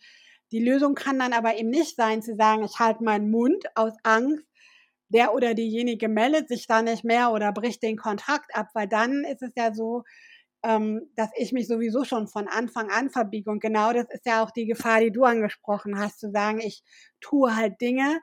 die 0.51 0.59
Lösung 0.59 0.97
kann 0.97 1.21
dann 1.21 1.33
aber 1.33 1.57
eben 1.57 1.71
nicht 1.71 1.95
sein, 1.95 2.21
zu 2.21 2.35
sagen, 2.35 2.65
ich 2.65 2.81
halte 2.81 3.05
meinen 3.05 3.31
Mund 3.31 3.65
aus 3.77 3.93
Angst, 4.03 4.45
der 5.09 5.35
oder 5.35 5.55
diejenige 5.55 6.09
meldet 6.09 6.49
sich 6.49 6.67
da 6.67 6.83
nicht 6.83 7.05
mehr 7.05 7.31
oder 7.31 7.53
bricht 7.53 7.85
den 7.85 7.97
Kontakt 7.97 8.57
ab, 8.57 8.69
weil 8.75 8.89
dann 8.89 9.25
ist 9.25 9.43
es 9.43 9.53
ja 9.57 9.73
so, 9.73 10.03
ähm, 10.63 11.11
dass 11.17 11.31
ich 11.37 11.53
mich 11.53 11.67
sowieso 11.69 12.05
schon 12.05 12.29
von 12.29 12.49
Anfang 12.49 12.91
an 12.91 13.11
verbiege. 13.11 13.51
Und 13.51 13.61
genau 13.61 13.93
das 13.93 14.07
ist 14.11 14.27
ja 14.27 14.43
auch 14.45 14.51
die 14.51 14.67
Gefahr, 14.67 15.01
die 15.01 15.11
du 15.13 15.25
angesprochen 15.25 15.99
hast, 15.99 16.21
zu 16.21 16.31
sagen, 16.31 16.61
ich 16.61 16.83
tue 17.21 17.55
halt 17.57 17.81
Dinge, 17.81 18.21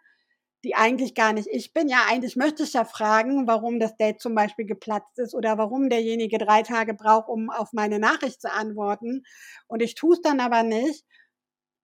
die 0.65 0.75
eigentlich 0.75 1.15
gar 1.15 1.33
nicht 1.33 1.47
ich 1.51 1.73
bin. 1.73 1.87
Ja, 1.87 2.05
eigentlich 2.09 2.35
möchte 2.35 2.63
ich 2.63 2.73
ja 2.73 2.83
fragen, 2.85 3.47
warum 3.47 3.79
das 3.79 3.95
Date 3.97 4.21
zum 4.21 4.35
Beispiel 4.35 4.65
geplatzt 4.65 5.17
ist 5.19 5.33
oder 5.33 5.57
warum 5.57 5.89
derjenige 5.89 6.37
drei 6.37 6.63
Tage 6.63 6.93
braucht, 6.93 7.29
um 7.29 7.49
auf 7.49 7.71
meine 7.73 7.99
Nachricht 7.99 8.41
zu 8.41 8.51
antworten. 8.51 9.23
Und 9.67 9.81
ich 9.81 9.95
tue 9.95 10.15
es 10.15 10.21
dann 10.21 10.39
aber 10.41 10.63
nicht, 10.63 11.05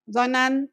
sondern 0.07 0.69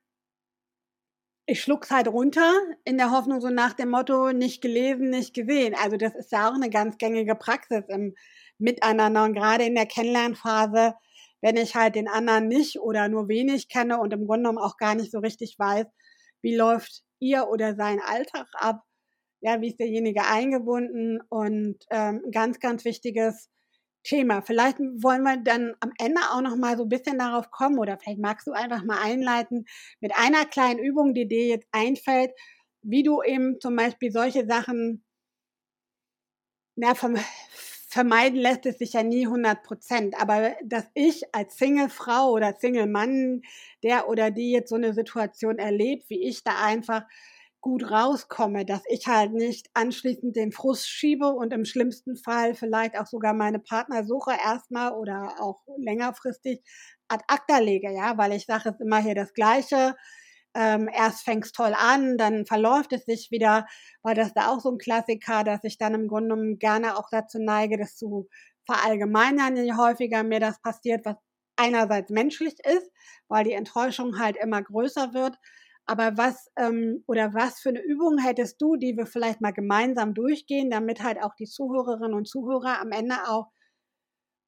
ich 1.52 1.60
schluck's 1.60 1.90
halt 1.90 2.08
runter 2.08 2.50
in 2.86 2.96
der 2.96 3.10
Hoffnung 3.10 3.42
so 3.42 3.50
nach 3.50 3.74
dem 3.74 3.90
Motto 3.90 4.32
nicht 4.32 4.62
gelesen, 4.62 5.10
nicht 5.10 5.34
gesehen. 5.34 5.74
Also 5.74 5.98
das 5.98 6.14
ist 6.14 6.32
ja 6.32 6.48
auch 6.48 6.54
eine 6.54 6.70
ganz 6.70 6.96
gängige 6.96 7.34
Praxis 7.34 7.84
im 7.88 8.14
Miteinander 8.56 9.24
und 9.24 9.34
gerade 9.34 9.64
in 9.64 9.74
der 9.74 9.84
Kennenlernphase, 9.84 10.94
wenn 11.42 11.58
ich 11.58 11.74
halt 11.74 11.94
den 11.94 12.08
anderen 12.08 12.48
nicht 12.48 12.80
oder 12.80 13.08
nur 13.08 13.28
wenig 13.28 13.68
kenne 13.68 13.98
und 13.98 14.14
im 14.14 14.26
Grunde 14.26 14.48
genommen 14.48 14.64
auch 14.64 14.78
gar 14.78 14.94
nicht 14.94 15.10
so 15.12 15.18
richtig 15.18 15.56
weiß, 15.58 15.84
wie 16.40 16.56
läuft 16.56 17.02
ihr 17.18 17.48
oder 17.48 17.74
sein 17.76 18.00
Alltag 18.00 18.46
ab, 18.54 18.80
ja, 19.42 19.60
wie 19.60 19.68
ist 19.68 19.78
derjenige 19.78 20.24
eingebunden 20.24 21.20
und 21.28 21.76
ähm, 21.90 22.22
ganz, 22.32 22.60
ganz 22.60 22.86
wichtiges 22.86 23.50
Thema. 24.02 24.42
Vielleicht 24.42 24.78
wollen 24.78 25.22
wir 25.22 25.36
dann 25.38 25.74
am 25.80 25.92
Ende 25.98 26.20
auch 26.32 26.40
noch 26.42 26.56
mal 26.56 26.76
so 26.76 26.84
ein 26.84 26.88
bisschen 26.88 27.18
darauf 27.18 27.50
kommen 27.50 27.78
oder 27.78 27.98
vielleicht 27.98 28.20
magst 28.20 28.46
du 28.46 28.52
einfach 28.52 28.84
mal 28.84 29.00
einleiten 29.02 29.66
mit 30.00 30.12
einer 30.16 30.44
kleinen 30.44 30.78
Übung, 30.78 31.14
die 31.14 31.28
dir 31.28 31.46
jetzt 31.46 31.68
einfällt, 31.72 32.32
wie 32.82 33.02
du 33.02 33.22
eben 33.22 33.60
zum 33.60 33.76
Beispiel 33.76 34.10
solche 34.12 34.46
Sachen 34.46 35.04
na, 36.74 36.94
vermeiden 37.92 38.38
lässt 38.40 38.64
es 38.64 38.78
sich 38.78 38.94
ja 38.94 39.02
nie 39.02 39.26
100 39.26 39.62
Prozent. 39.62 40.20
Aber 40.20 40.54
dass 40.64 40.84
ich 40.94 41.34
als 41.34 41.58
Single-Frau 41.58 42.30
oder 42.30 42.54
Single-Mann, 42.58 43.42
der 43.82 44.08
oder 44.08 44.30
die 44.30 44.50
jetzt 44.50 44.70
so 44.70 44.76
eine 44.76 44.94
Situation 44.94 45.58
erlebt, 45.58 46.08
wie 46.08 46.22
ich 46.22 46.42
da 46.42 46.62
einfach 46.64 47.04
gut 47.62 47.90
rauskomme, 47.90 48.66
dass 48.66 48.82
ich 48.88 49.06
halt 49.06 49.32
nicht 49.32 49.70
anschließend 49.74 50.36
den 50.36 50.52
Frust 50.52 50.88
schiebe 50.90 51.28
und 51.28 51.52
im 51.54 51.64
schlimmsten 51.64 52.16
Fall 52.16 52.54
vielleicht 52.54 52.98
auch 52.98 53.06
sogar 53.06 53.34
meine 53.34 53.60
Partnersuche 53.60 54.32
erstmal 54.44 54.92
oder 54.92 55.36
auch 55.40 55.62
längerfristig 55.78 56.62
ad 57.08 57.24
acta 57.28 57.58
lege, 57.58 57.92
ja, 57.92 58.18
weil 58.18 58.32
ich 58.32 58.46
sage 58.46 58.70
es 58.70 58.80
immer 58.80 58.98
hier 58.98 59.14
das 59.14 59.32
Gleiche. 59.34 59.96
Ähm, 60.54 60.88
erst 60.92 61.24
fängst 61.24 61.54
toll 61.56 61.74
an, 61.74 62.18
dann 62.18 62.44
verläuft 62.44 62.92
es 62.92 63.06
sich 63.06 63.30
wieder, 63.30 63.66
weil 64.02 64.14
das 64.14 64.34
da 64.34 64.48
auch 64.48 64.60
so 64.60 64.70
ein 64.72 64.78
Klassiker, 64.78 65.44
dass 65.44 65.64
ich 65.64 65.78
dann 65.78 65.94
im 65.94 66.08
Grunde 66.08 66.34
genommen 66.34 66.58
gerne 66.58 66.98
auch 66.98 67.08
dazu 67.10 67.38
neige, 67.40 67.78
das 67.78 67.96
zu 67.96 68.28
verallgemeinern, 68.66 69.56
je 69.56 69.72
häufiger 69.74 70.22
mir 70.24 70.40
das 70.40 70.60
passiert, 70.60 71.06
was 71.06 71.16
einerseits 71.56 72.10
menschlich 72.10 72.54
ist, 72.66 72.90
weil 73.28 73.44
die 73.44 73.52
Enttäuschung 73.52 74.18
halt 74.18 74.36
immer 74.36 74.62
größer 74.62 75.14
wird, 75.14 75.36
aber 75.86 76.16
was 76.16 76.50
ähm, 76.56 77.02
oder 77.06 77.34
was 77.34 77.60
für 77.60 77.70
eine 77.70 77.82
Übung 77.82 78.18
hättest 78.18 78.60
du, 78.60 78.76
die 78.76 78.96
wir 78.96 79.06
vielleicht 79.06 79.40
mal 79.40 79.52
gemeinsam 79.52 80.14
durchgehen, 80.14 80.70
damit 80.70 81.02
halt 81.02 81.22
auch 81.22 81.34
die 81.34 81.46
Zuhörerinnen 81.46 82.14
und 82.14 82.28
Zuhörer 82.28 82.80
am 82.80 82.92
Ende 82.92 83.16
auch 83.26 83.48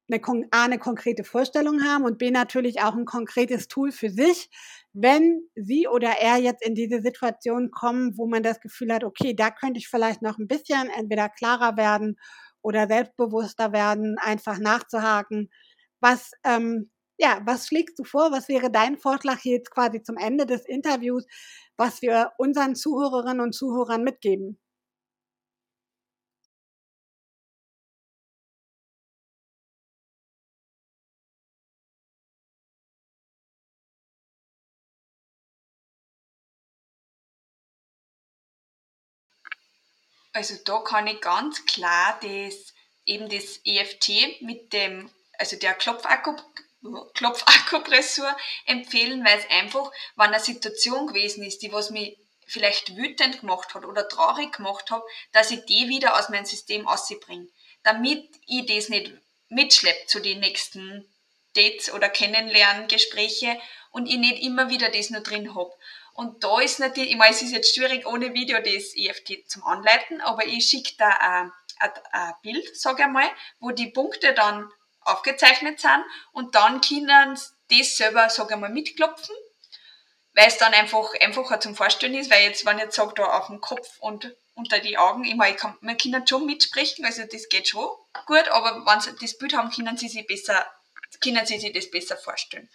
eine, 0.07 0.21
A, 0.51 0.65
eine 0.65 0.77
konkrete 0.77 1.23
Vorstellung 1.23 1.83
haben 1.83 2.05
und 2.05 2.17
B 2.17 2.31
natürlich 2.31 2.81
auch 2.81 2.95
ein 2.95 3.05
konkretes 3.05 3.67
Tool 3.67 3.91
für 3.91 4.09
sich, 4.09 4.49
wenn 4.93 5.41
sie 5.55 5.87
oder 5.87 6.13
er 6.21 6.37
jetzt 6.37 6.65
in 6.65 6.75
diese 6.75 7.01
Situation 7.01 7.71
kommen, 7.71 8.17
wo 8.17 8.27
man 8.27 8.43
das 8.43 8.59
Gefühl 8.61 8.93
hat, 8.93 9.03
okay, 9.03 9.35
da 9.35 9.49
könnte 9.49 9.79
ich 9.79 9.87
vielleicht 9.87 10.21
noch 10.21 10.37
ein 10.37 10.47
bisschen 10.47 10.89
entweder 10.95 11.29
klarer 11.29 11.75
werden 11.77 12.17
oder 12.61 12.87
selbstbewusster 12.87 13.73
werden, 13.73 14.17
einfach 14.19 14.59
nachzuhaken. 14.59 15.49
Was 16.01 16.31
ähm, 16.43 16.91
ja, 17.17 17.41
was 17.45 17.67
schlägst 17.67 17.99
du 17.99 18.03
vor? 18.03 18.31
Was 18.31 18.47
wäre 18.49 18.71
dein 18.71 18.97
Vorschlag 18.97 19.39
jetzt 19.43 19.71
quasi 19.71 20.01
zum 20.03 20.17
Ende 20.17 20.45
des 20.45 20.65
Interviews, 20.65 21.25
was 21.77 22.01
wir 22.01 22.31
unseren 22.37 22.75
Zuhörerinnen 22.75 23.41
und 23.41 23.53
Zuhörern 23.53 24.03
mitgeben? 24.03 24.59
Also 40.33 40.53
da 40.65 40.79
kann 40.81 41.07
ich 41.07 41.19
ganz 41.19 41.65
klar 41.65 42.19
das 42.21 42.73
eben 43.05 43.27
das 43.27 43.59
EFT 43.65 44.41
mit 44.41 44.71
dem, 44.73 45.09
also 45.39 45.55
der 45.57 45.73
Klopfakku 45.73 46.35
Klopfakupressur 47.13 48.35
empfehlen, 48.65 49.25
weil 49.25 49.39
es 49.39 49.49
einfach, 49.49 49.91
wenn 50.15 50.27
eine 50.27 50.39
Situation 50.39 51.07
gewesen 51.07 51.43
ist, 51.43 51.61
die 51.61 51.71
was 51.71 51.89
mich 51.89 52.17
vielleicht 52.47 52.95
wütend 52.95 53.41
gemacht 53.41 53.73
hat 53.73 53.85
oder 53.85 54.07
traurig 54.07 54.53
gemacht 54.53 54.91
hat, 54.91 55.03
dass 55.31 55.51
ich 55.51 55.65
die 55.65 55.89
wieder 55.89 56.17
aus 56.17 56.29
meinem 56.29 56.45
System 56.45 56.87
ausbringe. 56.87 57.47
Damit 57.83 58.27
ich 58.45 58.65
das 58.65 58.89
nicht 58.89 59.11
mitschleppe 59.49 60.05
zu 60.07 60.19
den 60.19 60.39
nächsten 60.39 61.07
Dates 61.55 61.91
oder 61.91 62.09
Kennenlerngespräche 62.09 63.59
und 63.91 64.07
ich 64.07 64.17
nicht 64.17 64.43
immer 64.43 64.69
wieder 64.69 64.89
das 64.89 65.09
nur 65.09 65.21
drin 65.21 65.55
hab. 65.55 65.71
Und 66.13 66.43
da 66.43 66.59
ist 66.59 66.79
natürlich, 66.79 67.11
ich 67.11 67.17
meine, 67.17 67.33
es 67.33 67.41
ist 67.41 67.51
jetzt 67.51 67.75
schwierig 67.75 68.05
ohne 68.05 68.33
Video 68.33 68.57
das 68.59 68.95
EFT 68.95 69.49
zum 69.49 69.63
Anleiten, 69.63 70.21
aber 70.21 70.45
ich 70.45 70.65
schicke 70.65 70.93
da 70.97 71.09
ein, 71.09 71.51
ein, 71.79 71.91
ein 72.11 72.33
Bild, 72.41 72.77
sage 72.77 73.03
ich 73.03 73.09
mal, 73.09 73.29
wo 73.59 73.71
die 73.71 73.87
Punkte 73.87 74.33
dann 74.33 74.69
aufgezeichnet 75.05 75.79
sind 75.79 76.03
und 76.33 76.55
dann 76.55 76.81
können 76.81 77.35
sie 77.35 77.79
das 77.79 77.97
selber, 77.97 78.29
sag 78.29 78.51
ich 78.51 78.57
mal, 78.57 78.69
mitklopfen, 78.69 79.35
weil 80.33 80.47
es 80.47 80.57
dann 80.57 80.73
einfach 80.73 81.13
einfacher 81.21 81.59
zum 81.59 81.75
Vorstellen 81.75 82.15
ist, 82.15 82.29
weil 82.29 82.43
jetzt, 82.43 82.65
wenn 82.65 82.77
ich 82.77 82.83
jetzt 82.83 82.95
sage, 82.95 83.13
da 83.15 83.23
auf 83.37 83.47
dem 83.47 83.61
Kopf 83.61 83.99
und 83.99 84.35
unter 84.55 84.79
die 84.79 84.97
Augen, 84.97 85.23
ich 85.23 85.35
meine, 85.35 85.55
ich 85.55 85.61
kann, 85.61 85.77
man 85.81 85.97
kann 85.97 86.27
schon 86.27 86.45
mitsprechen, 86.45 87.05
also 87.05 87.23
das 87.23 87.49
geht 87.49 87.69
schon 87.69 87.87
gut, 88.25 88.47
aber 88.49 88.85
wenn 88.85 89.01
sie 89.01 89.15
das 89.19 89.37
Bild 89.37 89.55
haben, 89.55 89.71
können 89.71 89.97
sie 89.97 90.09
sich 90.09 90.25
besser, 90.27 90.65
können 91.21 91.45
sie 91.45 91.59
sich 91.59 91.73
das 91.73 91.89
besser 91.89 92.17
vorstellen. 92.17 92.69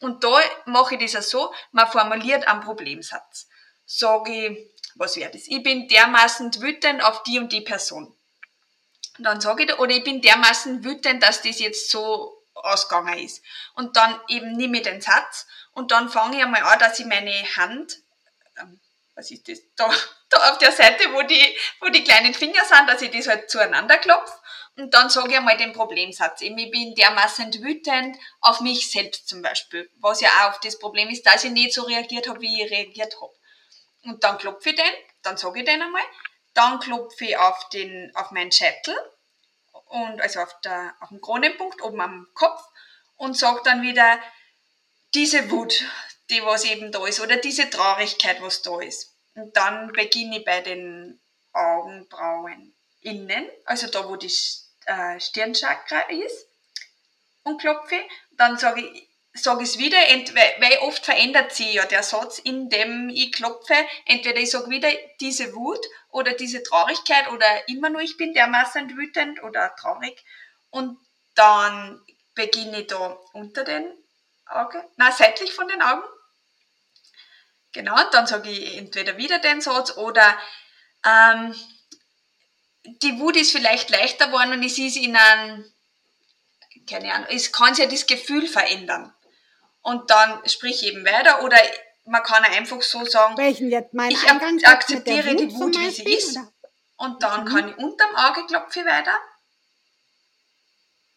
Und 0.00 0.24
da 0.24 0.40
mache 0.66 0.96
ich 0.96 1.12
das 1.12 1.16
auch 1.16 1.28
so, 1.28 1.54
man 1.70 1.86
formuliert 1.86 2.46
einen 2.48 2.60
Problemsatz. 2.60 3.48
Sage 3.86 4.48
ich, 4.48 4.72
was 4.96 5.16
wäre 5.16 5.30
das? 5.30 5.42
Ich 5.46 5.62
bin 5.62 5.88
dermaßen 5.88 6.60
wütend 6.60 7.04
auf 7.04 7.22
die 7.22 7.38
und 7.38 7.52
die 7.52 7.60
Person. 7.60 8.14
Und 9.18 9.24
dann 9.24 9.40
sage 9.40 9.64
ich, 9.64 9.78
oder 9.78 9.94
ich 9.94 10.04
bin 10.04 10.20
dermaßen 10.22 10.84
wütend, 10.84 11.22
dass 11.22 11.42
das 11.42 11.58
jetzt 11.58 11.90
so 11.90 12.42
ausgegangen 12.54 13.18
ist. 13.18 13.42
Und 13.74 13.96
dann 13.96 14.18
eben 14.28 14.52
nehme 14.56 14.78
ich 14.78 14.82
den 14.84 15.00
Satz 15.00 15.46
und 15.72 15.90
dann 15.90 16.08
fange 16.08 16.36
ich 16.36 16.42
einmal 16.42 16.62
an, 16.62 16.78
dass 16.78 16.98
ich 16.98 17.06
meine 17.06 17.32
Hand, 17.56 17.98
ähm, 18.58 18.80
was 19.14 19.30
ist 19.30 19.48
das, 19.48 19.58
da, 19.76 19.90
da 20.30 20.50
auf 20.50 20.58
der 20.58 20.72
Seite, 20.72 21.12
wo 21.12 21.22
die, 21.22 21.58
wo 21.80 21.88
die 21.88 22.04
kleinen 22.04 22.34
Finger 22.34 22.64
sind, 22.64 22.88
dass 22.88 23.02
ich 23.02 23.10
das 23.10 23.28
halt 23.28 23.50
zueinander 23.50 23.98
klopfe. 23.98 24.32
Und 24.76 24.94
dann 24.94 25.10
sage 25.10 25.32
ich 25.32 25.36
einmal 25.36 25.58
den 25.58 25.74
Problemsatz. 25.74 26.40
Eben, 26.40 26.56
ich 26.56 26.70
bin 26.70 26.94
dermaßen 26.94 27.52
wütend 27.62 28.16
auf 28.40 28.60
mich 28.60 28.90
selbst 28.90 29.28
zum 29.28 29.42
Beispiel. 29.42 29.90
Was 30.00 30.22
ja 30.22 30.30
auch 30.30 30.50
auf 30.50 30.60
das 30.60 30.78
Problem 30.78 31.10
ist, 31.10 31.26
dass 31.26 31.44
ich 31.44 31.50
nicht 31.50 31.74
so 31.74 31.82
reagiert 31.82 32.26
habe, 32.26 32.40
wie 32.40 32.62
ich 32.62 32.70
reagiert 32.70 33.14
habe. 33.20 33.34
Und 34.04 34.24
dann 34.24 34.38
klopfe 34.38 34.70
ich 34.70 34.76
den, 34.76 34.92
dann 35.22 35.36
sage 35.36 35.60
ich 35.60 35.66
den 35.66 35.82
einmal. 35.82 36.02
Dann 36.54 36.80
klopfe 36.80 37.24
ich 37.24 37.36
auf, 37.36 37.68
den, 37.70 38.14
auf 38.14 38.30
meinen 38.30 38.52
Schädel, 38.52 38.96
und, 39.92 40.20
also 40.22 40.40
auf, 40.40 40.60
der, 40.62 40.94
auf 41.00 41.10
dem 41.10 41.20
Kronenpunkt 41.20 41.82
oben 41.82 42.00
am 42.00 42.26
Kopf 42.34 42.62
und 43.16 43.36
sage 43.36 43.60
dann 43.64 43.82
wieder, 43.82 44.18
diese 45.14 45.50
Wut, 45.50 45.84
die 46.30 46.42
was 46.44 46.64
eben 46.64 46.90
da 46.90 47.06
ist, 47.06 47.20
oder 47.20 47.36
diese 47.36 47.68
Traurigkeit, 47.68 48.40
was 48.40 48.62
da 48.62 48.80
ist. 48.80 49.14
Und 49.34 49.56
dann 49.56 49.92
beginne 49.92 50.38
ich 50.38 50.44
bei 50.44 50.60
den 50.60 51.20
Augenbrauen 51.52 52.74
innen, 53.00 53.48
also 53.66 53.86
da, 53.88 54.08
wo 54.08 54.16
die 54.16 54.32
äh, 54.86 55.20
Stirnchakra 55.20 56.00
ist, 56.08 56.46
und 57.42 57.60
klopfe. 57.60 58.00
Dann 58.32 58.56
sage 58.56 58.80
ich, 58.80 59.08
sage 59.34 59.64
es 59.64 59.78
wieder, 59.78 59.96
weil 59.96 60.78
oft 60.80 61.04
verändert 61.04 61.54
sich 61.54 61.74
ja 61.74 61.86
der 61.86 62.02
Satz, 62.02 62.38
in 62.38 62.68
dem 62.68 63.08
ich 63.08 63.32
klopfe. 63.32 63.74
Entweder 64.04 64.38
ich 64.38 64.50
sage 64.50 64.68
wieder 64.68 64.90
diese 65.20 65.54
Wut 65.54 65.80
oder 66.10 66.34
diese 66.34 66.62
Traurigkeit 66.62 67.30
oder 67.30 67.68
immer 67.68 67.88
nur 67.88 68.02
ich 68.02 68.16
bin 68.16 68.34
dermaßen 68.34 68.94
wütend 68.96 69.42
oder 69.42 69.74
traurig. 69.76 70.22
Und 70.70 70.98
dann 71.34 72.00
beginne 72.34 72.82
ich 72.82 72.88
da 72.88 73.18
unter 73.32 73.64
den 73.64 73.90
Augen, 74.46 74.82
nein, 74.96 75.12
seitlich 75.16 75.52
von 75.54 75.68
den 75.68 75.80
Augen. 75.80 76.02
Genau, 77.72 77.98
und 77.98 78.12
dann 78.12 78.26
sage 78.26 78.50
ich 78.50 78.76
entweder 78.76 79.16
wieder 79.16 79.38
den 79.38 79.62
Satz 79.62 79.96
oder 79.96 80.38
ähm, 81.06 81.54
die 82.84 83.18
Wut 83.18 83.36
ist 83.36 83.52
vielleicht 83.52 83.88
leichter 83.88 84.26
geworden 84.26 84.52
und 84.52 84.62
es 84.62 84.76
ist 84.76 84.96
in 84.96 85.16
einem, 85.16 85.72
keine 86.86 87.14
Ahnung, 87.14 87.28
es 87.30 87.50
kann 87.50 87.74
sich 87.74 87.84
ja 87.86 87.90
das 87.90 88.06
Gefühl 88.06 88.46
verändern 88.46 89.14
und 89.82 90.10
dann 90.10 90.48
sprich 90.48 90.82
eben 90.84 91.04
weiter 91.04 91.42
oder 91.42 91.58
man 92.04 92.22
kann 92.22 92.44
einfach 92.44 92.82
so 92.82 93.04
sagen, 93.04 93.36
Welchen 93.36 93.70
jetzt 93.70 93.94
mein 93.94 94.10
ich 94.10 94.66
akzeptiere 94.66 95.34
die 95.36 95.52
Wut, 95.52 95.78
wie 95.78 95.90
sie 95.90 96.04
ist 96.04 96.36
oder? 96.36 96.52
und 96.96 97.22
dann 97.22 97.44
mhm. 97.44 97.48
kann 97.48 97.68
ich 97.68 97.76
unterm 97.76 98.16
Auge 98.16 98.46
klopfe 98.46 98.84
weiter 98.84 99.16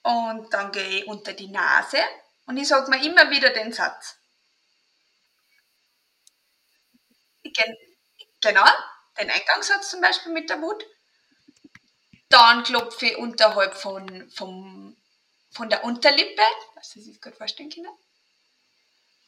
und 0.04 0.54
dann 0.54 0.72
gehe 0.72 1.00
ich 1.00 1.08
unter 1.08 1.34
die 1.34 1.48
Nase 1.48 2.00
und 2.46 2.58
ich 2.58 2.68
sage 2.68 2.90
mir 2.90 3.04
immer 3.04 3.30
wieder 3.32 3.50
den 3.52 3.74
Satz. 3.74 4.18
Genau, 8.42 8.66
den 9.20 9.30
Eingangssatz 9.30 9.90
zum 9.90 10.02
Beispiel 10.02 10.32
mit 10.32 10.50
der 10.50 10.62
Wut. 10.62 10.86
Dann 12.30 12.64
klopfe 12.64 13.08
ich 13.08 13.18
unterhalb 13.18 13.76
von, 13.76 14.30
vom, 14.32 14.98
von 15.52 15.70
der 15.70 15.84
Unterlippe, 15.84 16.42
was 16.76 16.90
Sie 16.90 17.02
sich 17.02 17.22
gut 17.22 17.36
vorstellen 17.36 17.70
können 17.70 17.96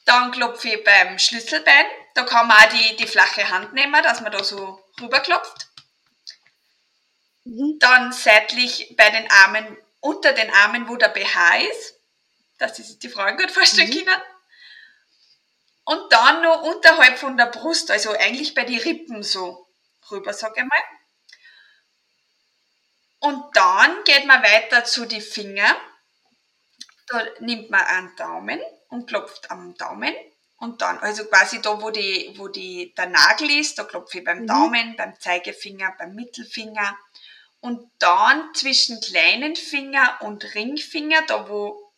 Dann 0.08 0.32
klopfe 0.32 0.70
ich 0.70 0.84
beim 0.86 1.20
Schlüsselbein. 1.20 1.86
Da 2.14 2.24
kann 2.24 2.48
man 2.48 2.58
auch 2.58 2.70
die, 2.70 2.96
die 2.96 3.08
flache 3.08 3.50
Hand 3.50 3.74
nehmen, 3.74 4.02
dass 4.04 4.22
man 4.22 4.32
da 4.32 4.42
so 4.42 4.82
rüberklopft. 5.02 5.68
Mhm. 7.44 7.78
Dann 7.80 8.14
seitlich 8.14 8.96
bei 8.96 9.10
den 9.10 9.30
Armen, 9.30 9.78
unter 10.00 10.32
den 10.32 10.50
Armen, 10.50 10.88
wo 10.88 10.96
der 10.96 11.10
BH 11.10 11.58
ist, 11.58 11.96
dass 12.58 12.78
sie 12.78 12.84
sich 12.84 13.00
die 13.00 13.10
Frauen 13.10 13.36
gut 13.36 13.52
vorstellen 13.52 13.90
mhm. 13.90 14.06
können. 14.06 14.22
Und 15.84 16.14
dann 16.14 16.42
noch 16.42 16.62
unterhalb 16.62 17.20
von 17.20 17.36
der 17.36 17.48
Brust, 17.48 17.92
also 17.92 18.12
eigentlich 18.12 18.56
bei 18.56 18.64
den 18.64 18.80
Rippen 18.80 19.24
so 19.24 19.68
rüber, 20.10 20.34
sag 20.34 20.56
ich 20.56 20.64
mal. 20.64 20.84
Und 23.20 23.58
dann 23.58 24.06
geht 24.06 24.26
man 24.26 24.42
weiter 24.42 24.86
zu 24.86 25.06
den 25.06 25.22
Fingern. 25.22 25.76
Da 27.08 27.26
nimmt 27.40 27.70
man 27.70 27.82
einen 27.82 28.16
Daumen 28.16 28.62
und 28.90 29.08
klopft 29.08 29.52
am 29.52 29.76
Daumen. 29.76 30.14
Und 30.58 30.82
dann, 30.82 30.98
also 31.00 31.26
quasi 31.26 31.62
da, 31.62 31.82
wo, 31.82 31.92
die, 31.92 32.34
wo 32.36 32.48
die, 32.48 32.94
der 32.96 33.08
Nagel 33.08 33.60
ist, 33.60 33.78
da 33.78 33.84
klopfe 33.84 34.20
ich 34.20 34.24
beim 34.24 34.42
mhm. 34.42 34.48
Daumen, 34.48 34.96
beim 34.96 35.20
Zeigefinger, 35.20 35.94
beim 36.00 36.16
Mittelfinger. 36.16 36.98
Und 37.60 37.90
dann 38.00 38.54
zwischen 38.54 39.00
kleinen 39.02 39.56
Finger 39.56 40.18
und 40.22 40.56
Ringfinger, 40.56 41.24
da 41.28 41.48
wo 41.50 41.92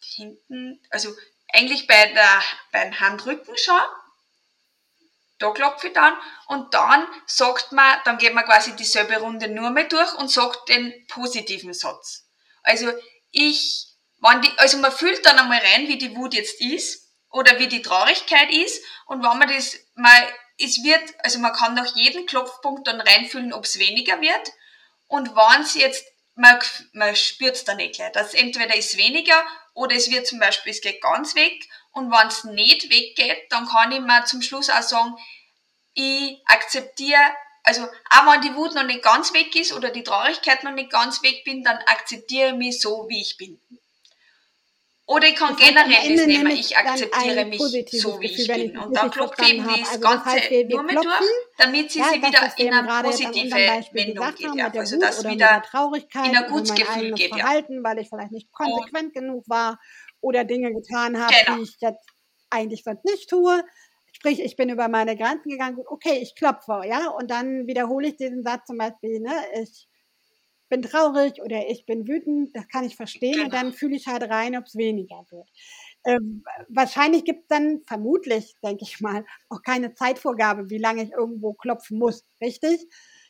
hinten, 0.00 0.80
also 0.90 1.14
eigentlich 1.52 1.86
bei 1.86 2.12
der, 2.12 2.42
beim 2.72 2.98
Handrücken 3.00 3.56
schon, 3.56 3.80
da 5.38 5.50
klopfe 5.50 5.88
ich 5.88 5.92
dann 5.92 6.16
und 6.46 6.72
dann 6.72 7.06
sagt 7.26 7.72
man, 7.72 7.98
dann 8.04 8.18
geht 8.18 8.34
man 8.34 8.44
quasi 8.44 8.74
dieselbe 8.74 9.18
Runde 9.18 9.48
nur 9.48 9.70
mehr 9.70 9.84
durch 9.84 10.14
und 10.14 10.30
sagt 10.30 10.68
den 10.68 11.06
positiven 11.08 11.74
Satz. 11.74 12.26
Also 12.62 12.90
ich, 13.30 13.86
wenn 14.18 14.40
die, 14.42 14.50
also 14.58 14.78
man 14.78 14.92
fühlt 14.92 15.24
dann 15.26 15.38
einmal 15.38 15.60
rein, 15.60 15.88
wie 15.88 15.98
die 15.98 16.16
Wut 16.16 16.34
jetzt 16.34 16.60
ist 16.60 17.12
oder 17.30 17.58
wie 17.58 17.68
die 17.68 17.82
Traurigkeit 17.82 18.50
ist. 18.50 18.82
Und 19.06 19.22
wenn 19.22 19.38
man 19.38 19.48
das 19.48 19.76
mal, 19.94 20.28
es 20.58 20.82
wird, 20.82 21.02
also 21.18 21.38
man 21.38 21.52
kann 21.52 21.74
nach 21.74 21.94
jedem 21.94 22.26
Klopfpunkt 22.26 22.86
dann 22.86 23.00
reinfühlen, 23.00 23.52
ob 23.52 23.64
es 23.64 23.78
weniger 23.78 24.20
wird. 24.20 24.52
Und 25.06 25.36
wenn 25.36 25.62
es 25.62 25.74
jetzt, 25.74 26.04
man, 26.34 26.58
man 26.92 27.14
spürt 27.14 27.56
es 27.56 27.64
dann 27.64 27.76
nicht 27.76 27.96
gleich, 27.96 28.12
dass 28.12 28.34
entweder 28.34 28.74
ist 28.74 28.96
weniger 28.96 29.44
oder 29.74 29.94
es 29.94 30.10
wird 30.10 30.26
zum 30.26 30.38
Beispiel, 30.38 30.72
es 30.72 30.80
geht 30.80 31.02
ganz 31.02 31.34
weg. 31.34 31.68
Und 31.92 32.10
wenn 32.10 32.28
es 32.28 32.44
nicht 32.44 32.90
weggeht, 32.90 33.50
dann 33.50 33.68
kann 33.68 33.92
ich 33.92 34.00
mir 34.00 34.24
zum 34.24 34.42
Schluss 34.42 34.70
auch 34.70 34.82
sagen, 34.82 35.16
ich 35.94 36.42
akzeptiere, 36.46 37.34
also 37.62 37.84
auch 38.10 38.32
wenn 38.32 38.42
die 38.42 38.54
Wut 38.54 38.74
noch 38.74 38.84
nicht 38.84 39.02
ganz 39.02 39.32
weg 39.32 39.54
ist 39.56 39.72
oder 39.72 39.90
die 39.90 40.04
Traurigkeit 40.04 40.62
noch 40.62 40.72
nicht 40.72 40.90
ganz 40.90 41.22
weg 41.22 41.42
bin, 41.44 41.64
dann 41.64 41.78
akzeptiere 41.86 42.50
ich 42.50 42.54
mich 42.54 42.80
so, 42.80 43.06
wie 43.08 43.22
ich 43.22 43.36
bin. 43.38 43.60
Oder 45.08 45.28
ich 45.28 45.36
kann 45.36 45.56
das 45.56 45.68
generell 45.68 46.16
das 46.16 46.26
nehmen, 46.26 46.50
ich 46.50 46.76
akzeptiere 46.76 47.44
mich 47.44 47.60
so, 47.92 48.20
wie 48.20 48.26
ich 48.26 48.48
bin. 48.48 48.76
Und 48.76 48.96
dann 48.96 49.08
klopfe 49.08 49.44
ich 49.44 49.54
eben 49.54 49.68
also 49.68 50.00
Ganze 50.00 50.24
das 50.24 50.24
heißt, 50.24 50.50
wir, 50.50 50.68
wir 50.68 50.76
nur 50.76 50.82
mit 50.82 50.96
durch, 50.96 51.30
damit 51.58 51.90
sie 51.92 52.00
ja, 52.00 52.06
sich 52.06 52.16
wieder 52.16 52.58
in 52.58 52.74
eine 52.74 53.02
positive 53.04 53.54
Wendung 53.54 54.34
geht. 54.34 54.54
Ja. 54.56 54.72
Also 54.74 54.98
dass 54.98 55.24
wieder 55.24 55.62
in 56.24 56.36
ein 56.36 56.50
gutes 56.50 56.74
Gefühl 56.74 57.12
geht. 57.12 57.32
Verhalten, 57.32 57.74
ja. 57.74 57.82
weil 57.84 57.98
ich 58.00 58.08
vielleicht 58.08 58.32
nicht 58.32 58.50
konsequent 58.50 59.06
und, 59.06 59.14
genug 59.14 59.48
war 59.48 59.78
oder 60.20 60.42
Dinge 60.42 60.72
getan 60.72 61.16
habe, 61.22 61.32
genau. 61.32 61.58
die 61.58 61.62
ich 61.62 61.76
jetzt 61.78 62.08
eigentlich 62.50 62.82
sonst 62.82 63.04
nicht 63.04 63.30
tue. 63.30 63.62
Sprich, 64.12 64.40
ich 64.42 64.56
bin 64.56 64.70
über 64.70 64.88
meine 64.88 65.16
Grenzen 65.16 65.50
gegangen, 65.50 65.84
okay, 65.86 66.18
ich 66.20 66.34
klopfe, 66.34 66.82
ja, 66.84 67.10
und 67.10 67.30
dann 67.30 67.68
wiederhole 67.68 68.08
ich 68.08 68.16
diesen 68.16 68.42
Satz 68.42 68.66
zum 68.66 68.78
Beispiel, 68.78 69.20
ne, 69.20 69.34
ich 69.62 69.86
bin 70.68 70.82
traurig 70.82 71.40
oder 71.42 71.68
ich 71.68 71.86
bin 71.86 72.06
wütend, 72.06 72.54
das 72.54 72.68
kann 72.68 72.84
ich 72.84 72.96
verstehen 72.96 73.32
genau. 73.32 73.44
und 73.44 73.54
dann 73.54 73.72
fühle 73.72 73.96
ich 73.96 74.06
halt 74.06 74.22
rein, 74.24 74.56
ob 74.56 74.64
es 74.64 74.76
weniger 74.76 75.24
wird. 75.30 75.48
Ähm, 76.04 76.44
wahrscheinlich 76.68 77.24
gibt 77.24 77.42
es 77.42 77.48
dann 77.48 77.80
vermutlich, 77.86 78.54
denke 78.62 78.84
ich 78.84 79.00
mal, 79.00 79.24
auch 79.48 79.62
keine 79.62 79.94
Zeitvorgabe, 79.94 80.70
wie 80.70 80.78
lange 80.78 81.02
ich 81.02 81.12
irgendwo 81.12 81.54
klopfen 81.54 81.98
muss, 81.98 82.24
richtig? 82.40 82.86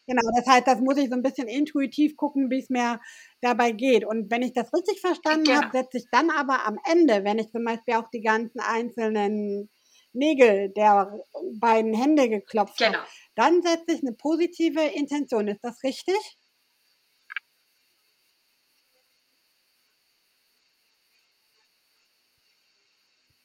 Genau, 0.07 0.23
das 0.37 0.47
heißt, 0.47 0.67
das 0.67 0.81
muss 0.81 0.99
ich 0.99 1.09
so 1.09 1.17
ein 1.17 1.23
bisschen 1.23 1.49
intuitiv 1.49 2.17
gucken, 2.17 2.49
wie 2.51 2.61
es 2.61 2.71
mir 2.71 3.01
dabei 3.41 3.73
geht. 3.73 4.05
Und 4.05 4.31
wenn 4.31 4.43
ich 4.43 4.53
das 4.53 4.73
richtig 4.73 5.01
verstanden 5.01 5.45
genau. 5.45 5.63
habe, 5.63 5.77
setze 5.77 5.99
ich 5.99 6.07
dann 6.13 6.31
aber 6.31 6.65
am 6.65 6.79
Ende, 6.85 7.25
wenn 7.25 7.39
ich 7.39 7.51
zum 7.51 7.65
Beispiel 7.65 7.95
auch 7.95 8.09
die 8.11 8.21
ganzen 8.21 8.61
einzelnen 8.61 9.69
Nägel 10.13 10.71
der 10.71 11.13
beiden 11.59 11.93
Hände 11.93 12.29
geklopft 12.29 12.79
genau. 12.79 12.99
habe, 12.99 13.09
dann 13.35 13.63
setze 13.63 13.97
ich 13.97 14.03
eine 14.03 14.13
positive 14.13 14.81
Intention. 14.81 15.49
Ist 15.49 15.63
das 15.63 15.83
richtig? 15.83 16.39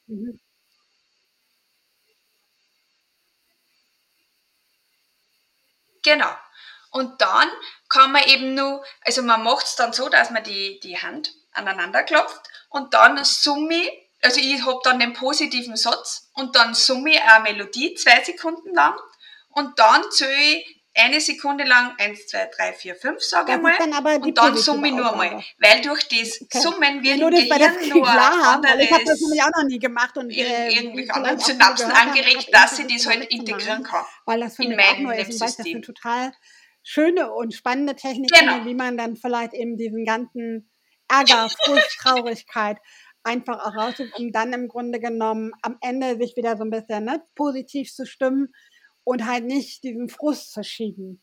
Mhm. 0.08 0.36
Genau. 6.02 6.30
Und 6.90 7.20
dann 7.22 7.48
kann 7.88 8.12
man 8.12 8.24
eben 8.24 8.54
nur, 8.54 8.84
also 9.02 9.22
man 9.22 9.42
macht 9.42 9.64
es 9.66 9.76
dann 9.76 9.92
so, 9.92 10.08
dass 10.08 10.30
man 10.30 10.44
die, 10.44 10.78
die 10.80 10.98
Hand 10.98 11.32
aneinander 11.52 12.02
klopft 12.02 12.40
und 12.68 12.92
dann 12.94 13.24
summe 13.24 13.74
ich, 13.74 13.90
also 14.22 14.40
ich 14.40 14.64
habe 14.64 14.80
dann 14.84 14.98
den 15.00 15.12
positiven 15.14 15.76
Satz 15.76 16.30
und 16.34 16.54
dann 16.56 16.74
summe 16.74 17.10
ich 17.12 17.22
eine 17.22 17.44
Melodie 17.44 17.94
zwei 17.94 18.22
Sekunden 18.22 18.74
lang 18.74 18.98
und 19.50 19.78
dann 19.78 20.02
zähle 20.10 20.58
ich 20.58 20.81
eine 20.94 21.20
Sekunde 21.20 21.64
lang, 21.64 21.94
eins, 21.98 22.26
zwei, 22.26 22.50
drei, 22.54 22.72
vier, 22.72 22.94
fünf, 22.94 23.22
sage 23.22 23.52
ich 23.52 23.60
mal, 23.60 23.74
dann 23.78 24.22
und 24.22 24.36
dann 24.36 24.56
summe 24.56 24.88
ich 24.88 24.94
nur 24.94 25.16
mal. 25.16 25.42
Weil 25.58 25.80
durch 25.80 26.06
das 26.08 26.42
okay. 26.42 26.58
Summen 26.60 27.02
wird 27.02 27.18
ja, 27.18 27.28
im 27.28 27.48
Gehirn 27.48 27.88
nur 27.88 28.08
anderes, 28.08 28.80
ich 28.80 28.92
habe 28.92 29.04
das 29.04 29.20
nämlich 29.20 29.42
auch 29.42 29.62
noch 29.62 29.68
nie 29.68 29.78
gemacht 29.78 30.16
und 30.18 30.30
äh, 30.30 30.68
irgendwelche 30.68 31.14
anderen 31.14 31.38
Synapsen 31.38 31.90
angeregt, 31.90 32.48
dass 32.52 32.78
ich 32.78 32.86
das 32.94 33.06
halt 33.06 33.24
integrieren 33.30 33.82
kann. 33.82 34.04
Weil 34.26 34.40
das 34.40 34.56
für 34.56 34.64
in 34.64 34.76
das 34.76 35.56
sind 35.56 35.84
total 35.84 36.32
schöne 36.82 37.32
und 37.32 37.54
spannende 37.54 37.96
Techniken, 37.96 38.38
genau. 38.38 38.64
wie 38.66 38.74
man 38.74 38.96
dann 38.96 39.16
vielleicht 39.16 39.54
eben 39.54 39.76
diesen 39.76 40.04
ganzen 40.04 40.70
Ärger, 41.08 41.48
Frust, 41.48 41.96
Traurigkeit 42.00 42.78
einfach 43.24 43.64
auch 43.64 43.76
raussucht, 43.76 44.18
um 44.18 44.32
dann 44.32 44.52
im 44.52 44.68
Grunde 44.68 44.98
genommen 44.98 45.52
am 45.62 45.78
Ende 45.80 46.16
sich 46.18 46.36
wieder 46.36 46.56
so 46.56 46.64
ein 46.64 46.70
bisschen 46.70 47.04
ne, 47.04 47.22
positiv 47.34 47.92
zu 47.92 48.04
stimmen 48.04 48.52
und 49.04 49.26
halt 49.26 49.44
nicht 49.44 49.82
diesen 49.84 50.08
Frust 50.08 50.52
zu 50.52 50.62
schieben. 50.64 51.22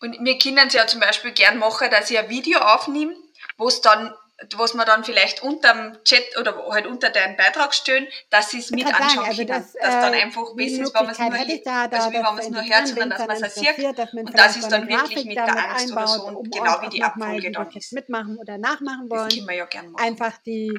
Und 0.00 0.18
wir 0.24 0.36
können 0.38 0.66
es 0.66 0.74
ja 0.74 0.86
zum 0.86 1.00
Beispiel 1.00 1.30
gern 1.32 1.58
machen, 1.58 1.88
dass 1.90 2.10
ich 2.10 2.18
ein 2.18 2.28
Video 2.28 2.58
aufnehme, 2.58 3.14
wo 3.56 3.68
es 3.68 3.80
dann 3.80 4.12
was 4.56 4.74
man 4.74 4.86
dann 4.86 5.04
vielleicht 5.04 5.42
unter 5.42 5.72
dem 5.72 6.04
Chat 6.04 6.36
oder 6.38 6.56
halt 6.70 6.86
unter 6.86 7.10
deinen 7.10 7.36
Beitrag 7.36 7.74
stellen, 7.74 8.06
dass 8.30 8.50
sie 8.50 8.58
es 8.58 8.70
mit 8.70 8.86
anschauen 8.86 9.26
also 9.26 9.44
können. 9.44 9.48
Das, 9.48 9.72
dass 9.72 9.82
dann 9.82 10.14
äh, 10.14 10.22
einfach 10.22 10.54
besser 10.54 10.82
ist, 10.82 10.94
wenn 10.94 11.04
man 11.04 11.10
es 11.12 11.18
nur, 11.18 11.60
da, 11.64 11.88
da, 11.88 11.96
also 11.96 12.10
wie 12.10 12.14
wenn 12.14 12.22
man 12.22 12.38
es 12.38 12.50
nur 12.50 12.62
hört, 12.62 12.88
sondern 12.88 13.10
dass 13.10 13.26
man 13.26 13.42
es 13.42 13.54
sieht. 13.54 13.78
Und 14.12 14.38
das 14.38 14.56
ist 14.56 14.68
dann 14.68 14.88
wirklich 14.88 15.24
mit 15.24 15.36
der 15.36 15.70
Angst 15.70 15.90
einbaut, 15.90 16.04
oder 16.04 16.32
so, 16.32 16.38
um 16.38 16.50
genau 16.50 16.82
wie 16.82 16.88
die 16.88 17.02
Abfolge 17.02 17.50
dann 17.52 17.70
ist. 17.70 17.92
mitmachen 17.92 18.38
oder 18.38 18.58
nachmachen 18.58 19.10
wollen. 19.10 19.28
Das 19.28 19.34
können 19.34 19.48
wir 19.48 19.56
ja 19.56 19.66
gerne 19.66 19.90
machen. 19.90 20.04
Einfach 20.04 20.38
die 20.38 20.78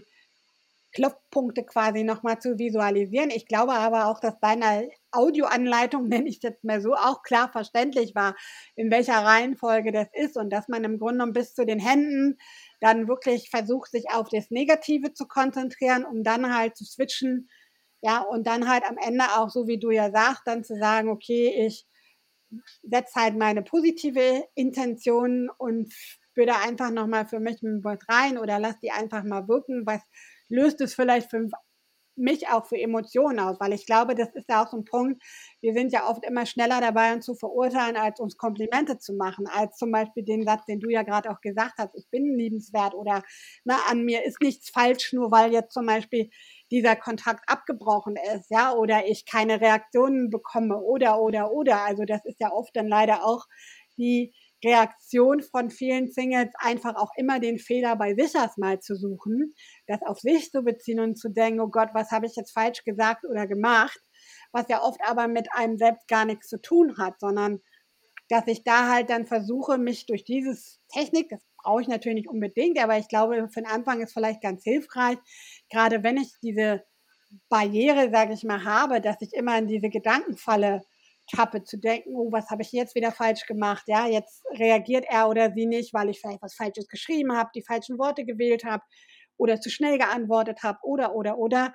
Klopfpunkte 0.93 1.64
quasi 1.66 2.03
nochmal 2.03 2.39
zu 2.39 2.57
visualisieren. 2.57 3.32
Ich 3.32 3.47
glaube 3.47 3.74
aber 3.74 4.05
auch, 4.05 4.20
dass 4.20 4.39
deine 4.39 4.89
Audioanleitung, 5.11 6.07
nenne 6.07 6.30
ich 6.30 6.41
jetzt 6.41 6.64
mal 6.64 6.82
so, 6.82 6.93
auch 6.93 7.24
klar 7.24 7.51
verständlich 7.51 8.16
war, 8.16 8.36
in 8.76 8.91
welcher 8.91 9.18
Reihenfolge 9.18 9.91
das 9.91 10.07
ist 10.14 10.38
und 10.38 10.51
dass 10.51 10.68
man 10.68 10.84
im 10.84 10.99
Grunde 10.99 11.26
bis 11.28 11.53
zu 11.53 11.66
den 11.66 11.80
Händen 11.80 12.38
dann 12.84 13.07
wirklich 13.07 13.49
versucht, 13.49 13.91
sich 13.91 14.11
auf 14.11 14.29
das 14.29 14.51
Negative 14.51 15.13
zu 15.13 15.27
konzentrieren, 15.27 16.05
um 16.05 16.23
dann 16.23 16.55
halt 16.55 16.77
zu 16.77 16.86
switchen, 16.86 17.49
ja, 18.01 18.19
und 18.21 18.47
dann 18.47 18.69
halt 18.69 18.84
am 18.88 18.97
Ende 18.97 19.25
auch, 19.38 19.49
so 19.49 19.67
wie 19.67 19.79
du 19.79 19.91
ja 19.91 20.11
sagst, 20.11 20.43
dann 20.45 20.63
zu 20.65 20.77
sagen, 20.77 21.09
okay, 21.09 21.65
ich 21.67 21.86
setze 22.84 23.19
halt 23.19 23.38
meine 23.38 23.63
positive 23.63 24.43
Intention 24.55 25.49
und 25.57 25.93
würde 26.36 26.55
einfach 26.57 26.91
nochmal 26.91 27.27
für 27.27 27.39
mich 27.39 27.61
mit 27.61 27.84
Wort 27.84 28.03
rein 28.09 28.38
oder 28.38 28.59
lass 28.59 28.79
die 28.79 28.91
einfach 28.91 29.23
mal 29.23 29.47
wirken, 29.47 29.86
was 29.86 30.01
löst 30.49 30.81
es 30.81 30.93
vielleicht 30.95 31.29
für 31.29 31.47
mich 32.16 32.47
auch 32.49 32.66
für 32.66 32.78
Emotionen 32.78 33.39
aus, 33.39 33.59
weil 33.59 33.74
ich 33.74 33.86
glaube, 33.86 34.16
das 34.16 34.30
ist 34.36 34.49
ja 34.49 34.64
auch 34.64 34.70
so 34.70 34.78
ein 34.78 34.86
Punkt, 34.86 35.22
wir 35.61 35.74
sind 35.74 35.91
ja 35.91 36.07
oft 36.09 36.26
immer 36.26 36.45
schneller 36.45 36.80
dabei, 36.82 37.14
uns 37.14 37.26
zu 37.26 37.36
verurteilen, 37.36 37.97
als 37.97 38.20
uns 38.20 38.38
Komplimente 38.38 38.97
zu 38.99 39.14
machen, 39.14 39.47
als 39.47 39.78
zum 39.78 39.91
Beispiel 39.91 40.24
den 40.24 40.45
Satz, 40.45 40.66
den 40.66 40.80
du 40.80 40.89
ja 40.89 41.03
gerade 41.03 41.32
auch 41.32 41.41
gesagt 41.41 41.76
hast, 41.78 41.95
ich 41.95 42.09
bin 42.09 42.38
liebenswert 42.38 42.93
oder 42.93 43.24
na, 43.66 43.76
ne, 43.76 43.80
an 43.89 44.03
mir 44.03 44.24
ist 44.26 44.41
nichts 44.41 44.70
falsch, 44.70 45.14
nur 45.14 45.32
weil 45.32 45.51
jetzt 45.53 45.74
zum 45.74 45.86
Beispiel 45.86 46.30
dieser 46.72 46.95
Kontakt 46.95 47.43
abgebrochen 47.47 48.16
ist, 48.36 48.49
ja, 48.49 48.74
oder 48.74 49.07
ich 49.07 49.26
keine 49.26 49.61
Reaktionen 49.61 50.30
bekomme 50.30 50.78
oder, 50.82 51.22
oder, 51.22 51.51
oder. 51.51 51.84
Also 51.84 52.03
das 52.05 52.26
ist 52.26 52.39
ja 52.39 52.51
oft 52.51 52.76
dann 52.76 52.88
leider 52.88 53.26
auch 53.26 53.45
die 53.97 54.34
Reaktion 54.64 55.41
von 55.41 55.70
vielen 55.70 56.11
Singles 56.11 56.49
einfach 56.57 56.95
auch 56.95 57.11
immer 57.18 57.39
den 57.39 57.59
Fehler 57.59 57.95
bei 57.95 58.16
sich 58.16 58.36
erstmal 58.36 58.80
zu 58.80 58.95
suchen, 58.95 59.53
das 59.88 60.01
auf 60.03 60.20
sich 60.20 60.51
zu 60.51 60.64
beziehen 60.64 60.99
und 60.99 61.18
zu 61.18 61.30
denken, 61.30 61.59
oh 61.59 61.70
Gott, 61.70 61.89
was 61.93 62.11
habe 62.11 62.26
ich 62.26 62.36
jetzt 62.36 62.53
falsch 62.53 62.84
gesagt 62.84 63.26
oder 63.26 63.47
gemacht, 63.47 63.99
was 64.51 64.68
ja 64.70 64.82
oft 64.82 64.99
aber 65.03 65.28
mit 65.28 65.47
einem 65.53 65.78
selbst 65.78 66.07
gar 66.07 66.26
nichts 66.26 66.47
zu 66.47 66.61
tun 66.61 66.97
hat, 66.97 67.20
sondern 67.20 67.59
dass 68.30 68.47
ich 68.47 68.64
da 68.64 68.89
halt 68.89 69.09
dann 69.09 69.26
versuche, 69.26 69.78
mich 69.78 70.05
durch 70.05 70.24
dieses 70.24 70.80
Technik, 70.91 71.30
das 71.30 71.43
brauche 71.61 71.82
ich 71.82 71.88
natürlich 71.88 72.16
nicht 72.16 72.30
unbedingt, 72.30 72.80
aber 72.82 72.97
ich 72.97 73.07
glaube, 73.07 73.47
für 73.49 73.61
den 73.61 73.70
Anfang 73.70 74.01
ist 74.01 74.14
vielleicht 74.14 74.41
ganz 74.41 74.64
hilfreich, 74.64 75.18
gerade 75.70 76.03
wenn 76.03 76.18
ich 76.18 76.34
diese 76.41 76.84
Barriere, 77.49 78.11
sage 78.11 78.34
ich 78.34 78.43
mal, 78.43 78.64
habe, 78.64 79.01
dass 79.01 79.18
ich 79.22 79.34
immer 79.34 79.57
in 79.57 79.68
diese 79.68 79.89
Gedankenfalle 79.89 80.82
tappe, 81.36 81.63
zu 81.63 81.77
denken, 81.77 82.09
oh, 82.15 82.31
was 82.31 82.49
habe 82.49 82.61
ich 82.61 82.71
jetzt 82.71 82.95
wieder 82.95 83.11
falsch 83.11 83.45
gemacht? 83.45 83.84
Ja, 83.88 84.07
jetzt 84.07 84.43
reagiert 84.57 85.05
er 85.07 85.29
oder 85.29 85.51
sie 85.51 85.65
nicht, 85.65 85.93
weil 85.93 86.09
ich 86.09 86.19
vielleicht 86.19 86.41
was 86.41 86.55
Falsches 86.55 86.88
geschrieben 86.88 87.36
habe, 87.36 87.49
die 87.55 87.63
falschen 87.63 87.97
Worte 87.97 88.25
gewählt 88.25 88.63
habe 88.63 88.84
oder 89.38 89.59
zu 89.59 89.69
schnell 89.69 89.97
geantwortet 89.97 90.63
habe 90.63 90.79
oder, 90.84 91.15
oder, 91.15 91.38
oder. 91.38 91.73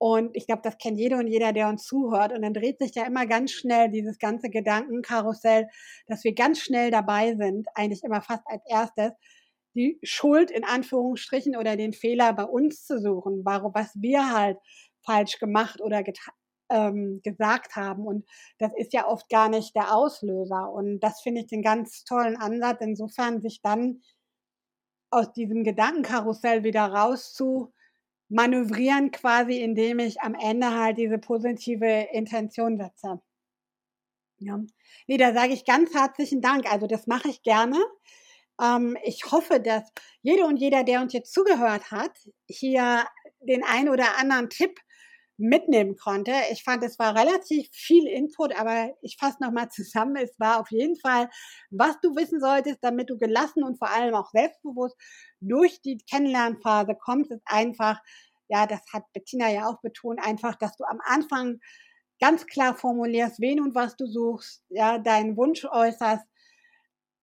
Und 0.00 0.36
ich 0.36 0.46
glaube, 0.46 0.62
das 0.62 0.78
kennt 0.78 0.98
jeder 0.98 1.18
und 1.18 1.26
jeder, 1.26 1.52
der 1.52 1.68
uns 1.68 1.84
zuhört. 1.84 2.32
Und 2.32 2.42
dann 2.42 2.54
dreht 2.54 2.78
sich 2.78 2.94
ja 2.94 3.04
immer 3.04 3.26
ganz 3.26 3.50
schnell 3.50 3.90
dieses 3.90 4.18
ganze 4.18 4.48
Gedankenkarussell, 4.48 5.66
dass 6.06 6.22
wir 6.22 6.34
ganz 6.34 6.60
schnell 6.60 6.92
dabei 6.92 7.34
sind, 7.34 7.66
eigentlich 7.74 8.04
immer 8.04 8.22
fast 8.22 8.42
als 8.46 8.62
erstes, 8.68 9.12
die 9.74 9.98
Schuld 10.02 10.50
in 10.50 10.64
Anführungsstrichen 10.64 11.56
oder 11.56 11.76
den 11.76 11.92
Fehler 11.92 12.32
bei 12.32 12.44
uns 12.44 12.84
zu 12.84 13.00
suchen, 13.00 13.42
warum, 13.44 13.74
was 13.74 13.92
wir 13.96 14.32
halt 14.32 14.58
falsch 15.04 15.38
gemacht 15.38 15.80
oder 15.80 16.02
ähm, 16.70 17.20
gesagt 17.22 17.76
haben. 17.76 18.06
Und 18.06 18.26
das 18.58 18.72
ist 18.76 18.92
ja 18.92 19.06
oft 19.06 19.28
gar 19.28 19.48
nicht 19.48 19.74
der 19.74 19.94
Auslöser. 19.94 20.70
Und 20.70 21.00
das 21.00 21.20
finde 21.20 21.42
ich 21.42 21.46
den 21.46 21.62
ganz 21.62 22.04
tollen 22.04 22.36
Ansatz, 22.36 22.78
insofern 22.80 23.40
sich 23.40 23.60
dann 23.62 24.02
aus 25.10 25.32
diesem 25.32 25.64
Gedankenkarussell 25.64 26.64
wieder 26.64 26.86
raus 26.86 27.32
zu 27.32 27.72
manövrieren, 28.28 29.10
quasi, 29.10 29.60
indem 29.60 30.00
ich 30.00 30.20
am 30.20 30.34
Ende 30.34 30.74
halt 30.74 30.98
diese 30.98 31.18
positive 31.18 32.08
Intention 32.12 32.76
setze. 32.76 33.20
Ja. 34.40 34.60
Nee, 35.06 35.16
da 35.16 35.32
sage 35.32 35.52
ich 35.52 35.64
ganz 35.64 35.94
herzlichen 35.94 36.40
Dank. 36.40 36.70
Also 36.70 36.86
das 36.86 37.06
mache 37.06 37.28
ich 37.28 37.42
gerne. 37.42 37.78
Ähm, 38.60 38.96
ich 39.02 39.24
hoffe, 39.32 39.60
dass 39.60 39.90
jede 40.22 40.44
und 40.44 40.58
jeder, 40.58 40.84
der 40.84 41.00
uns 41.00 41.12
jetzt 41.12 41.32
zugehört 41.32 41.90
hat, 41.90 42.12
hier 42.46 43.04
den 43.40 43.64
ein 43.64 43.88
oder 43.88 44.18
anderen 44.18 44.50
Tipp 44.50 44.78
mitnehmen 45.38 45.96
konnte. 45.96 46.32
Ich 46.50 46.64
fand, 46.64 46.82
es 46.82 46.98
war 46.98 47.14
relativ 47.16 47.68
viel 47.72 48.06
Input, 48.06 48.54
aber 48.58 48.92
ich 49.02 49.16
fasse 49.18 49.42
nochmal 49.42 49.70
zusammen. 49.70 50.16
Es 50.16 50.38
war 50.38 50.60
auf 50.60 50.70
jeden 50.70 50.96
Fall, 50.96 51.30
was 51.70 51.98
du 52.00 52.14
wissen 52.16 52.40
solltest, 52.40 52.78
damit 52.82 53.08
du 53.08 53.16
gelassen 53.16 53.62
und 53.62 53.78
vor 53.78 53.90
allem 53.90 54.14
auch 54.14 54.30
selbstbewusst 54.30 54.96
durch 55.40 55.80
die 55.80 55.98
Kennenlernphase 56.10 56.96
kommst, 57.00 57.30
ist 57.30 57.42
einfach, 57.46 58.00
ja, 58.48 58.66
das 58.66 58.80
hat 58.92 59.04
Bettina 59.12 59.48
ja 59.50 59.68
auch 59.68 59.80
betont, 59.80 60.20
einfach, 60.20 60.56
dass 60.56 60.76
du 60.76 60.84
am 60.84 61.00
Anfang 61.04 61.60
ganz 62.20 62.46
klar 62.46 62.74
formulierst, 62.76 63.40
wen 63.40 63.60
und 63.60 63.74
was 63.76 63.96
du 63.96 64.06
suchst, 64.06 64.64
ja, 64.70 64.98
deinen 64.98 65.36
Wunsch 65.36 65.64
äußerst 65.64 66.26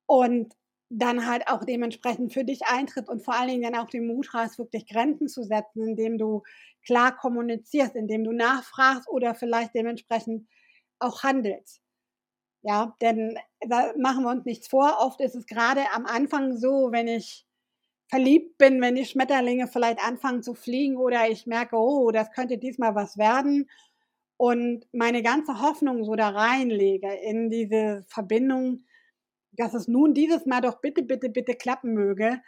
und 0.06 0.54
dann 0.98 1.28
halt 1.28 1.48
auch 1.48 1.66
dementsprechend 1.66 2.34
für 2.34 2.46
dich 2.46 2.66
eintritt 2.66 3.10
und 3.10 3.24
vor 3.24 3.36
allen 3.36 3.50
Dingen 3.50 3.64
dann 3.64 3.76
auch 3.76 3.90
den 3.90 4.08
Mut 4.08 4.30
hast, 4.34 4.58
wirklich 4.58 4.88
Grenzen 4.88 5.28
zu 5.28 5.44
setzen, 5.44 5.88
indem 5.90 6.18
du 6.18 6.44
klar 6.86 7.16
kommunizierst, 7.16 7.96
indem 7.96 8.24
du 8.24 8.32
nachfragst 8.32 9.10
oder 9.10 9.36
vielleicht 9.36 9.76
dementsprechend 9.76 10.48
auch 11.00 11.24
handelst. 11.24 11.82
Ja, 12.62 12.96
denn 13.02 13.38
da 13.68 13.94
machen 13.98 14.24
wir 14.24 14.32
uns 14.32 14.46
nichts 14.46 14.68
vor. 14.68 14.98
Oft 15.00 15.22
ist 15.22 15.36
es 15.36 15.46
gerade 15.46 15.82
am 15.94 16.06
Anfang 16.06 16.58
so, 16.58 16.92
wenn 16.92 17.08
ich 17.08 17.46
verliebt 18.08 18.58
bin, 18.58 18.82
wenn 18.82 18.96
die 18.96 19.06
Schmetterlinge 19.06 19.68
vielleicht 19.68 20.00
anfangen 20.04 20.44
zu 20.44 20.54
fliegen 20.54 20.98
oder 20.98 21.30
ich 21.30 21.46
merke, 21.48 21.76
oh, 21.76 22.12
das 22.12 22.32
könnte 22.32 22.58
diesmal 22.58 22.96
was 22.96 23.18
werden 23.18 23.70
und 24.38 24.88
meine 24.94 25.24
ganze 25.24 25.62
Hoffnung 25.62 26.04
so 26.06 26.16
da 26.16 26.30
reinlege 26.30 27.12
in 27.14 27.50
diese 27.50 28.04
Verbindung, 28.08 28.86
dass 29.58 29.74
es 29.74 29.88
nun 29.88 30.14
dieses 30.14 30.46
Mal 30.46 30.62
doch 30.62 30.82
bitte, 30.82 31.04
bitte, 31.04 31.30
bitte 31.30 31.56
klappen 31.56 31.94
möge, 31.94 32.42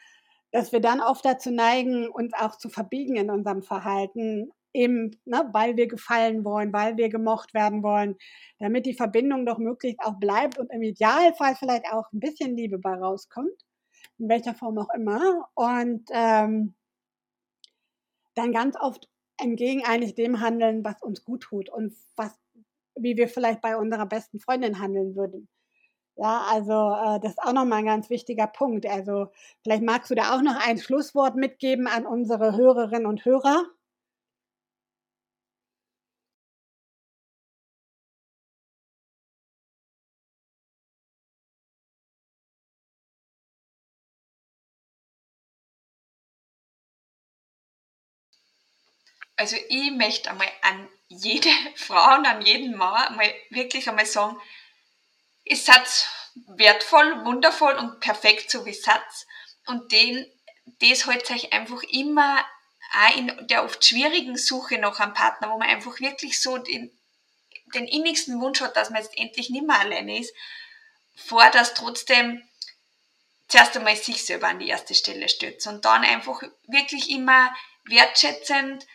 dass 0.51 0.71
wir 0.71 0.79
dann 0.79 1.01
oft 1.01 1.25
dazu 1.25 1.51
neigen, 1.51 2.07
uns 2.07 2.33
auch 2.33 2.57
zu 2.57 2.69
verbiegen 2.69 3.15
in 3.15 3.29
unserem 3.29 3.63
Verhalten, 3.63 4.51
eben, 4.73 5.11
ne, 5.25 5.49
weil 5.53 5.75
wir 5.75 5.87
gefallen 5.87 6.45
wollen, 6.45 6.71
weil 6.71 6.97
wir 6.97 7.09
gemocht 7.09 7.53
werden 7.53 7.83
wollen, 7.83 8.15
damit 8.59 8.85
die 8.85 8.93
Verbindung 8.93 9.45
doch 9.45 9.57
möglichst 9.57 9.99
auch 10.01 10.19
bleibt 10.19 10.57
und 10.57 10.71
im 10.71 10.83
Idealfall 10.83 11.55
vielleicht 11.55 11.91
auch 11.91 12.11
ein 12.13 12.19
bisschen 12.19 12.55
Liebe 12.55 12.77
bei 12.77 12.93
rauskommt, 12.93 13.65
in 14.19 14.29
welcher 14.29 14.53
Form 14.53 14.77
auch 14.77 14.93
immer. 14.95 15.49
Und 15.55 16.09
ähm, 16.11 16.75
dann 18.35 18.51
ganz 18.51 18.75
oft 18.79 19.09
entgegen 19.39 19.83
eigentlich 19.83 20.15
dem 20.15 20.41
handeln, 20.41 20.83
was 20.83 21.01
uns 21.01 21.23
gut 21.23 21.41
tut 21.41 21.69
und 21.69 21.93
was, 22.15 22.37
wie 22.95 23.17
wir 23.17 23.27
vielleicht 23.27 23.61
bei 23.61 23.77
unserer 23.77 24.05
besten 24.05 24.39
Freundin 24.39 24.79
handeln 24.79 25.15
würden. 25.15 25.47
Ja, 26.17 26.41
also 26.49 26.71
äh, 26.73 27.19
das 27.21 27.31
ist 27.31 27.41
auch 27.43 27.53
nochmal 27.53 27.79
ein 27.79 27.85
ganz 27.85 28.09
wichtiger 28.09 28.45
Punkt. 28.47 28.85
Also 28.85 29.29
vielleicht 29.63 29.83
magst 29.83 30.09
du 30.11 30.15
da 30.15 30.35
auch 30.35 30.41
noch 30.41 30.55
ein 30.67 30.77
Schlusswort 30.79 31.35
mitgeben 31.35 31.87
an 31.87 32.05
unsere 32.05 32.55
Hörerinnen 32.57 33.05
und 33.05 33.23
Hörer. 33.25 33.65
Also 49.35 49.55
ich 49.69 49.91
möchte 49.91 50.29
einmal 50.29 50.47
an 50.61 50.87
jede 51.07 51.49
Frau 51.75 52.15
und 52.17 52.25
an 52.25 52.41
jeden 52.41 52.75
Mann 52.77 53.15
mal 53.15 53.33
wirklich 53.49 53.87
einmal 53.89 54.05
sagen, 54.05 54.37
ist 55.49 55.65
Satz 55.65 56.07
wertvoll, 56.47 57.25
wundervoll 57.25 57.75
und 57.75 57.99
perfekt, 57.99 58.51
so 58.51 58.65
wie 58.65 58.73
Satz. 58.73 59.25
Und 59.65 59.91
den, 59.91 60.25
das 60.79 61.07
hält 61.07 61.29
euch 61.31 61.51
einfach 61.53 61.83
immer 61.83 62.45
auch 62.93 63.17
in 63.17 63.47
der 63.47 63.63
oft 63.63 63.83
schwierigen 63.83 64.37
Suche 64.37 64.77
nach 64.77 64.99
einem 64.99 65.13
Partner, 65.13 65.51
wo 65.51 65.57
man 65.57 65.67
einfach 65.67 65.99
wirklich 65.99 66.41
so 66.41 66.57
den, 66.57 66.97
den 67.73 67.85
innigsten 67.85 68.39
Wunsch 68.39 68.61
hat, 68.61 68.77
dass 68.77 68.89
man 68.89 69.01
jetzt 69.01 69.17
endlich 69.17 69.49
nicht 69.49 69.65
mehr 69.65 69.79
alleine 69.79 70.19
ist, 70.19 70.33
vor, 71.15 71.49
dass 71.49 71.73
trotzdem 71.73 72.41
zuerst 73.47 73.75
einmal 73.75 73.95
sich 73.95 74.25
selber 74.25 74.47
an 74.47 74.59
die 74.59 74.67
erste 74.67 74.93
Stelle 74.93 75.27
stützt 75.29 75.67
und 75.67 75.85
dann 75.85 76.03
einfach 76.03 76.41
wirklich 76.67 77.09
immer 77.09 77.53
wertschätzend 77.85 78.85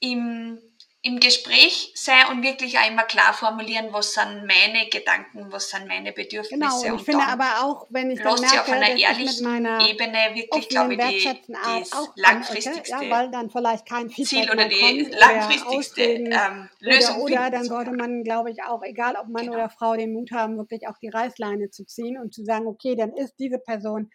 im 0.00 0.60
im 1.04 1.20
Gespräch 1.20 1.92
sein 1.94 2.28
und 2.30 2.42
wirklich 2.42 2.78
auch 2.78 2.88
immer 2.88 3.02
klar 3.02 3.34
formulieren, 3.34 3.88
was 3.90 4.14
sind 4.14 4.46
meine 4.46 4.88
Gedanken, 4.88 5.52
was 5.52 5.68
sind 5.68 5.86
meine 5.86 6.12
Bedürfnisse. 6.12 6.54
Genau, 6.54 6.78
und 6.78 6.86
ich 6.86 6.92
und 6.92 7.02
finde 7.02 7.26
aber 7.26 7.62
auch, 7.62 7.86
wenn 7.90 8.10
ich 8.10 8.22
dann 8.22 8.40
merke, 8.40 8.60
auf 8.62 8.70
einer 8.70 8.96
ehrlichen 8.96 9.66
Ebene 9.82 10.34
wirklich, 10.34 10.68
glaube 10.70 10.94
ich, 10.94 11.00
die, 11.00 11.46
das 11.46 11.90
langfristigste 12.16 13.04
ja, 13.04 13.10
weil 13.10 13.30
dann 13.30 13.50
vielleicht 13.50 13.86
kein 13.86 14.08
Ziel 14.08 14.50
oder 14.50 14.66
die 14.66 15.10
langfristigste 15.10 16.02
ähm, 16.02 16.70
Lösung 16.80 17.20
Oder, 17.20 17.34
oder 17.34 17.50
dann 17.50 17.64
sollte 17.64 17.92
man, 17.92 18.24
glaube 18.24 18.50
ich, 18.50 18.62
auch, 18.62 18.82
egal 18.82 19.16
ob 19.16 19.28
Mann 19.28 19.44
genau. 19.44 19.56
oder 19.56 19.68
Frau, 19.68 19.94
den 19.96 20.14
Mut 20.14 20.32
haben, 20.32 20.56
wirklich 20.56 20.88
auch 20.88 20.96
die 20.96 21.10
Reißleine 21.10 21.68
zu 21.68 21.84
ziehen 21.84 22.18
und 22.18 22.32
zu 22.32 22.44
sagen, 22.44 22.66
okay, 22.66 22.96
dann 22.96 23.12
ist 23.12 23.34
diese 23.38 23.58
Person 23.58 24.10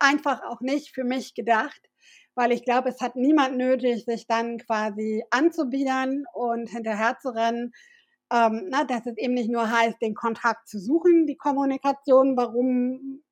einfach 0.00 0.42
auch 0.42 0.60
nicht 0.60 0.92
für 0.92 1.04
mich 1.04 1.34
gedacht 1.34 1.80
weil 2.34 2.52
ich 2.52 2.64
glaube, 2.64 2.88
es 2.88 3.00
hat 3.00 3.16
niemand 3.16 3.56
nötig, 3.56 4.04
sich 4.04 4.26
dann 4.26 4.58
quasi 4.58 5.24
anzubiedern 5.30 6.24
und 6.32 6.68
hinterher 6.68 7.18
zu 7.20 7.34
rennen. 7.34 7.72
Ähm, 8.32 8.68
na, 8.70 8.84
dass 8.84 9.06
es 9.06 9.16
eben 9.18 9.34
nicht 9.34 9.50
nur 9.50 9.70
heißt, 9.70 10.00
den 10.00 10.14
Kontakt 10.14 10.68
zu 10.68 10.78
suchen, 10.78 11.26
die 11.26 11.36
Kommunikation, 11.36 12.36
warum 12.36 13.22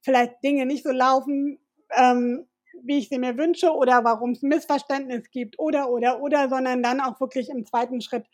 vielleicht 0.00 0.42
Dinge 0.44 0.66
nicht 0.66 0.84
so 0.84 0.92
laufen, 0.92 1.58
ähm, 1.96 2.46
wie 2.82 2.98
ich 2.98 3.08
sie 3.08 3.18
mir 3.18 3.36
wünsche 3.36 3.72
oder 3.72 4.04
warum 4.04 4.32
es 4.32 4.42
Missverständnis 4.42 5.30
gibt 5.30 5.58
oder, 5.58 5.90
oder, 5.90 6.20
oder, 6.20 6.48
sondern 6.48 6.82
dann 6.82 7.00
auch 7.00 7.20
wirklich 7.20 7.48
im 7.48 7.66
zweiten 7.66 8.00
Schritt 8.00 8.26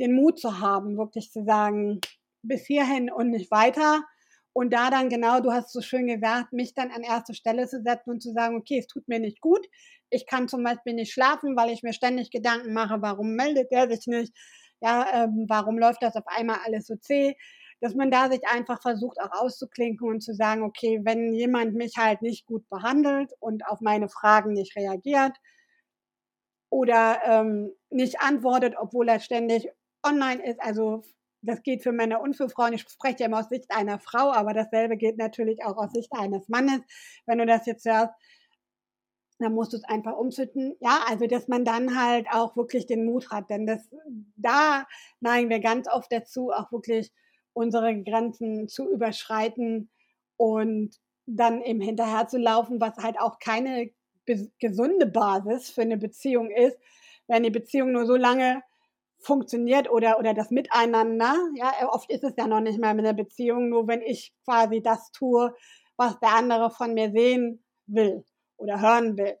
den 0.00 0.14
Mut 0.14 0.38
zu 0.38 0.60
haben, 0.60 0.96
wirklich 0.96 1.30
zu 1.30 1.44
sagen, 1.44 2.00
bis 2.42 2.64
hierhin 2.64 3.10
und 3.10 3.30
nicht 3.30 3.50
weiter 3.50 4.02
und 4.54 4.72
da 4.72 4.90
dann 4.90 5.08
genau, 5.08 5.40
du 5.40 5.52
hast 5.52 5.72
so 5.72 5.80
schön 5.80 6.06
gesagt, 6.06 6.52
mich 6.52 6.74
dann 6.74 6.90
an 6.90 7.02
erste 7.02 7.34
Stelle 7.34 7.66
zu 7.68 7.82
setzen 7.82 8.10
und 8.10 8.22
zu 8.22 8.32
sagen, 8.32 8.56
okay, 8.56 8.78
es 8.78 8.86
tut 8.86 9.08
mir 9.08 9.18
nicht 9.18 9.40
gut. 9.40 9.66
Ich 10.10 10.26
kann 10.26 10.48
zum 10.48 10.62
Beispiel 10.62 10.94
nicht 10.94 11.12
schlafen, 11.12 11.56
weil 11.56 11.70
ich 11.70 11.82
mir 11.82 11.92
ständig 11.94 12.30
Gedanken 12.30 12.72
mache, 12.74 13.00
warum 13.00 13.34
meldet 13.34 13.70
der 13.72 13.88
sich 13.90 14.06
nicht? 14.06 14.34
Ja, 14.80 15.06
ähm, 15.24 15.46
warum 15.48 15.78
läuft 15.78 16.02
das 16.02 16.16
auf 16.16 16.26
einmal 16.26 16.58
alles 16.64 16.86
so 16.86 16.96
zäh? 16.96 17.34
Dass 17.80 17.94
man 17.94 18.10
da 18.10 18.30
sich 18.30 18.46
einfach 18.46 18.80
versucht, 18.82 19.20
auch 19.20 19.32
auszuklinken 19.32 20.08
und 20.08 20.20
zu 20.20 20.34
sagen, 20.34 20.62
okay, 20.62 21.00
wenn 21.04 21.32
jemand 21.34 21.74
mich 21.74 21.96
halt 21.96 22.20
nicht 22.22 22.46
gut 22.46 22.68
behandelt 22.68 23.32
und 23.40 23.66
auf 23.66 23.80
meine 23.80 24.08
Fragen 24.08 24.52
nicht 24.52 24.76
reagiert 24.76 25.36
oder 26.70 27.20
ähm, 27.24 27.72
nicht 27.90 28.20
antwortet, 28.20 28.74
obwohl 28.78 29.08
er 29.08 29.20
ständig 29.20 29.68
online 30.02 30.42
ist, 30.44 30.60
also 30.60 31.02
das 31.42 31.62
geht 31.62 31.82
für 31.82 31.92
Männer 31.92 32.20
und 32.20 32.36
für 32.36 32.48
Frauen. 32.48 32.72
Ich 32.72 32.82
spreche 32.82 33.18
ja 33.20 33.26
immer 33.26 33.40
aus 33.40 33.48
Sicht 33.48 33.70
einer 33.70 33.98
Frau, 33.98 34.32
aber 34.32 34.54
dasselbe 34.54 34.96
gilt 34.96 35.18
natürlich 35.18 35.64
auch 35.64 35.76
aus 35.76 35.92
Sicht 35.92 36.12
eines 36.12 36.48
Mannes. 36.48 36.80
Wenn 37.26 37.38
du 37.38 37.46
das 37.46 37.66
jetzt 37.66 37.84
hörst, 37.84 38.14
dann 39.38 39.54
musst 39.54 39.72
du 39.72 39.76
es 39.76 39.84
einfach 39.84 40.16
umschütten. 40.16 40.76
Ja, 40.80 41.04
also 41.08 41.26
dass 41.26 41.48
man 41.48 41.64
dann 41.64 42.00
halt 42.00 42.26
auch 42.30 42.56
wirklich 42.56 42.86
den 42.86 43.04
Mut 43.04 43.30
hat, 43.30 43.50
denn 43.50 43.66
das 43.66 43.88
da 44.36 44.86
neigen 45.20 45.50
wir 45.50 45.60
ganz 45.60 45.88
oft 45.88 46.12
dazu, 46.12 46.50
auch 46.50 46.70
wirklich 46.70 47.12
unsere 47.52 48.02
Grenzen 48.02 48.68
zu 48.68 48.88
überschreiten 48.90 49.90
und 50.36 50.96
dann 51.26 51.62
eben 51.62 51.80
hinterher 51.80 52.28
zu 52.28 52.38
laufen, 52.38 52.80
was 52.80 52.96
halt 52.98 53.18
auch 53.20 53.38
keine 53.38 53.90
gesunde 54.60 55.06
Basis 55.06 55.70
für 55.70 55.82
eine 55.82 55.96
Beziehung 55.96 56.50
ist, 56.50 56.78
wenn 57.26 57.42
die 57.42 57.50
Beziehung 57.50 57.92
nur 57.92 58.06
so 58.06 58.16
lange 58.16 58.62
funktioniert 59.22 59.90
oder, 59.90 60.18
oder 60.18 60.34
das 60.34 60.50
Miteinander. 60.50 61.34
Ja, 61.54 61.88
oft 61.88 62.10
ist 62.10 62.24
es 62.24 62.34
ja 62.36 62.46
noch 62.46 62.60
nicht 62.60 62.80
mal 62.80 62.94
mit 62.94 63.06
einer 63.06 63.16
Beziehung, 63.16 63.68
nur 63.68 63.88
wenn 63.88 64.02
ich 64.02 64.32
quasi 64.44 64.82
das 64.82 65.10
tue, 65.12 65.54
was 65.96 66.18
der 66.20 66.34
andere 66.34 66.70
von 66.70 66.94
mir 66.94 67.10
sehen 67.12 67.64
will 67.86 68.24
oder 68.56 68.80
hören 68.80 69.16
will. 69.16 69.36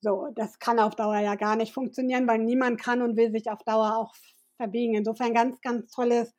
So, 0.00 0.28
das 0.34 0.58
kann 0.58 0.78
auf 0.78 0.94
Dauer 0.94 1.18
ja 1.18 1.34
gar 1.34 1.56
nicht 1.56 1.72
funktionieren, 1.72 2.28
weil 2.28 2.38
niemand 2.38 2.80
kann 2.80 3.02
und 3.02 3.16
will 3.16 3.32
sich 3.32 3.50
auf 3.50 3.62
Dauer 3.64 3.96
auch 3.96 4.14
verbiegen. 4.56 4.94
Insofern 4.94 5.34
ganz, 5.34 5.60
ganz 5.60 5.90
tolles 5.90 6.34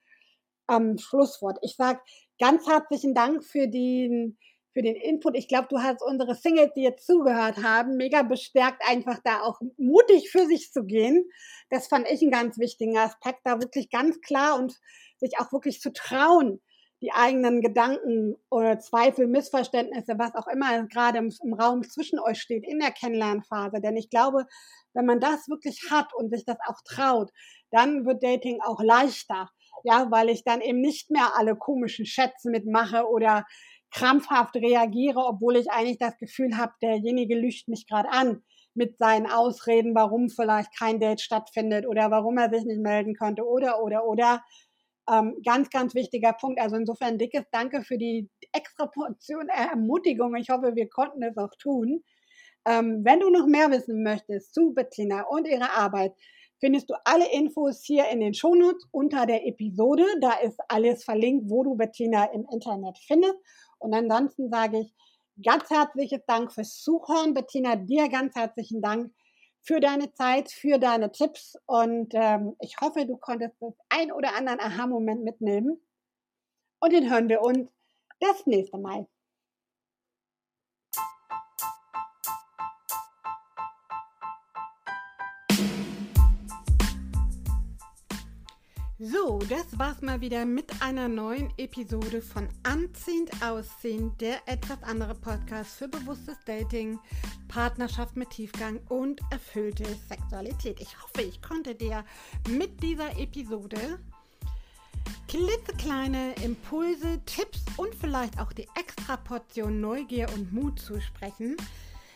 ähm, 0.69 0.97
Schlusswort. 0.97 1.57
Ich 1.61 1.75
sage 1.75 1.99
ganz 2.39 2.67
herzlichen 2.67 3.13
Dank 3.13 3.43
für 3.43 3.67
den, 3.67 4.37
für 4.77 4.83
den 4.83 4.95
Input. 4.95 5.35
Ich 5.35 5.47
glaube, 5.47 5.67
du 5.71 5.79
hast 5.79 6.03
unsere 6.03 6.35
Singles, 6.35 6.69
die 6.75 6.83
jetzt 6.83 7.07
zugehört 7.07 7.63
haben, 7.63 7.97
mega 7.97 8.21
bestärkt, 8.21 8.83
einfach 8.87 9.17
da 9.23 9.41
auch 9.41 9.59
mutig 9.77 10.29
für 10.29 10.45
sich 10.45 10.71
zu 10.71 10.83
gehen. 10.83 11.27
Das 11.71 11.87
fand 11.87 12.07
ich 12.07 12.21
einen 12.21 12.29
ganz 12.29 12.59
wichtigen 12.59 12.95
Aspekt, 12.95 13.39
da 13.43 13.59
wirklich 13.59 13.89
ganz 13.89 14.21
klar 14.21 14.59
und 14.59 14.79
sich 15.17 15.39
auch 15.39 15.51
wirklich 15.51 15.81
zu 15.81 15.91
trauen, 15.91 16.61
die 17.01 17.11
eigenen 17.11 17.61
Gedanken 17.61 18.35
oder 18.51 18.77
Zweifel, 18.77 19.25
Missverständnisse, 19.25 20.13
was 20.19 20.35
auch 20.35 20.47
immer 20.47 20.83
gerade 20.83 21.17
im, 21.17 21.33
im, 21.43 21.55
Raum 21.55 21.81
zwischen 21.81 22.19
euch 22.19 22.39
steht 22.39 22.63
in 22.63 22.77
der 22.77 22.91
Kennenlernphase. 22.91 23.81
Denn 23.81 23.97
ich 23.97 24.11
glaube, 24.11 24.45
wenn 24.93 25.07
man 25.07 25.19
das 25.19 25.47
wirklich 25.47 25.89
hat 25.89 26.13
und 26.13 26.31
sich 26.31 26.45
das 26.45 26.57
auch 26.67 26.81
traut, 26.85 27.31
dann 27.71 28.05
wird 28.05 28.21
Dating 28.21 28.61
auch 28.61 28.83
leichter. 28.83 29.49
Ja, 29.83 30.07
weil 30.11 30.29
ich 30.29 30.43
dann 30.43 30.61
eben 30.61 30.81
nicht 30.81 31.09
mehr 31.11 31.33
alle 31.35 31.55
komischen 31.55 32.05
Schätze 32.05 32.49
mitmache 32.49 33.07
oder 33.07 33.45
krampfhaft 33.91 34.55
reagiere, 34.55 35.19
obwohl 35.19 35.55
ich 35.55 35.71
eigentlich 35.71 35.97
das 35.97 36.17
Gefühl 36.17 36.57
habe, 36.57 36.73
derjenige 36.81 37.35
lügt 37.35 37.67
mich 37.67 37.87
gerade 37.87 38.09
an 38.09 38.43
mit 38.73 38.97
seinen 38.97 39.25
Ausreden, 39.25 39.95
warum 39.95 40.29
vielleicht 40.29 40.77
kein 40.77 40.99
Date 40.99 41.21
stattfindet 41.21 41.87
oder 41.87 42.11
warum 42.11 42.37
er 42.37 42.49
sich 42.49 42.63
nicht 42.63 42.79
melden 42.79 43.15
konnte 43.15 43.43
oder, 43.43 43.81
oder, 43.81 44.05
oder. 44.05 44.43
Ähm, 45.09 45.35
ganz, 45.43 45.69
ganz 45.69 45.95
wichtiger 45.95 46.33
Punkt. 46.33 46.59
Also 46.59 46.75
insofern 46.75 47.17
dickes 47.17 47.45
Danke 47.51 47.81
für 47.81 47.97
die 47.97 48.29
extra 48.53 48.85
Portion 48.85 49.49
Ermutigung. 49.49 50.35
Ich 50.35 50.49
hoffe, 50.49 50.75
wir 50.75 50.89
konnten 50.89 51.23
es 51.23 51.37
auch 51.37 51.55
tun. 51.59 52.03
Ähm, 52.67 53.01
wenn 53.03 53.21
du 53.21 53.29
noch 53.29 53.47
mehr 53.47 53.71
wissen 53.71 54.03
möchtest 54.03 54.53
zu 54.53 54.73
Bettina 54.73 55.23
und 55.23 55.47
ihrer 55.47 55.77
Arbeit, 55.77 56.13
findest 56.59 56.89
du 56.89 56.95
alle 57.05 57.31
Infos 57.31 57.81
hier 57.83 58.09
in 58.09 58.19
den 58.19 58.33
Shownotes 58.33 58.87
unter 58.91 59.25
der 59.25 59.47
Episode. 59.47 60.03
Da 60.21 60.33
ist 60.39 60.59
alles 60.67 61.03
verlinkt, 61.03 61.49
wo 61.49 61.63
du 61.63 61.75
Bettina 61.75 62.25
im 62.25 62.45
Internet 62.51 62.97
findest. 62.99 63.37
Und 63.79 63.93
ansonsten 63.93 64.49
sage 64.49 64.79
ich 64.81 64.93
ganz 65.43 65.69
herzliches 65.69 66.21
Dank 66.25 66.51
fürs 66.51 66.81
Zuhören. 66.81 67.33
Bettina, 67.33 67.75
dir 67.75 68.09
ganz 68.09 68.35
herzlichen 68.35 68.81
Dank 68.81 69.13
für 69.61 69.79
deine 69.79 70.13
Zeit, 70.13 70.51
für 70.51 70.79
deine 70.79 71.11
Tipps 71.11 71.57
und 71.65 72.13
ähm, 72.13 72.55
ich 72.61 72.79
hoffe, 72.79 73.05
du 73.05 73.17
konntest 73.17 73.55
das 73.59 73.73
ein 73.89 74.13
oder 74.13 74.33
anderen 74.35 74.61
Aha-Moment 74.61 75.23
mitnehmen. 75.23 75.81
Und 76.79 76.93
den 76.93 77.11
hören 77.11 77.27
wir 77.27 77.41
uns 77.41 77.69
das 78.19 78.45
nächste 78.45 78.77
Mal. 78.77 79.07
So, 88.99 89.37
das 89.47 89.77
war's 89.77 90.01
mal 90.01 90.21
wieder 90.21 90.43
mit 90.43 90.81
einer 90.81 91.07
neuen 91.07 91.53
Episode 91.57 92.19
von 92.19 92.49
Anziehend 92.63 93.29
Aussehen, 93.43 94.11
der 94.17 94.39
etwas 94.47 94.81
andere 94.81 95.13
Podcast 95.13 95.75
für 95.75 95.87
bewusstes 95.87 96.37
Dating, 96.47 96.97
Partnerschaft 97.47 98.15
mit 98.15 98.31
Tiefgang 98.31 98.79
und 98.89 99.21
erfüllte 99.29 99.85
Sexualität. 100.09 100.79
Ich 100.79 100.99
hoffe, 100.99 101.21
ich 101.21 101.39
konnte 101.43 101.75
dir 101.75 102.03
mit 102.49 102.81
dieser 102.81 103.15
Episode 103.19 103.99
klitzekleine 105.27 106.33
Impulse, 106.43 107.21
Tipps 107.27 107.65
und 107.77 107.93
vielleicht 107.93 108.39
auch 108.39 108.51
die 108.51 108.67
extra 108.75 109.15
Portion 109.17 109.79
Neugier 109.79 110.27
und 110.33 110.51
Mut 110.51 110.79
zusprechen. 110.79 111.55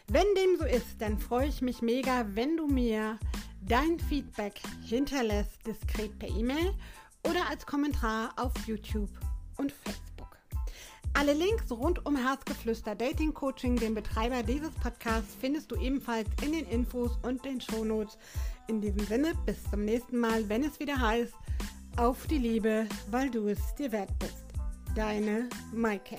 Wenn 0.07 0.25
dem 0.35 0.57
so 0.57 0.65
ist, 0.65 0.99
dann 0.99 1.19
freue 1.19 1.47
ich 1.47 1.61
mich 1.61 1.83
mega, 1.83 2.25
wenn 2.33 2.57
du 2.57 2.65
mir 2.65 3.19
dein 3.67 3.99
Feedback 3.99 4.59
hinterlässt 4.83 5.65
diskret 5.65 6.17
per 6.19 6.29
E-Mail 6.29 6.73
oder 7.27 7.49
als 7.49 7.65
Kommentar 7.65 8.33
auf 8.37 8.51
YouTube 8.65 9.09
und 9.57 9.71
Facebook. 9.71 10.37
Alle 11.13 11.33
Links 11.33 11.69
rund 11.71 12.05
um 12.05 12.15
Herzgeflüster 12.15 12.95
Dating 12.95 13.33
Coaching, 13.33 13.75
den 13.75 13.93
Betreiber 13.93 14.43
dieses 14.43 14.71
Podcasts, 14.75 15.35
findest 15.39 15.71
du 15.71 15.75
ebenfalls 15.75 16.27
in 16.41 16.53
den 16.53 16.65
Infos 16.67 17.11
und 17.21 17.43
den 17.43 17.59
Shownotes. 17.59 18.17
In 18.67 18.81
diesem 18.81 19.05
Sinne, 19.05 19.33
bis 19.45 19.57
zum 19.69 19.83
nächsten 19.83 20.17
Mal, 20.17 20.47
wenn 20.47 20.63
es 20.63 20.79
wieder 20.79 20.99
heißt, 20.99 21.33
auf 21.97 22.25
die 22.27 22.37
Liebe, 22.37 22.87
weil 23.09 23.29
du 23.29 23.47
es 23.49 23.59
dir 23.75 23.91
wert 23.91 24.17
bist. 24.19 24.45
Deine 24.95 25.49
Maike. 25.73 26.17